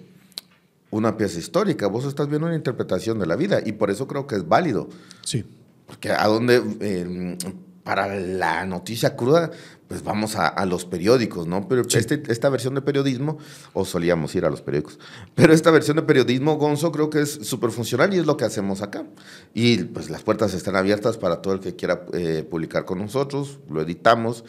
una 0.91 1.17
pieza 1.17 1.39
histórica, 1.39 1.87
vos 1.87 2.05
estás 2.05 2.27
viendo 2.27 2.47
una 2.47 2.55
interpretación 2.55 3.19
de 3.19 3.25
la 3.25 3.35
vida, 3.35 3.61
y 3.65 3.73
por 3.73 3.89
eso 3.89 4.07
creo 4.07 4.27
que 4.27 4.35
es 4.35 4.47
válido. 4.47 4.89
Sí. 5.23 5.45
Porque 5.87 6.11
a 6.11 6.27
dónde, 6.27 6.55
em, 6.79 7.37
para 7.85 8.07
la 8.15 8.65
noticia 8.65 9.15
cruda, 9.15 9.51
pues 9.87 10.03
vamos 10.03 10.35
a, 10.35 10.65
los 10.65 10.85
periódicos, 10.85 11.45
¿no? 11.45 11.67
Pero 11.67 11.83
este, 11.87 12.23
esta 12.29 12.49
versión 12.49 12.73
de 12.73 12.81
periodismo, 12.81 13.37
o 13.73 13.85
solíamos 13.85 14.33
ir 14.33 14.43
a 14.43 14.49
los 14.49 14.63
periódicos, 14.63 14.97
pero 15.35 15.53
esta 15.53 15.69
versión 15.69 15.97
de 15.97 16.01
periodismo, 16.01 16.55
Gonzo, 16.55 16.91
creo 16.91 17.11
que 17.11 17.21
es 17.21 17.31
súper 17.43 17.69
funcional 17.69 18.11
y 18.11 18.17
es 18.17 18.25
lo 18.25 18.37
que 18.37 18.43
hacemos 18.43 18.81
acá. 18.81 19.05
Y 19.53 19.83
pues 19.83 20.09
las 20.09 20.23
puertas 20.23 20.55
están 20.55 20.75
abiertas 20.75 21.17
para 21.17 21.43
todo 21.43 21.53
el 21.53 21.59
que 21.59 21.75
quiera 21.75 22.07
eh, 22.13 22.43
publicar 22.49 22.85
con 22.85 22.97
nosotros, 22.97 23.59
lo 23.69 23.83
editamos 23.83 24.43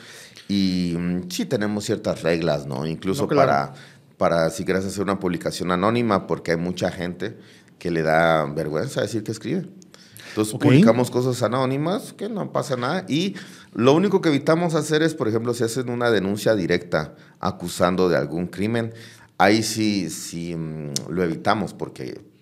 y 0.49 0.95
mm, 0.97 1.29
sí 1.29 1.45
tenemos 1.45 1.85
ciertas 1.85 2.23
reglas, 2.23 2.67
¿no? 2.67 2.87
Incluso 2.87 3.29
para, 3.29 3.75
para 4.17 4.49
si 4.49 4.65
quieres 4.65 4.87
hacer 4.87 5.03
una 5.03 5.21
publicación 5.21 5.73
anónima, 5.73 6.27
porque 6.27 6.53
hay 6.53 6.57
mucha 6.57 6.91
gente 6.91 7.37
que 7.79 7.91
le 7.91 8.03
da 8.03 8.47
vergüenza 8.47 9.03
decir 9.03 9.23
que 9.23 9.33
escribe. 9.33 9.69
Entonces 10.37 10.59
publicamos 10.59 11.11
cosas 11.11 11.43
anónimas, 11.43 12.13
que 12.13 12.29
no 12.29 12.53
pasa 12.53 12.77
nada. 12.77 13.07
Y 13.09 13.37
lo 13.73 13.95
único 13.95 14.21
que 14.21 14.29
evitamos 14.29 14.75
hacer 14.75 15.03
es, 15.03 15.15
por 15.15 15.29
ejemplo, 15.29 15.55
si 15.55 15.65
hacen 15.65 15.89
una 15.89 16.11
denuncia 16.11 16.55
directa 16.55 17.15
acusando 17.41 18.11
de 18.11 18.19
algún 18.19 18.47
crimen, 18.47 18.93
ahí 19.39 19.63
sí, 19.63 20.11
sí 20.11 20.55
mm, 20.55 21.09
lo 21.09 21.25
evitamos 21.25 21.73
porque... 21.73 22.36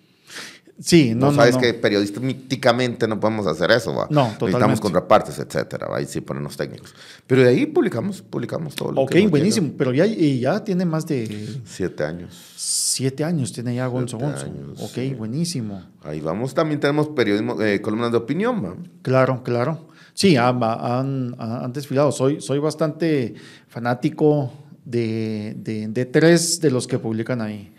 Sí, 0.77 1.15
no, 1.15 1.27
no 1.27 1.33
sabes 1.33 1.55
que 1.55 1.73
periodísticamente 1.73 3.07
no 3.07 3.17
podemos 3.19 3.47
hacer 3.47 3.71
eso, 3.71 3.95
¿va? 3.95 4.07
No, 4.09 4.23
totalmente. 4.23 4.45
Necesitamos 4.45 4.81
contrapartes, 4.81 5.39
etcétera, 5.39 5.87
ahí 5.93 6.05
sí 6.05 6.19
ponernos 6.19 6.57
técnicos. 6.57 6.93
Pero 7.25 7.43
de 7.43 7.49
ahí 7.49 7.65
publicamos, 7.65 8.21
publicamos 8.21 8.75
todo 8.75 8.91
lo 8.91 9.01
Ok, 9.01 9.15
buenísimo, 9.29 9.71
pero 9.77 9.93
ya, 9.93 10.05
ya 10.05 10.63
tiene 10.63 10.83
más 10.83 11.07
de... 11.07 11.61
Siete 11.63 12.03
años. 12.03 12.53
Siete 12.57 13.23
años 13.23 13.53
tiene 13.53 13.75
ya 13.75 13.87
Gonzo 13.87 14.17
Gonzo. 14.17 14.47
ok, 14.81 15.17
buenísimo. 15.17 15.81
Ahí 16.03 16.19
vamos, 16.19 16.53
también 16.53 16.79
tenemos 16.79 17.07
periodismo, 17.07 17.61
eh, 17.61 17.81
columnas 17.81 18.11
de 18.11 18.17
opinión, 18.17 18.63
¿va? 18.63 18.75
Claro, 19.01 19.43
claro. 19.43 19.87
Sí, 20.15 20.37
han, 20.37 21.35
han, 21.37 21.73
desfilado. 21.73 22.11
Soy, 22.11 22.39
soy 22.39 22.59
bastante 22.59 23.33
fanático 23.67 24.51
de, 24.85 25.53
de, 25.57 26.05
tres 26.05 26.61
de 26.61 26.71
los 26.71 26.87
que 26.87 26.99
publican 26.99 27.41
ahí. 27.41 27.73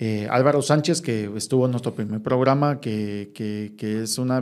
Eh, 0.00 0.28
Álvaro 0.30 0.62
Sánchez, 0.62 1.00
que 1.00 1.28
estuvo 1.36 1.64
en 1.64 1.72
nuestro 1.72 1.92
primer 1.92 2.20
programa, 2.22 2.80
que, 2.80 3.32
que, 3.34 4.02
es, 4.02 4.16
una 4.18 4.38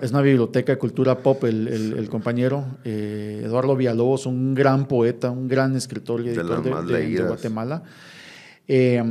es 0.00 0.10
una 0.10 0.22
biblioteca 0.22 0.72
de 0.72 0.78
cultura 0.78 1.18
pop, 1.18 1.44
el, 1.44 1.68
el, 1.68 2.08
compañero. 2.08 2.64
Eh, 2.82 3.42
Eduardo 3.44 3.76
Villalobos, 3.76 4.24
un 4.24 4.54
gran 4.54 4.88
poeta, 4.88 5.30
un 5.30 5.48
gran 5.48 5.76
escritor 5.76 6.22
y 6.22 6.30
editor 6.30 6.86
de, 6.86 7.06
de, 7.06 7.22
Guatemala. 7.22 7.82
Eh, 8.66 9.02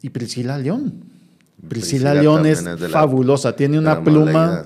y 0.00 0.08
Priscila 0.08 0.56
León 0.56 1.11
Priscila, 1.68 2.14
León 2.14 2.46
es, 2.46 2.64
fabulosa, 2.90 3.54
tiene 3.54 3.78
una 3.78 4.02
pluma, 4.02 4.64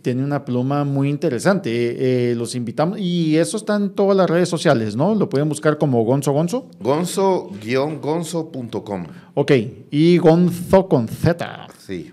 tiene 0.00 0.24
una 0.24 0.42
pluma 0.44 0.84
muy 0.84 1.10
interesante. 1.10 2.30
Eh, 2.30 2.34
los 2.34 2.54
invitamos 2.54 2.98
y 2.98 3.36
eso 3.36 3.58
está 3.58 3.76
en 3.76 3.90
todas 3.90 4.16
las 4.16 4.30
redes 4.30 4.48
sociales, 4.48 4.96
¿no? 4.96 5.14
Lo 5.14 5.28
pueden 5.28 5.48
buscar 5.48 5.76
como 5.76 6.02
Gonzo 6.04 6.32
Gonzo. 6.32 6.70
Gonzo-gonzo.com. 6.80 9.06
Ok, 9.34 9.52
y 9.90 10.16
Gonzo 10.18 10.88
con 10.88 11.06
Z. 11.06 11.66
Sí, 11.78 12.12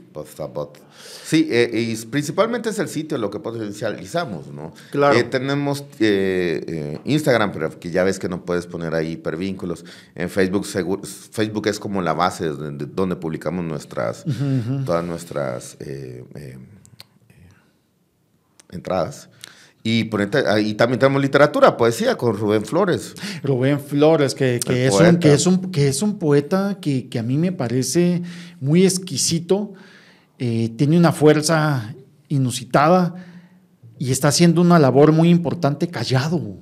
Sí, 1.26 1.47
eh, 1.51 1.70
y 1.74 1.95
principalmente 2.05 2.70
es 2.70 2.80
el 2.80 2.88
sitio 2.88 3.18
lo 3.18 3.30
que 3.30 3.39
potencializamos, 3.39 4.47
¿no? 4.47 4.74
Claro. 4.91 5.18
Eh, 5.18 5.24
tenemos 5.24 5.84
eh, 5.99 6.99
Instagram, 7.03 7.51
pero 7.51 7.80
que 7.80 7.91
ya 7.91 8.03
ves 8.03 8.20
que 8.20 8.30
no 8.30 8.45
puedes 8.45 8.68
poner 8.68 8.93
ahí 8.93 9.13
hipervínculos. 9.13 9.84
En 10.13 10.30
Facebook, 10.30 10.66
Facebook 10.66 11.68
es 11.68 11.80
como 11.80 12.01
la 12.01 12.13
base 12.13 12.47
donde 12.47 13.16
publicamos 13.16 13.66
nuestras, 13.66 14.24
todas 14.86 15.03
nuestras 15.03 15.78
entradas. 18.72 19.30
Y 19.86 20.09
ahí 20.47 20.74
también 20.74 20.99
tenemos 20.99 21.22
literatura, 21.22 21.78
poesía 21.78 22.18
con 22.18 22.36
Rubén 22.36 22.66
Flores. 22.66 23.13
Rubén 23.43 23.80
Flores, 23.80 24.34
que, 24.34 24.59
que, 24.59 24.88
es, 24.88 24.93
un, 24.95 25.18
que, 25.18 25.32
es, 25.32 25.45
un, 25.45 25.72
que 25.72 25.88
es 25.88 26.01
un 26.01 26.18
poeta 26.18 26.80
que, 26.82 27.07
que 27.07 27.20
a 27.20 27.24
mí 27.24 27.38
me 27.38 27.51
parece 27.51 28.24
muy 28.59 28.84
exquisito 28.84 29.74
eh, 30.40 30.72
tiene 30.78 30.98
una 30.98 31.12
fuerza 31.12 31.94
inusitada 32.28 33.16
y 33.98 34.12
está 34.12 34.30
haciendo 34.30 34.62
una 34.62 34.80
labor 34.80 35.12
muy 35.12 35.30
importante 35.30 35.88
callado. 35.88 36.58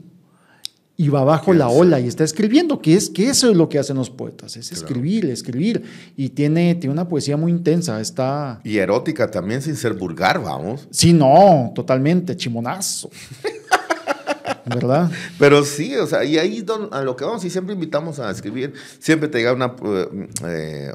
Y 0.96 1.10
va 1.10 1.24
bajo 1.24 1.54
la 1.54 1.70
ola 1.70 2.00
y 2.00 2.08
está 2.08 2.24
escribiendo, 2.24 2.80
que, 2.80 2.94
es, 2.94 3.10
que 3.10 3.28
eso 3.28 3.50
es 3.50 3.58
lo 3.58 3.68
que 3.68 3.80
hacen 3.80 3.98
los 3.98 4.12
poetas, 4.12 4.56
es 4.58 4.72
escribir, 4.72 5.26
escribir. 5.26 5.84
Y 6.16 6.30
tiene, 6.30 6.76
tiene 6.76 6.94
una 6.94 7.08
poesía 7.08 7.36
muy 7.36 7.52
intensa. 7.52 8.00
Está... 8.00 8.62
Y 8.64 8.78
erótica 8.78 9.30
también, 9.30 9.64
sin 9.64 9.76
ser 9.76 9.94
vulgar, 9.94 10.40
vamos. 10.44 10.88
Sí, 10.92 11.12
no, 11.12 11.72
totalmente, 11.74 12.38
chimonazo. 12.38 13.10
¿verdad? 14.66 15.12
Pero 15.40 15.64
sí, 15.64 15.96
o 15.96 16.06
sea, 16.06 16.24
y 16.24 16.38
ahí 16.38 16.66
a 16.92 17.02
lo 17.02 17.16
que 17.16 17.26
vamos 17.26 17.44
y 17.44 17.50
siempre 17.50 17.74
invitamos 17.74 18.20
a 18.20 18.30
escribir, 18.32 18.74
siempre 19.00 19.28
te 19.28 19.40
llega 19.40 19.54
una 19.54 19.76
eh, 20.48 20.94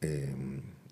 eh, 0.00 0.34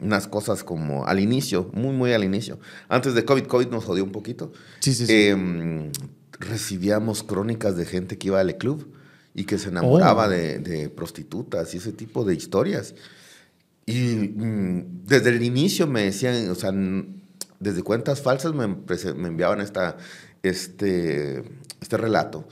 unas 0.01 0.29
cosas 0.29 0.65
como 0.65 1.07
al 1.07 1.21
inicio, 1.21 1.71
muy, 1.73 1.93
muy 1.93 2.13
al 2.13 2.25
inicio. 2.25 2.59
Antes 2.89 3.15
de 3.15 3.25
COVID, 3.25 3.45
COVID 3.45 3.69
nos 3.69 3.85
jodió 3.85 4.05
un 4.05 4.13
poquito. 4.13 4.53
Sí, 4.81 4.95
sí, 4.95 5.07
sí. 5.07 5.13
Em, 5.13 5.91
recibíamos 6.39 7.23
crónicas 7.23 7.77
de 7.77 7.85
gente 7.85 8.17
que 8.17 8.29
iba 8.29 8.41
al 8.41 8.57
club 8.57 8.93
y 9.35 9.45
que 9.45 9.59
se 9.59 9.69
enamoraba 9.69 10.27
oh. 10.27 10.31
de, 10.31 10.93
prostitutas 10.95 11.75
y 11.75 11.79
ese 11.79 11.93
tipo 11.93 12.25
de 12.25 12.35
historias. 12.35 12.95
Y 13.87 14.33
mm, 14.35 15.05
desde 15.05 15.31
el 15.31 15.43
inicio 15.43 15.87
me 15.87 16.05
decían, 16.05 16.49
o 16.51 16.55
sea, 16.55 16.73
desde 17.59 17.83
cuentas 17.83 18.21
falsas 18.21 18.55
me, 18.55 18.69
me 18.69 19.29
enviaban 19.29 19.61
esta, 19.61 19.97
este, 20.43 21.43
este 21.81 21.97
relato 21.97 22.47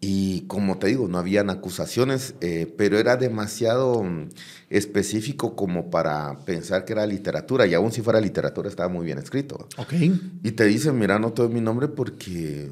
y 0.00 0.42
como 0.42 0.78
te 0.78 0.88
digo, 0.88 1.08
no 1.08 1.18
habían 1.18 1.48
acusaciones, 1.48 2.34
eh, 2.40 2.72
pero 2.76 2.98
era 2.98 3.16
demasiado 3.16 4.02
mm, 4.02 4.28
específico 4.68 5.56
como 5.56 5.90
para 5.90 6.38
pensar 6.44 6.84
que 6.84 6.92
era 6.92 7.06
literatura. 7.06 7.66
Y 7.66 7.74
aún 7.74 7.92
si 7.92 8.02
fuera 8.02 8.20
literatura, 8.20 8.68
estaba 8.68 8.88
muy 8.88 9.06
bien 9.06 9.18
escrito. 9.18 9.68
Ok. 9.78 9.94
Y 10.42 10.52
te 10.52 10.64
dicen, 10.64 10.98
mira, 10.98 11.18
no 11.18 11.32
todo 11.32 11.48
mi 11.48 11.60
nombre 11.60 11.88
porque 11.88 12.70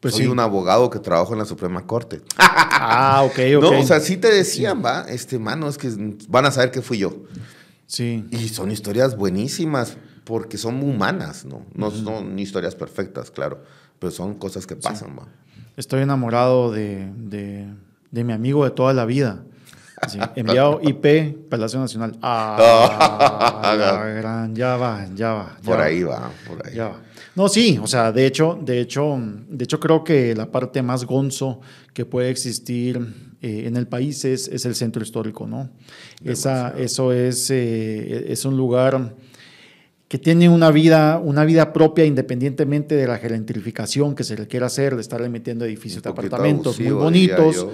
pues 0.00 0.16
soy 0.16 0.26
un 0.26 0.40
abogado 0.40 0.90
que 0.90 0.98
trabajo 0.98 1.32
en 1.32 1.38
la 1.38 1.44
Suprema 1.44 1.86
Corte. 1.86 2.22
ah, 2.38 3.22
ok, 3.24 3.38
ok. 3.58 3.62
No, 3.62 3.78
o 3.78 3.86
sea, 3.86 4.00
sí 4.00 4.16
te 4.16 4.32
decían, 4.32 4.82
va, 4.84 5.02
este, 5.08 5.38
mano, 5.38 5.68
es 5.68 5.78
que 5.78 5.90
van 6.28 6.46
a 6.46 6.50
saber 6.50 6.72
que 6.72 6.82
fui 6.82 6.98
yo. 6.98 7.24
Sí. 7.86 8.26
Y 8.30 8.48
son 8.48 8.72
historias 8.72 9.16
buenísimas 9.16 9.98
porque 10.24 10.58
son 10.58 10.82
humanas, 10.82 11.44
¿no? 11.44 11.66
No 11.74 11.90
son 11.90 12.38
historias 12.38 12.74
perfectas, 12.74 13.30
claro, 13.30 13.62
pero 13.98 14.10
son 14.10 14.34
cosas 14.34 14.66
que 14.66 14.74
pasan, 14.74 15.16
va. 15.16 15.28
Estoy 15.76 16.02
enamorado 16.02 16.70
de, 16.70 17.08
de, 17.16 18.24
mi 18.24 18.32
amigo 18.32 18.64
de 18.64 18.70
toda 18.70 18.92
la 18.92 19.04
vida. 19.04 19.42
enviado 20.36 20.80
IP, 20.82 21.48
Palacio 21.48 21.80
Nacional. 21.80 22.16
Ah, 22.20 23.74
gran, 24.18 24.54
ya 24.54 24.76
va, 24.76 25.06
ya 25.14 25.32
va. 25.32 25.56
por 25.64 25.80
ahí 25.80 26.02
va, 26.02 26.30
por 26.46 26.66
ahí. 26.66 26.74
Ya 26.74 26.88
va. 26.88 27.00
No, 27.34 27.48
sí, 27.48 27.78
o 27.82 27.86
sea, 27.86 28.12
de 28.12 28.26
hecho, 28.26 28.58
de 28.60 28.80
hecho, 28.80 29.18
de 29.48 29.64
hecho 29.64 29.80
creo 29.80 30.04
que 30.04 30.34
la 30.34 30.50
parte 30.50 30.82
más 30.82 31.06
gonzo 31.06 31.60
que 31.94 32.04
puede 32.04 32.28
existir 32.28 32.98
eh, 33.40 33.64
en 33.66 33.76
el 33.76 33.86
país 33.86 34.26
es, 34.26 34.48
es, 34.48 34.66
el 34.66 34.74
centro 34.74 35.02
histórico, 35.02 35.46
¿no? 35.46 35.70
Esa, 36.22 36.74
eso 36.76 37.12
es, 37.12 37.50
eh, 37.50 38.26
es 38.30 38.44
un 38.44 38.58
lugar 38.58 39.14
que 40.12 40.18
tiene 40.18 40.50
una 40.50 40.70
vida, 40.70 41.18
una 41.24 41.42
vida 41.42 41.72
propia 41.72 42.04
independientemente 42.04 42.94
de 42.94 43.06
la 43.06 43.16
gentrificación 43.16 44.14
que 44.14 44.24
se 44.24 44.36
le 44.36 44.46
quiera 44.46 44.66
hacer, 44.66 44.94
de 44.94 45.00
estarle 45.00 45.30
metiendo 45.30 45.64
edificios 45.64 46.02
de 46.02 46.10
apartamentos 46.10 46.78
muy 46.78 46.90
bonitos, 46.90 47.66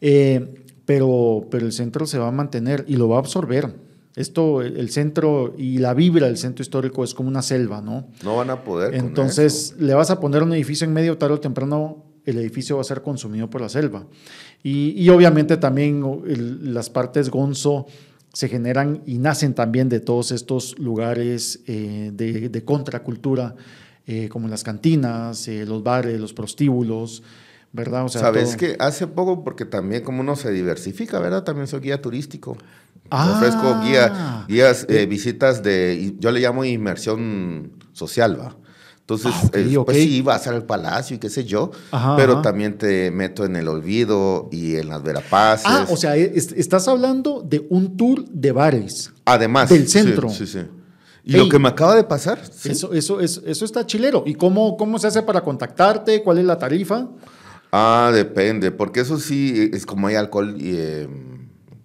eh, 0.00 0.54
pero, 0.86 1.48
pero 1.50 1.66
el 1.66 1.72
centro 1.72 2.06
se 2.06 2.16
va 2.16 2.28
a 2.28 2.30
mantener 2.30 2.84
y 2.86 2.94
lo 2.94 3.08
va 3.08 3.16
a 3.16 3.18
absorber. 3.18 3.74
Esto, 4.14 4.62
el, 4.62 4.88
centro 4.90 5.52
y 5.58 5.78
la 5.78 5.92
vibra 5.92 6.28
del 6.28 6.36
centro 6.36 6.62
histórico 6.62 7.02
es 7.02 7.12
como 7.12 7.28
una 7.28 7.42
selva, 7.42 7.80
¿no? 7.80 8.06
No 8.22 8.36
van 8.36 8.50
a 8.50 8.62
poder. 8.62 8.94
Entonces, 8.94 9.74
le 9.80 9.92
vas 9.94 10.12
a 10.12 10.20
poner 10.20 10.44
un 10.44 10.52
edificio 10.52 10.84
en 10.84 10.92
medio, 10.92 11.18
tarde 11.18 11.34
o 11.34 11.40
temprano 11.40 12.04
el 12.24 12.38
edificio 12.38 12.76
va 12.76 12.82
a 12.82 12.84
ser 12.84 13.02
consumido 13.02 13.50
por 13.50 13.62
la 13.62 13.68
selva. 13.68 14.06
Y, 14.62 14.90
y 14.90 15.08
obviamente 15.08 15.56
también 15.56 16.04
las 16.62 16.88
partes 16.88 17.30
gonzo 17.30 17.86
se 18.32 18.48
generan 18.48 19.02
y 19.06 19.18
nacen 19.18 19.54
también 19.54 19.88
de 19.88 20.00
todos 20.00 20.30
estos 20.32 20.78
lugares 20.78 21.60
eh, 21.66 22.10
de, 22.12 22.64
contracultura, 22.64 23.56
eh, 24.06 24.28
como 24.28 24.48
las 24.48 24.62
cantinas, 24.62 25.48
eh, 25.48 25.66
los 25.66 25.82
bares, 25.82 26.20
los 26.20 26.32
prostíbulos, 26.32 27.22
¿verdad? 27.72 28.04
O 28.04 28.08
sea, 28.08 28.20
Sabes 28.20 28.56
que 28.56 28.76
hace 28.78 29.06
poco, 29.06 29.42
porque 29.42 29.64
también 29.64 30.02
como 30.02 30.20
uno 30.20 30.36
se 30.36 30.52
diversifica, 30.52 31.18
¿verdad? 31.18 31.42
También 31.42 31.66
soy 31.66 31.80
guía 31.80 32.00
turístico. 32.00 32.56
Ah, 33.10 33.34
Ofrezco 33.36 33.80
guía, 33.82 34.44
guías, 34.48 34.86
visitas 35.08 35.64
de, 35.64 36.14
yo 36.20 36.30
le 36.30 36.40
llamo 36.40 36.64
inmersión 36.64 37.72
social, 37.92 38.38
¿va? 38.38 38.56
Entonces, 39.14 39.32
ah, 39.34 39.50
eh, 39.54 39.76
pues 39.84 39.96
sí, 39.96 40.22
vas 40.22 40.46
al 40.46 40.64
palacio 40.64 41.16
y 41.16 41.18
qué 41.18 41.28
sé 41.28 41.44
yo, 41.44 41.72
pero 42.16 42.42
también 42.42 42.78
te 42.78 43.10
meto 43.10 43.44
en 43.44 43.56
el 43.56 43.66
olvido 43.66 44.48
y 44.52 44.76
en 44.76 44.88
las 44.88 45.02
verapaces. 45.02 45.66
Ah, 45.68 45.86
o 45.90 45.96
sea, 45.96 46.14
estás 46.14 46.86
hablando 46.86 47.42
de 47.44 47.66
un 47.70 47.96
tour 47.96 48.24
de 48.28 48.52
bares. 48.52 49.12
Además. 49.24 49.68
Del 49.68 49.88
centro. 49.88 50.28
Sí, 50.28 50.46
sí. 50.46 50.60
Y 51.24 51.32
lo 51.32 51.48
que 51.48 51.58
me 51.58 51.68
acaba 51.68 51.96
de 51.96 52.04
pasar. 52.04 52.40
Eso, 52.64 52.92
eso, 52.92 53.20
eso, 53.20 53.42
eso 53.44 53.64
está 53.64 53.84
chilero. 53.84 54.22
¿Y 54.26 54.34
cómo, 54.34 54.76
cómo 54.76 54.98
se 55.00 55.08
hace 55.08 55.22
para 55.22 55.40
contactarte? 55.40 56.22
¿Cuál 56.22 56.38
es 56.38 56.44
la 56.44 56.58
tarifa? 56.58 57.08
Ah, 57.72 58.12
depende, 58.14 58.70
porque 58.70 59.00
eso 59.00 59.18
sí, 59.18 59.70
es 59.72 59.86
como 59.86 60.06
hay 60.06 60.14
alcohol 60.14 60.56
y... 60.56 60.76
Em, 60.76 61.29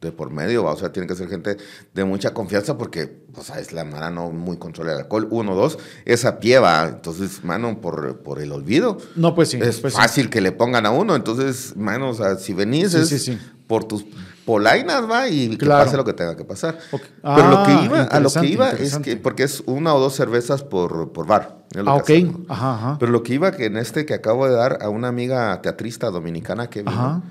de 0.02 0.12
por 0.12 0.32
medio, 0.32 0.66
o 0.66 0.76
sea, 0.76 0.92
tiene 0.92 1.08
que 1.08 1.16
ser 1.16 1.30
gente 1.30 1.58
de 1.94 2.06
mucha 2.06 2.34
confianza 2.34 2.78
porque, 2.78 3.24
o 3.36 3.44
sea, 3.44 3.60
es 3.60 3.74
la 3.74 3.84
mano 3.84 4.12
no 4.12 4.32
muy 4.32 4.58
controla 4.58 4.94
el 4.94 5.00
alcohol. 5.00 5.28
Uno, 5.32 5.56
dos, 5.56 5.78
esa 6.06 6.40
pie 6.40 6.60
va, 6.60 6.88
entonces, 6.88 7.44
mano, 7.44 7.82
por, 7.82 8.20
por 8.20 8.40
el 8.40 8.52
olvido. 8.52 8.98
No, 9.16 9.36
pues 9.36 9.50
sí. 9.50 9.60
Es 9.62 9.80
pues 9.80 9.94
fácil 9.94 10.30
que 10.30 10.42
le 10.42 10.52
pongan 10.52 10.86
a 10.86 10.92
uno, 10.92 11.16
entonces, 11.16 11.76
mano, 11.76 12.10
o 12.10 12.14
sea, 12.14 12.36
si 12.36 12.54
venís 12.54 12.94
es 12.94 13.32
por 13.68 13.86
tus 13.86 14.06
polainas, 14.46 15.10
va, 15.10 15.28
y 15.28 15.58
que 15.58 15.66
pase 15.66 15.98
lo 15.98 16.06
que 16.06 16.14
tenga 16.14 16.38
que 16.38 16.46
pasar. 16.46 16.78
Pero 16.92 17.50
lo 17.50 17.64
que 17.64 17.72
ah, 17.72 17.82
iba, 17.84 18.02
a 18.04 18.20
lo 18.20 18.30
que 18.32 18.46
iba 18.46 18.70
es 18.70 18.98
que, 19.00 19.18
porque 19.18 19.44
es 19.44 19.64
una 19.66 19.96
o 19.96 20.00
dos 20.00 20.14
cervezas 20.14 20.64
por, 20.64 21.12
por 21.12 21.26
bar. 21.26 21.66
ah, 21.86 21.96
ok. 21.96 22.10
Ajá, 22.48 22.76
ajá. 22.76 22.98
Pero 23.00 23.12
lo 23.12 23.24
que 23.24 23.34
iba 23.34 23.52
que 23.52 23.66
en 23.66 23.78
este 23.78 24.06
que 24.06 24.14
acabo 24.14 24.48
de 24.48 24.54
dar 24.54 24.80
a 24.82 24.90
una 24.90 25.08
amiga 25.08 25.60
teatrista 25.62 26.12
dominicana 26.12 26.70
que 26.70 26.84
vino, 26.84 27.24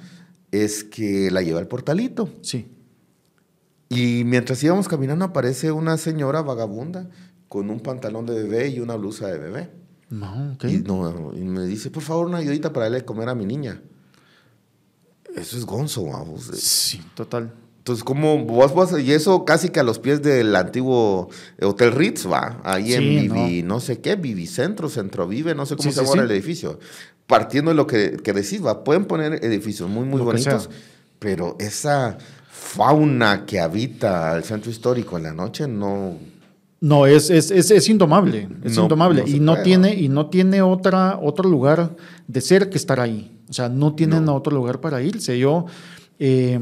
es 0.63 0.85
que 0.85 1.31
la 1.31 1.43
lleva 1.43 1.59
al 1.59 1.67
portalito. 1.67 2.29
Sí. 2.43 2.69
Y 3.89 4.23
mientras 4.25 4.63
íbamos 4.63 4.89
caminando 4.89 5.25
aparece 5.25 5.73
una 5.73 5.97
señora 5.97 6.43
vagabunda 6.43 7.09
con 7.49 7.71
un 7.71 7.81
pantalón 7.81 8.27
de 8.27 8.35
bebé 8.35 8.69
y 8.69 8.81
una 8.81 8.97
blusa 8.97 9.29
de 9.29 9.39
bebé. 9.39 9.71
No, 10.11 10.53
ok. 10.55 10.65
Y, 10.65 11.45
me 11.45 11.65
dice, 11.65 11.91
por 11.91 12.03
favor, 12.03 12.27
una 12.27 12.39
ayudita 12.39 12.73
para 12.73 12.87
darle 12.87 13.01
de 13.01 13.05
comer 13.05 13.29
a 13.29 13.35
mi 13.35 13.47
niña. 13.47 13.83
Eso 15.35 15.57
es 15.57 15.65
gonzo, 15.65 16.05
vamos. 16.05 16.51
Sí, 16.55 17.03
total. 17.15 17.53
Entonces, 17.79 18.03
como 18.03 18.45
vos, 18.45 18.73
vos, 18.73 18.99
y 18.99 19.13
eso 19.13 19.45
casi 19.45 19.69
que 19.69 19.81
a 19.81 19.83
los 19.83 19.99
pies 19.99 20.23
del 20.23 20.57
antiguo 20.57 21.29
Hotel 21.61 21.93
Ritz, 21.93 22.27
va, 22.27 22.61
ahí 22.65 22.95
en 22.95 23.01
Vivi, 23.03 23.63
no. 23.63 23.79
sé 23.79 24.01
qué, 24.01 24.17
Vivicentro, 24.17 24.89
Centro 24.89 25.29
Vive, 25.29 25.55
no 25.55 25.67
sé 25.67 25.77
cómo 25.77 25.93
se 25.93 26.03
llama 26.03 26.23
el 26.23 26.31
edificio 26.31 26.79
partiendo 27.27 27.71
de 27.71 27.75
lo 27.77 27.87
que, 27.87 28.17
que 28.23 28.33
decís, 28.33 28.65
va, 28.65 28.85
pueden 28.85 29.07
poner 29.07 29.45
edificios 29.45 29.89
muy, 29.89 30.05
muy 30.05 30.21
bonitos, 30.21 30.69
pero 31.19 31.57
esa 31.59 32.19
fauna 32.51 33.45
que 33.47 33.61
habita 33.61 34.37
el 34.37 34.45
centro 34.45 34.71
histórico 34.71 35.17
en 35.17 35.25
la 35.25 35.33
noche 35.33 35.67
no... 35.67 36.17
No, 36.81 37.07
es, 37.07 37.31
es, 37.31 37.51
es, 37.51 37.89
indomable, 37.89 38.47
es 38.63 38.77
indomable. 38.77 39.25
y, 39.27 39.41
no 39.41 39.63
tiene, 39.63 39.95
y 39.95 40.11
no 40.11 40.27
tiene 40.27 40.61
otra, 40.61 41.19
otro 41.23 41.49
lugar 41.49 41.97
de 42.29 42.41
ser 42.43 42.69
que 42.69 42.77
estar 42.77 43.01
ahí. 43.01 43.35
O 43.49 43.53
sea, 43.55 43.71
no 43.71 43.95
tienen 43.95 44.29
otro 44.29 44.55
lugar 44.55 44.81
para 44.81 45.01
irse. 45.01 45.39
Yo, 45.39 45.65
eh, 46.19 46.59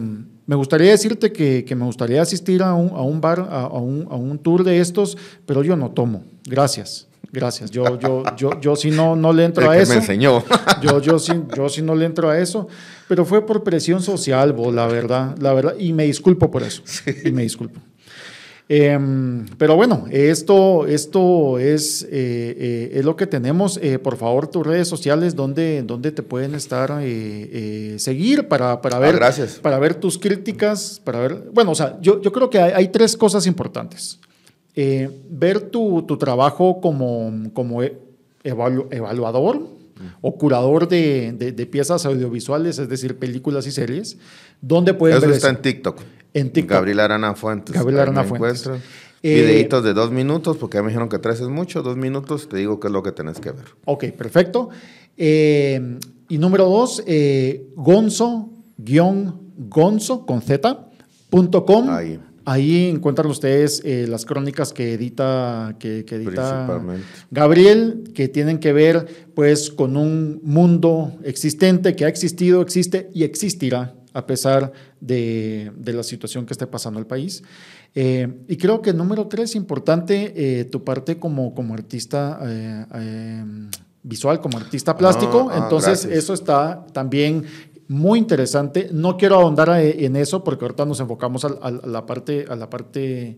me 0.46 0.54
gustaría 0.54 0.92
decirte 0.92 1.32
que, 1.32 1.74
me 1.74 1.84
gustaría 1.84 2.22
asistir 2.22 2.62
a 2.62 2.74
un, 2.74 2.90
a 2.90 3.02
un 3.02 3.20
bar, 3.20 3.48
a, 3.50 3.66
un, 3.66 4.06
a, 4.10 4.14
un, 4.14 4.38
tour 4.38 4.62
de 4.62 4.78
estos, 4.78 5.18
pero 5.44 5.64
yo 5.64 5.76
no 5.76 5.90
tomo. 5.90 6.22
Gracias. 6.44 7.08
Gracias. 7.30 7.70
Yo, 7.70 7.98
yo, 8.00 8.24
yo, 8.36 8.60
yo 8.60 8.76
sí 8.76 8.90
no, 8.90 9.16
no 9.16 9.32
le 9.32 9.44
entro 9.44 9.70
a 9.70 9.76
eso. 9.76 9.92
me 9.92 9.98
enseñó. 9.98 10.42
Yo, 10.82 11.00
yo, 11.00 11.18
sí, 11.20 11.32
yo 11.56 11.68
sí 11.68 11.80
no 11.80 11.94
le 11.94 12.06
entro 12.06 12.28
a 12.28 12.38
eso. 12.38 12.66
Pero 13.06 13.24
fue 13.24 13.46
por 13.46 13.62
presión 13.62 14.02
social, 14.02 14.52
vos, 14.52 14.74
la 14.74 14.86
verdad. 14.86 15.36
La 15.38 15.52
verdad. 15.52 15.74
Y 15.78 15.92
me 15.92 16.04
disculpo 16.04 16.50
por 16.50 16.62
eso. 16.62 16.82
Y 17.24 17.30
me 17.30 17.42
disculpo. 17.42 17.80
Em, 18.74 19.44
pero 19.58 19.76
bueno, 19.76 20.06
esto, 20.10 20.86
esto 20.86 21.58
es, 21.58 22.04
eh, 22.04 22.08
eh, 22.10 22.90
es 22.94 23.04
lo 23.04 23.16
que 23.16 23.26
tenemos. 23.26 23.78
Eh, 23.82 23.98
por 23.98 24.16
favor, 24.16 24.46
tus 24.46 24.66
redes 24.66 24.88
sociales, 24.88 25.36
donde, 25.36 25.82
donde 25.82 26.10
te 26.10 26.22
pueden 26.22 26.54
estar, 26.54 26.88
seguir 27.98 28.48
para, 28.48 28.80
para, 28.80 28.96
ah, 28.96 29.00
ver, 29.00 29.20
para 29.60 29.78
ver 29.78 29.94
tus 29.96 30.18
críticas, 30.18 31.00
para 31.04 31.20
ver, 31.20 31.50
bueno, 31.52 31.72
o 31.72 31.74
sea, 31.74 31.98
yo, 32.00 32.22
yo 32.22 32.32
creo 32.32 32.48
que 32.48 32.60
hay, 32.60 32.88
tres 32.88 33.14
cosas 33.14 33.46
importantes. 33.46 34.18
Ver 34.74 35.60
tu, 35.70 36.02
tu, 36.02 36.16
trabajo 36.16 36.80
como, 36.80 37.50
como 37.52 37.82
evaluador 38.42 39.68
o 40.20 40.36
curador 40.36 40.88
de, 40.88 41.32
de, 41.32 41.66
piezas 41.66 42.06
audiovisuales, 42.06 42.78
es 42.78 42.88
decir, 42.88 43.18
películas 43.18 43.66
y 43.66 43.70
series, 43.70 44.18
¿dónde 44.60 44.94
pueden 44.94 45.18
Eso 45.18 45.30
está 45.30 45.50
en 45.50 45.62
TikTok 45.62 46.00
en 46.34 46.50
TikTok. 46.50 46.70
Gabriel 46.70 47.00
Arana 47.00 47.34
Fuentes. 47.34 47.74
Gabriel 47.74 48.00
Arana 48.00 48.24
Fuentes. 48.24 48.68
Eh, 49.24 49.34
Videitos 49.36 49.84
de 49.84 49.94
dos 49.94 50.10
minutos, 50.10 50.56
porque 50.56 50.78
ya 50.78 50.82
me 50.82 50.88
dijeron 50.88 51.08
que 51.08 51.18
tres 51.18 51.40
es 51.40 51.48
mucho, 51.48 51.82
dos 51.82 51.96
minutos, 51.96 52.48
te 52.48 52.56
digo 52.56 52.80
qué 52.80 52.88
es 52.88 52.92
lo 52.92 53.04
que 53.04 53.12
tenés 53.12 53.38
que 53.38 53.52
ver. 53.52 53.66
Ok, 53.84 54.06
perfecto. 54.06 54.70
Eh, 55.16 55.98
y 56.28 56.38
número 56.38 56.64
dos, 56.68 57.04
eh, 57.06 57.68
gonzo, 57.76 58.50
gonzo, 59.56 60.26
con 60.26 60.42
z, 60.42 60.88
Ahí. 61.88 62.18
Ahí 62.44 62.88
encuentran 62.88 63.28
ustedes 63.28 63.82
eh, 63.84 64.06
las 64.08 64.24
crónicas 64.24 64.72
que 64.72 64.94
edita, 64.94 65.76
que, 65.78 66.00
edita 66.00 66.82
Gabriel, 67.30 68.10
que 68.14 68.28
tienen 68.28 68.58
que 68.58 68.72
ver 68.72 69.28
pues 69.34 69.70
con 69.70 69.96
un 69.96 70.40
mundo 70.42 71.12
existente, 71.24 71.94
que 71.94 72.04
ha 72.04 72.08
existido, 72.08 72.60
existe 72.60 73.10
y 73.14 73.24
existirá 73.24 73.94
a 74.14 74.26
pesar 74.26 74.72
de, 75.00 75.72
la 75.84 76.02
situación 76.02 76.44
que 76.44 76.52
esté 76.52 76.66
pasando 76.66 76.98
el 76.98 77.06
país. 77.06 77.42
Eh, 77.94 78.28
y 78.48 78.56
creo 78.56 78.82
que 78.82 78.92
número 78.92 79.26
tres, 79.28 79.54
importante, 79.54 80.32
eh, 80.34 80.64
tu 80.64 80.84
parte 80.84 81.18
como, 81.18 81.54
como 81.54 81.74
artista 81.74 82.40
visual, 84.02 84.40
como 84.40 84.58
artista 84.58 84.96
plástico. 84.96 85.48
Ah, 85.50 85.54
ah, 85.54 85.60
Entonces, 85.62 86.04
eso 86.04 86.34
está 86.34 86.84
también 86.92 87.44
muy 87.92 88.18
interesante. 88.18 88.88
No 88.92 89.16
quiero 89.16 89.36
ahondar 89.36 89.68
en 89.80 90.16
eso 90.16 90.42
porque 90.42 90.64
ahorita 90.64 90.84
nos 90.84 91.00
enfocamos 91.00 91.44
a, 91.44 91.70
la 91.70 92.06
parte, 92.06 92.46
a 92.48 92.56
la 92.56 92.68
parte 92.68 93.36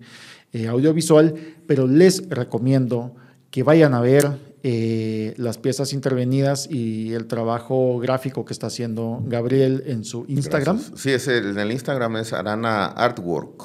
audiovisual, 0.68 1.34
pero 1.66 1.86
les 1.86 2.28
recomiendo 2.28 3.14
que 3.50 3.62
vayan 3.62 3.94
a 3.94 4.00
ver 4.00 4.38
eh, 4.66 5.34
las 5.36 5.59
piezas 5.59 5.92
intervenidas 5.92 6.70
y 6.70 7.12
el 7.12 7.26
trabajo 7.26 7.98
gráfico 7.98 8.46
que 8.46 8.55
está 8.55 8.68
haciendo 8.68 9.22
Gabriel 9.26 9.82
en 9.86 10.05
su 10.05 10.24
Instagram. 10.26 10.80
Sí, 10.96 11.11
es 11.11 11.28
en 11.28 11.59
el 11.59 11.70
Instagram 11.70 12.16
es 12.16 12.32
Arana 12.32 12.86
Artwork. 12.86 13.62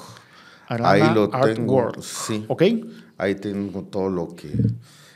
Arana 0.68 0.92
Ahí 0.92 1.16
lo 1.16 1.30
tengo. 1.30 1.92
Sí. 2.02 2.44
Ok. 2.50 2.64
Ahí 3.18 3.36
tengo 3.36 3.84
todo 3.84 4.10
lo 4.10 4.36
que, 4.36 4.52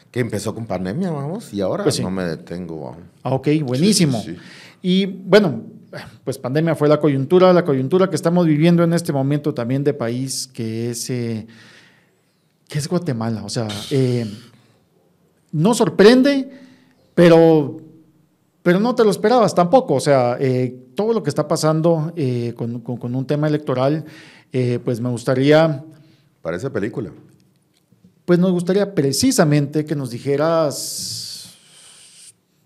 que 0.09 0.21
empezó 0.21 0.55
con 0.55 0.67
pandemia, 0.67 1.11
vamos, 1.11 1.53
y 1.53 1.59
ahora 1.59 1.83
pues 1.83 1.99
no 1.99 2.09
me 2.09 2.23
detengo. 2.23 2.95
Ah, 3.21 3.33
ok, 3.33 3.49
buenísimo. 3.63 4.23
Y 4.83 5.05
bueno, 5.05 5.63
pues 6.25 6.37
pandemia 6.37 6.75
fue 6.75 6.89
la 6.89 6.99
coyuntura, 6.99 7.53
la 7.53 7.63
coyuntura 7.63 8.09
que 8.09 8.17
estamos 8.17 8.45
viviendo 8.45 8.83
en 8.83 8.91
este 8.91 9.13
momento 9.13 9.53
también 9.53 9.83
de 9.83 9.93
país 9.93 10.45
que 10.53 10.91
es, 10.91 11.09
eh, 11.09 11.47
que 12.67 12.79
es 12.79 12.87
Guatemala. 12.89 13.45
O 13.45 13.49
sea, 13.49 13.69
eh, 13.91 14.25
no 15.53 15.73
sorprende, 15.73 16.49
pero, 17.15 17.77
pero 18.61 18.81
no 18.81 18.93
te 18.93 19.05
lo 19.05 19.11
esperabas 19.11 19.55
tampoco. 19.55 19.93
O 19.93 19.99
sea, 20.01 20.35
eh, 20.37 20.75
todo 20.95 21.13
lo 21.13 21.23
que 21.23 21.29
está 21.29 21.47
pasando 21.47 22.11
eh, 22.17 22.53
con, 22.57 23.15
un 23.15 23.25
tema 23.25 23.47
electoral, 23.47 24.03
pues 24.83 24.99
me 24.99 25.09
gustaría... 25.09 25.83
Parece 26.41 26.69
película. 26.69 27.11
Pues 28.25 28.37
nos 28.37 28.51
gustaría 28.51 28.93
precisamente 28.93 29.85
que 29.85 29.95
nos 29.95 30.11
dijeras 30.11 31.32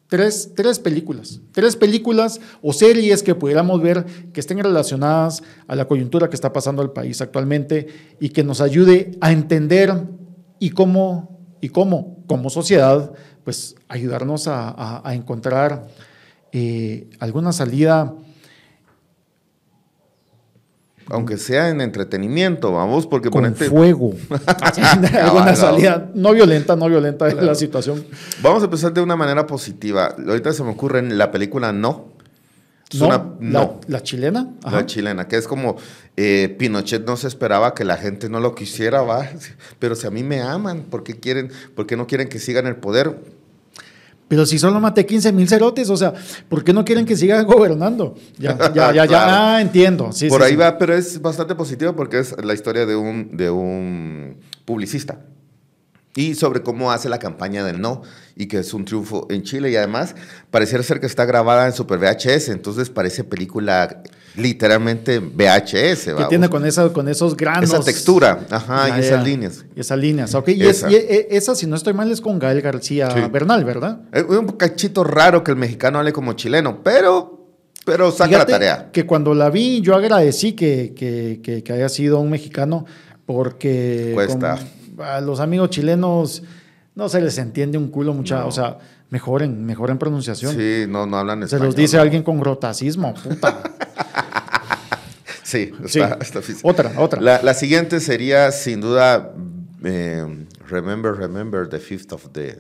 tres, 0.08 0.52
tres 0.56 0.80
películas, 0.80 1.42
tres 1.52 1.76
películas 1.76 2.40
o 2.62 2.74
series 2.74 3.24
que 3.24 3.36
pudiéramos 3.36 3.82
ver 3.82 4.06
que 4.34 4.40
estén 4.40 4.60
relacionadas 4.60 5.44
a 5.68 5.76
la 5.76 5.88
coyuntura 5.88 6.30
que 6.30 6.36
está 6.36 6.54
pasando 6.54 6.82
al 6.82 6.92
país 6.92 7.22
actualmente 7.22 7.88
y 8.20 8.30
que 8.30 8.44
nos 8.44 8.62
ayude 8.62 9.12
a 9.22 9.32
entender 9.32 9.94
y 10.60 10.72
cómo 10.72 11.38
y 11.62 11.70
cómo, 11.70 12.24
como 12.28 12.50
sociedad, 12.50 13.12
pues 13.44 13.76
ayudarnos 13.88 14.48
a, 14.48 15.02
encontrar 15.14 15.88
eh, 16.52 17.10
alguna 17.20 17.52
salida. 17.52 18.14
Aunque 21.10 21.38
sea 21.38 21.70
en 21.70 21.82
entretenimiento, 21.82 22.72
vamos, 22.72 23.08
porque 23.08 23.30
con 23.30 23.56
fuego. 23.56 24.14
alguna 25.22 25.56
salida 25.56 26.10
no 26.14 26.34
violenta, 26.34 26.76
no 26.76 26.88
violenta 26.88 27.26
de 27.26 27.42
la 27.42 27.56
situación. 27.56 28.06
Vamos 28.42 28.62
a 28.62 28.66
empezar 28.66 28.94
de 28.94 29.02
una 29.02 29.16
manera 29.16 29.48
positiva. 29.48 30.16
Ahorita 30.28 30.52
se 30.54 30.64
me 30.64 30.72
ocurre 30.72 31.00
en 31.00 31.18
la 31.18 31.32
película 31.32 31.72
No, 31.72 32.12
no, 33.40 33.80
La, 33.88 34.02
chilena. 34.02 34.50
La 34.70 34.86
chilena, 34.86 35.28
que 35.28 35.36
es 35.36 35.48
como 35.48 35.78
eh, 36.16 36.56
Pinochet 36.58 37.06
no 37.06 37.18
se 37.18 37.28
esperaba 37.28 37.74
que 37.74 37.84
la 37.84 37.98
gente 37.98 38.30
no 38.30 38.40
lo 38.40 38.56
quisiera, 38.56 39.02
va. 39.02 39.30
Pero 39.80 39.96
si 39.96 40.08
a 40.08 40.10
mí 40.10 40.24
me 40.24 40.42
aman, 40.42 40.84
¿por 40.90 41.04
qué, 41.04 41.20
quieren, 41.20 41.52
por 41.76 41.86
qué 41.86 41.98
no 41.98 42.08
quieren 42.08 42.30
que 42.30 42.40
sigan 42.40 42.66
el 42.66 42.78
poder? 42.78 43.16
Pero 44.28 44.46
si 44.46 44.60
solo 44.60 44.80
maté 44.80 45.06
15 45.06 45.32
mil 45.32 45.48
cerotes, 45.48 45.90
o 45.90 45.98
sea, 45.98 46.14
¿por 46.50 46.64
qué 46.64 46.74
no 46.74 46.84
quieren 46.84 47.06
que 47.06 47.16
sigan 47.16 47.46
gobernando? 47.46 48.16
Ya, 48.38 48.58
ya, 48.74 48.94
ya, 48.94 49.06
ya, 49.06 49.56
ah, 49.56 49.62
entiendo. 49.62 50.12
Sí, 50.12 50.28
Por 50.28 50.44
ahí 50.44 50.56
va, 50.56 50.78
pero 50.78 50.94
es 50.94 51.22
bastante 51.22 51.56
positivo 51.56 51.96
porque 51.96 52.20
es 52.20 52.36
la 52.44 52.54
historia 52.54 52.86
de 52.86 52.96
un, 52.96 53.36
de 53.36 53.50
un 53.50 54.38
publicista 54.66 55.20
y 56.18 56.34
sobre 56.34 56.64
cómo 56.64 56.92
hace 56.92 57.10
la 57.10 57.20
campaña 57.20 57.64
del 57.64 57.80
no 57.80 58.02
y 58.36 58.48
que 58.48 58.58
es 58.58 58.74
un 58.74 58.86
triunfo 58.86 59.28
en 59.30 59.44
Chile 59.44 59.70
y 59.70 59.76
además 59.76 60.16
pareciera 60.50 60.84
ser 60.84 61.00
que 61.00 61.06
está 61.06 61.26
grabada 61.26 61.68
en 61.68 61.74
Super 61.74 62.00
VHS, 62.00 62.50
entonces 62.50 62.90
parece 62.90 63.24
película 63.24 64.02
literalmente 64.36 65.20
VHS. 65.20 66.16
Que 66.18 66.26
tiene 66.28 66.50
con, 66.50 66.66
esa, 66.66 66.92
con 66.92 67.08
esos 67.08 67.38
granos. 67.38 67.70
Esa 67.70 67.82
textura, 67.82 68.48
ajá, 68.50 68.98
y 68.98 69.02
esas 69.02 69.24
líneas. 69.24 69.64
esas 69.76 70.00
líneas, 70.00 70.34
ok. 70.34 70.50
Y, 70.50 70.64
esa. 70.64 71.54
si 71.54 71.68
no 71.68 71.76
estoy 71.76 71.94
mal, 71.94 72.12
es 72.12 72.20
con 72.20 72.40
Gael 72.40 72.62
García 72.62 73.10
Bernal, 73.32 73.64
¿verdad? 73.64 74.02
Es 74.12 74.24
un 74.24 74.48
cachito 74.48 75.04
raro 75.04 75.44
que 75.44 75.52
el 75.52 75.58
mexicano 75.58 76.00
hable 76.00 76.14
como 76.14 76.34
chileno, 76.34 76.82
pero... 76.84 77.36
Pero 77.86 78.12
saca 78.12 78.40
la 78.40 78.46
tarea. 78.46 78.90
Que 78.92 79.06
cuando 79.06 79.34
la 79.34 79.50
vi, 79.50 79.82
yo 79.82 79.96
agradecí 79.96 80.54
que, 80.54 80.94
que, 80.94 81.64
que, 81.64 81.72
haya 81.72 81.88
sido 81.88 82.20
un 82.20 82.30
mexicano, 82.30 82.86
porque. 83.26 84.12
Cuesta 84.14 84.60
a 85.00 85.22
los 85.22 85.40
amigos 85.40 85.70
chilenos 85.70 86.44
no 86.96 87.10
se 87.10 87.22
les 87.22 87.38
entiende 87.38 87.78
un 87.78 87.90
culo 87.90 88.14
mucha, 88.14 88.46
o 88.46 88.52
sea, 88.52 88.78
mejoren, 89.10 89.66
mejoren 89.66 89.98
pronunciación. 89.98 90.56
Sí, 90.56 90.86
no, 90.88 91.06
no 91.06 91.18
hablan 91.18 91.44
español. 91.44 91.62
Se 91.62 91.66
los 91.68 91.76
dice 91.76 91.98
alguien 91.98 92.24
con 92.24 92.44
rotacismo, 92.44 93.14
puta. 93.14 93.62
sí, 95.44 95.72
está, 95.86 96.18
Otra, 96.64 96.94
otra. 96.98 97.22
La, 97.22 97.54
siguiente 97.54 98.00
sería, 98.00 98.52
sin 98.52 98.82
duda, 98.82 99.34
eh, 99.84 100.26
Remember, 100.70 101.14
Remember 101.14 101.68
the 101.68 101.80
Fifth 101.80 102.12
of 102.12 102.30
the... 102.34 102.60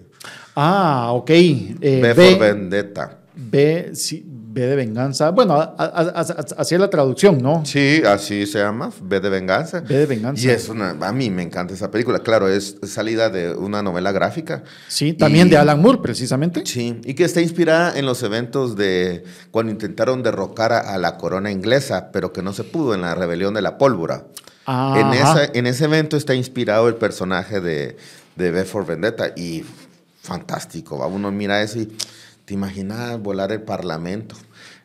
Ah, 0.55 1.11
ok. 1.13 1.29
Eh, 1.29 2.13
for 2.15 2.39
Vendetta. 2.39 3.19
B, 3.35 3.91
sí, 3.93 4.25
B 4.57 4.65
de 4.65 4.75
venganza. 4.75 5.29
Bueno, 5.29 5.75
así 5.77 6.73
es 6.73 6.81
la 6.81 6.89
traducción, 6.89 7.37
¿no? 7.37 7.63
Sí, 7.63 8.01
así 8.03 8.47
se 8.47 8.57
llama, 8.57 8.91
B 8.99 9.19
de 9.19 9.29
venganza. 9.29 9.81
B 9.81 9.95
de 9.95 10.05
venganza. 10.07 10.43
Y 10.43 10.49
es 10.49 10.67
una, 10.67 10.97
a 10.99 11.13
mí 11.13 11.29
me 11.29 11.43
encanta 11.43 11.75
esa 11.75 11.91
película. 11.91 12.19
Claro, 12.19 12.47
es 12.47 12.77
salida 12.81 13.29
de 13.29 13.53
una 13.53 13.83
novela 13.83 14.11
gráfica. 14.11 14.63
Sí, 14.87 15.13
también 15.13 15.47
de 15.49 15.57
Alan 15.57 15.79
Moore, 15.79 15.99
precisamente. 16.01 16.63
Sí, 16.65 16.99
y 17.03 17.13
que 17.13 17.23
está 17.23 17.39
inspirada 17.39 17.99
en 17.99 18.07
los 18.07 18.23
eventos 18.23 18.75
de 18.75 19.23
cuando 19.51 19.71
intentaron 19.71 20.23
derrocar 20.23 20.73
a, 20.73 20.97
la 20.97 21.17
corona 21.17 21.51
inglesa, 21.51 22.09
pero 22.11 22.33
que 22.33 22.41
no 22.41 22.51
se 22.51 22.63
pudo 22.63 22.95
en 22.95 23.01
la 23.01 23.13
rebelión 23.13 23.53
de 23.53 23.61
la 23.61 23.77
pólvora. 23.77 24.25
En, 24.67 25.13
esa, 25.13 25.45
en 25.53 25.67
ese 25.67 25.85
evento 25.85 26.17
está 26.17 26.33
inspirado 26.33 26.87
el 26.87 26.95
personaje 26.95 27.61
de, 27.61 27.95
de 28.35 28.51
B 28.51 28.65
for 28.65 28.87
Vendetta 28.87 29.33
y 29.35 29.63
fantástico. 30.19 31.07
Uno 31.07 31.31
mira 31.31 31.61
eso 31.61 31.79
y 31.79 31.95
te 32.45 32.53
imaginas 32.53 33.19
volar 33.19 33.51
el 33.51 33.61
parlamento. 33.61 34.35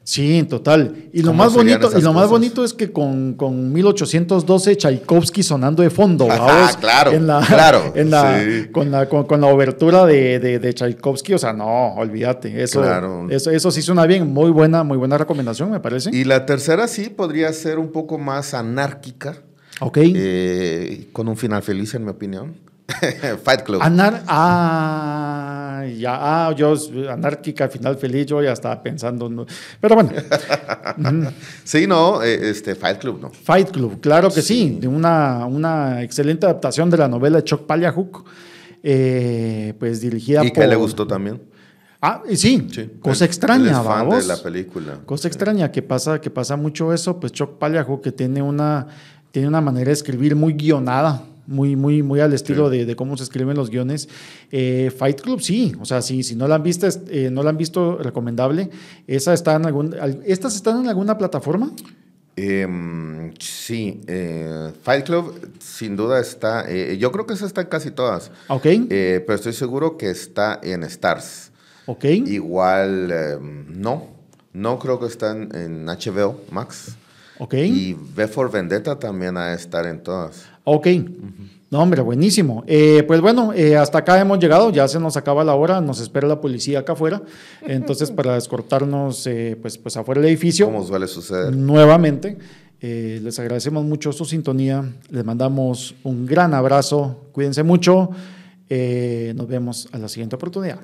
Sí, 0.04 0.42
total. 0.44 1.08
Y 1.12 1.22
lo 1.22 1.32
más 1.32 1.54
bonito, 1.54 1.90
y 1.96 2.02
lo 2.02 2.12
más 2.12 2.28
bonito 2.28 2.64
es 2.64 2.72
que 2.74 2.90
con, 2.90 3.34
con 3.34 3.72
1812 3.72 4.76
Tchaikovsky 4.76 5.42
sonando 5.44 5.82
de 5.82 5.90
fondo, 5.90 6.26
ah, 6.28 6.72
claro, 6.80 7.12
en 7.12 7.26
la, 7.26 7.40
claro, 7.46 7.92
en 7.94 8.10
la, 8.10 8.42
con, 8.72 8.90
la, 8.90 9.08
con, 9.08 9.40
la 9.40 9.46
obertura 9.46 10.04
de, 10.04 10.40
de, 10.40 10.74
Tchaikovsky, 10.74 11.34
o 11.34 11.38
sea, 11.38 11.52
no, 11.52 11.94
olvídate, 11.94 12.62
eso, 12.62 12.82
eso, 13.30 13.50
eso 13.50 13.70
sí 13.70 13.80
suena 13.80 14.04
bien, 14.06 14.32
muy 14.32 14.50
buena, 14.50 14.82
muy 14.82 14.98
buena 14.98 15.16
recomendación, 15.18 15.70
me 15.70 15.78
parece. 15.78 16.10
Y 16.12 16.24
la 16.24 16.46
tercera 16.46 16.88
sí 16.88 17.08
podría 17.08 17.52
ser 17.52 17.78
un 17.78 17.92
poco 17.92 18.18
más 18.18 18.54
anárquica, 18.54 19.36
ok, 19.80 19.98
eh, 20.02 21.08
con 21.12 21.28
un 21.28 21.36
final 21.36 21.62
feliz, 21.62 21.94
en 21.94 22.04
mi 22.04 22.10
opinión. 22.10 22.71
Fight 23.44 23.62
Club. 23.62 23.80
Anar 23.82 24.22
ah, 24.26 25.84
ya, 25.96 26.18
ah, 26.48 26.54
yo 26.54 26.74
anárquica, 27.08 27.68
final 27.68 27.96
feliz, 27.96 28.26
yo 28.26 28.42
ya 28.42 28.52
estaba 28.52 28.82
pensando. 28.82 29.46
Pero 29.80 29.94
bueno. 29.94 30.10
sí, 31.64 31.86
no, 31.86 32.22
eh, 32.22 32.50
este, 32.50 32.74
Fight 32.74 32.98
Club, 32.98 33.20
¿no? 33.20 33.30
Fight 33.30 33.70
Club, 33.70 34.00
claro 34.00 34.30
que 34.30 34.42
sí. 34.42 34.78
de 34.80 34.88
una, 34.88 35.46
una 35.46 36.02
excelente 36.02 36.46
adaptación 36.46 36.90
de 36.90 36.98
la 36.98 37.08
novela 37.08 37.38
de 37.38 37.44
Chuck 37.44 37.66
Palahniuk, 37.66 38.24
eh, 38.82 39.74
pues 39.78 40.00
dirigida 40.00 40.44
¿Y 40.44 40.50
por... 40.50 40.62
que 40.62 40.68
le 40.68 40.76
gustó 40.76 41.06
también? 41.06 41.40
Ah, 42.00 42.22
sí, 42.34 42.66
cosa 43.00 43.24
extraña, 43.24 43.80
vamos. 43.80 44.26
de 44.26 44.34
la 44.34 44.42
película. 44.42 44.98
Cosa 45.06 45.28
extraña 45.28 45.70
que 45.70 45.82
pasa, 45.82 46.20
que 46.20 46.30
pasa 46.30 46.56
mucho 46.56 46.92
eso, 46.92 47.20
pues 47.20 47.32
Chuck 47.32 47.58
Palahniuk 47.58 48.02
que 48.02 48.10
tiene 48.10 48.42
una, 48.42 48.88
tiene 49.30 49.46
una 49.46 49.60
manera 49.60 49.86
de 49.86 49.92
escribir 49.92 50.34
muy 50.34 50.52
guionada 50.54 51.22
muy, 51.46 51.76
muy, 51.76 52.02
muy 52.02 52.20
al 52.20 52.32
estilo 52.32 52.70
de, 52.70 52.94
cómo 52.96 53.16
se 53.16 53.24
escriben 53.24 53.56
los 53.56 53.70
guiones. 53.70 54.08
Eh, 54.50 54.92
Fight 54.96 55.20
Club, 55.20 55.40
sí, 55.40 55.72
o 55.80 55.84
sea, 55.84 56.02
sí, 56.02 56.22
si 56.22 56.36
no 56.36 56.46
la 56.48 56.56
han 56.56 56.62
visto, 56.62 56.88
eh, 57.08 57.30
no 57.30 57.42
la 57.42 57.50
han 57.50 57.56
visto, 57.56 57.98
recomendable. 57.98 58.70
Esa 59.06 59.34
está 59.34 59.56
en 59.56 59.66
algún, 59.66 59.96
¿Estas 60.24 60.54
están 60.54 60.80
en 60.80 60.88
alguna 60.88 61.18
plataforma? 61.18 61.72
Em, 62.34 63.34
sí, 63.38 64.00
eh, 64.06 64.72
Fight 64.82 65.04
Club 65.04 65.50
sin 65.58 65.96
duda 65.96 66.20
está, 66.20 66.70
yo 66.94 67.12
creo 67.12 67.26
que 67.26 67.34
esa 67.34 67.46
está 67.46 67.62
en 67.62 67.66
casi 67.68 67.90
todas. 67.90 68.30
Ok. 68.48 68.66
pero 68.88 69.34
estoy 69.34 69.52
seguro 69.52 69.96
que 69.96 70.10
está 70.10 70.60
en 70.62 70.82
Stars. 70.84 71.50
Ok. 71.86 72.04
Igual, 72.04 73.38
no, 73.68 74.08
no 74.52 74.78
creo 74.78 74.98
que 75.00 75.06
está 75.06 75.32
en, 75.32 75.86
HBO 75.86 76.40
Max. 76.50 76.96
Ok. 77.38 77.54
Y 77.54 77.94
V 77.94 78.28
for 78.28 78.50
Vendetta 78.50 78.98
también 78.98 79.36
ha 79.36 79.48
de 79.48 79.56
estar 79.56 79.86
en 79.86 80.02
todas. 80.02 80.51
Ok. 80.64 80.86
No, 81.72 81.80
hombre, 81.80 82.02
buenísimo. 82.02 82.64
Eh, 82.66 83.02
pues 83.06 83.22
bueno, 83.22 83.54
eh, 83.54 83.78
hasta 83.78 83.96
acá 83.96 84.20
hemos 84.20 84.38
llegado, 84.38 84.70
ya 84.70 84.86
se 84.88 85.00
nos 85.00 85.16
acaba 85.16 85.42
la 85.42 85.54
hora, 85.54 85.80
nos 85.80 86.00
espera 86.00 86.28
la 86.28 86.38
policía 86.38 86.80
acá 86.80 86.92
afuera. 86.92 87.22
Entonces, 87.62 88.10
para 88.16 88.36
escortarnos 88.36 89.26
eh, 89.26 89.56
pues, 89.60 89.78
pues 89.78 89.96
afuera 89.96 90.20
del 90.20 90.28
edificio. 90.28 90.66
Como 90.66 90.84
suele 90.84 91.06
suceder. 91.06 91.56
Nuevamente, 91.56 92.36
les 92.78 93.38
agradecemos 93.38 93.86
mucho 93.86 94.12
su 94.12 94.26
sintonía, 94.26 94.84
les 95.08 95.24
mandamos 95.24 95.94
un 96.02 96.26
gran 96.26 96.52
abrazo, 96.52 97.28
cuídense 97.32 97.62
mucho, 97.62 98.10
nos 98.68 99.46
vemos 99.46 99.88
a 99.92 99.98
la 99.98 100.08
siguiente 100.08 100.36
oportunidad. 100.36 100.80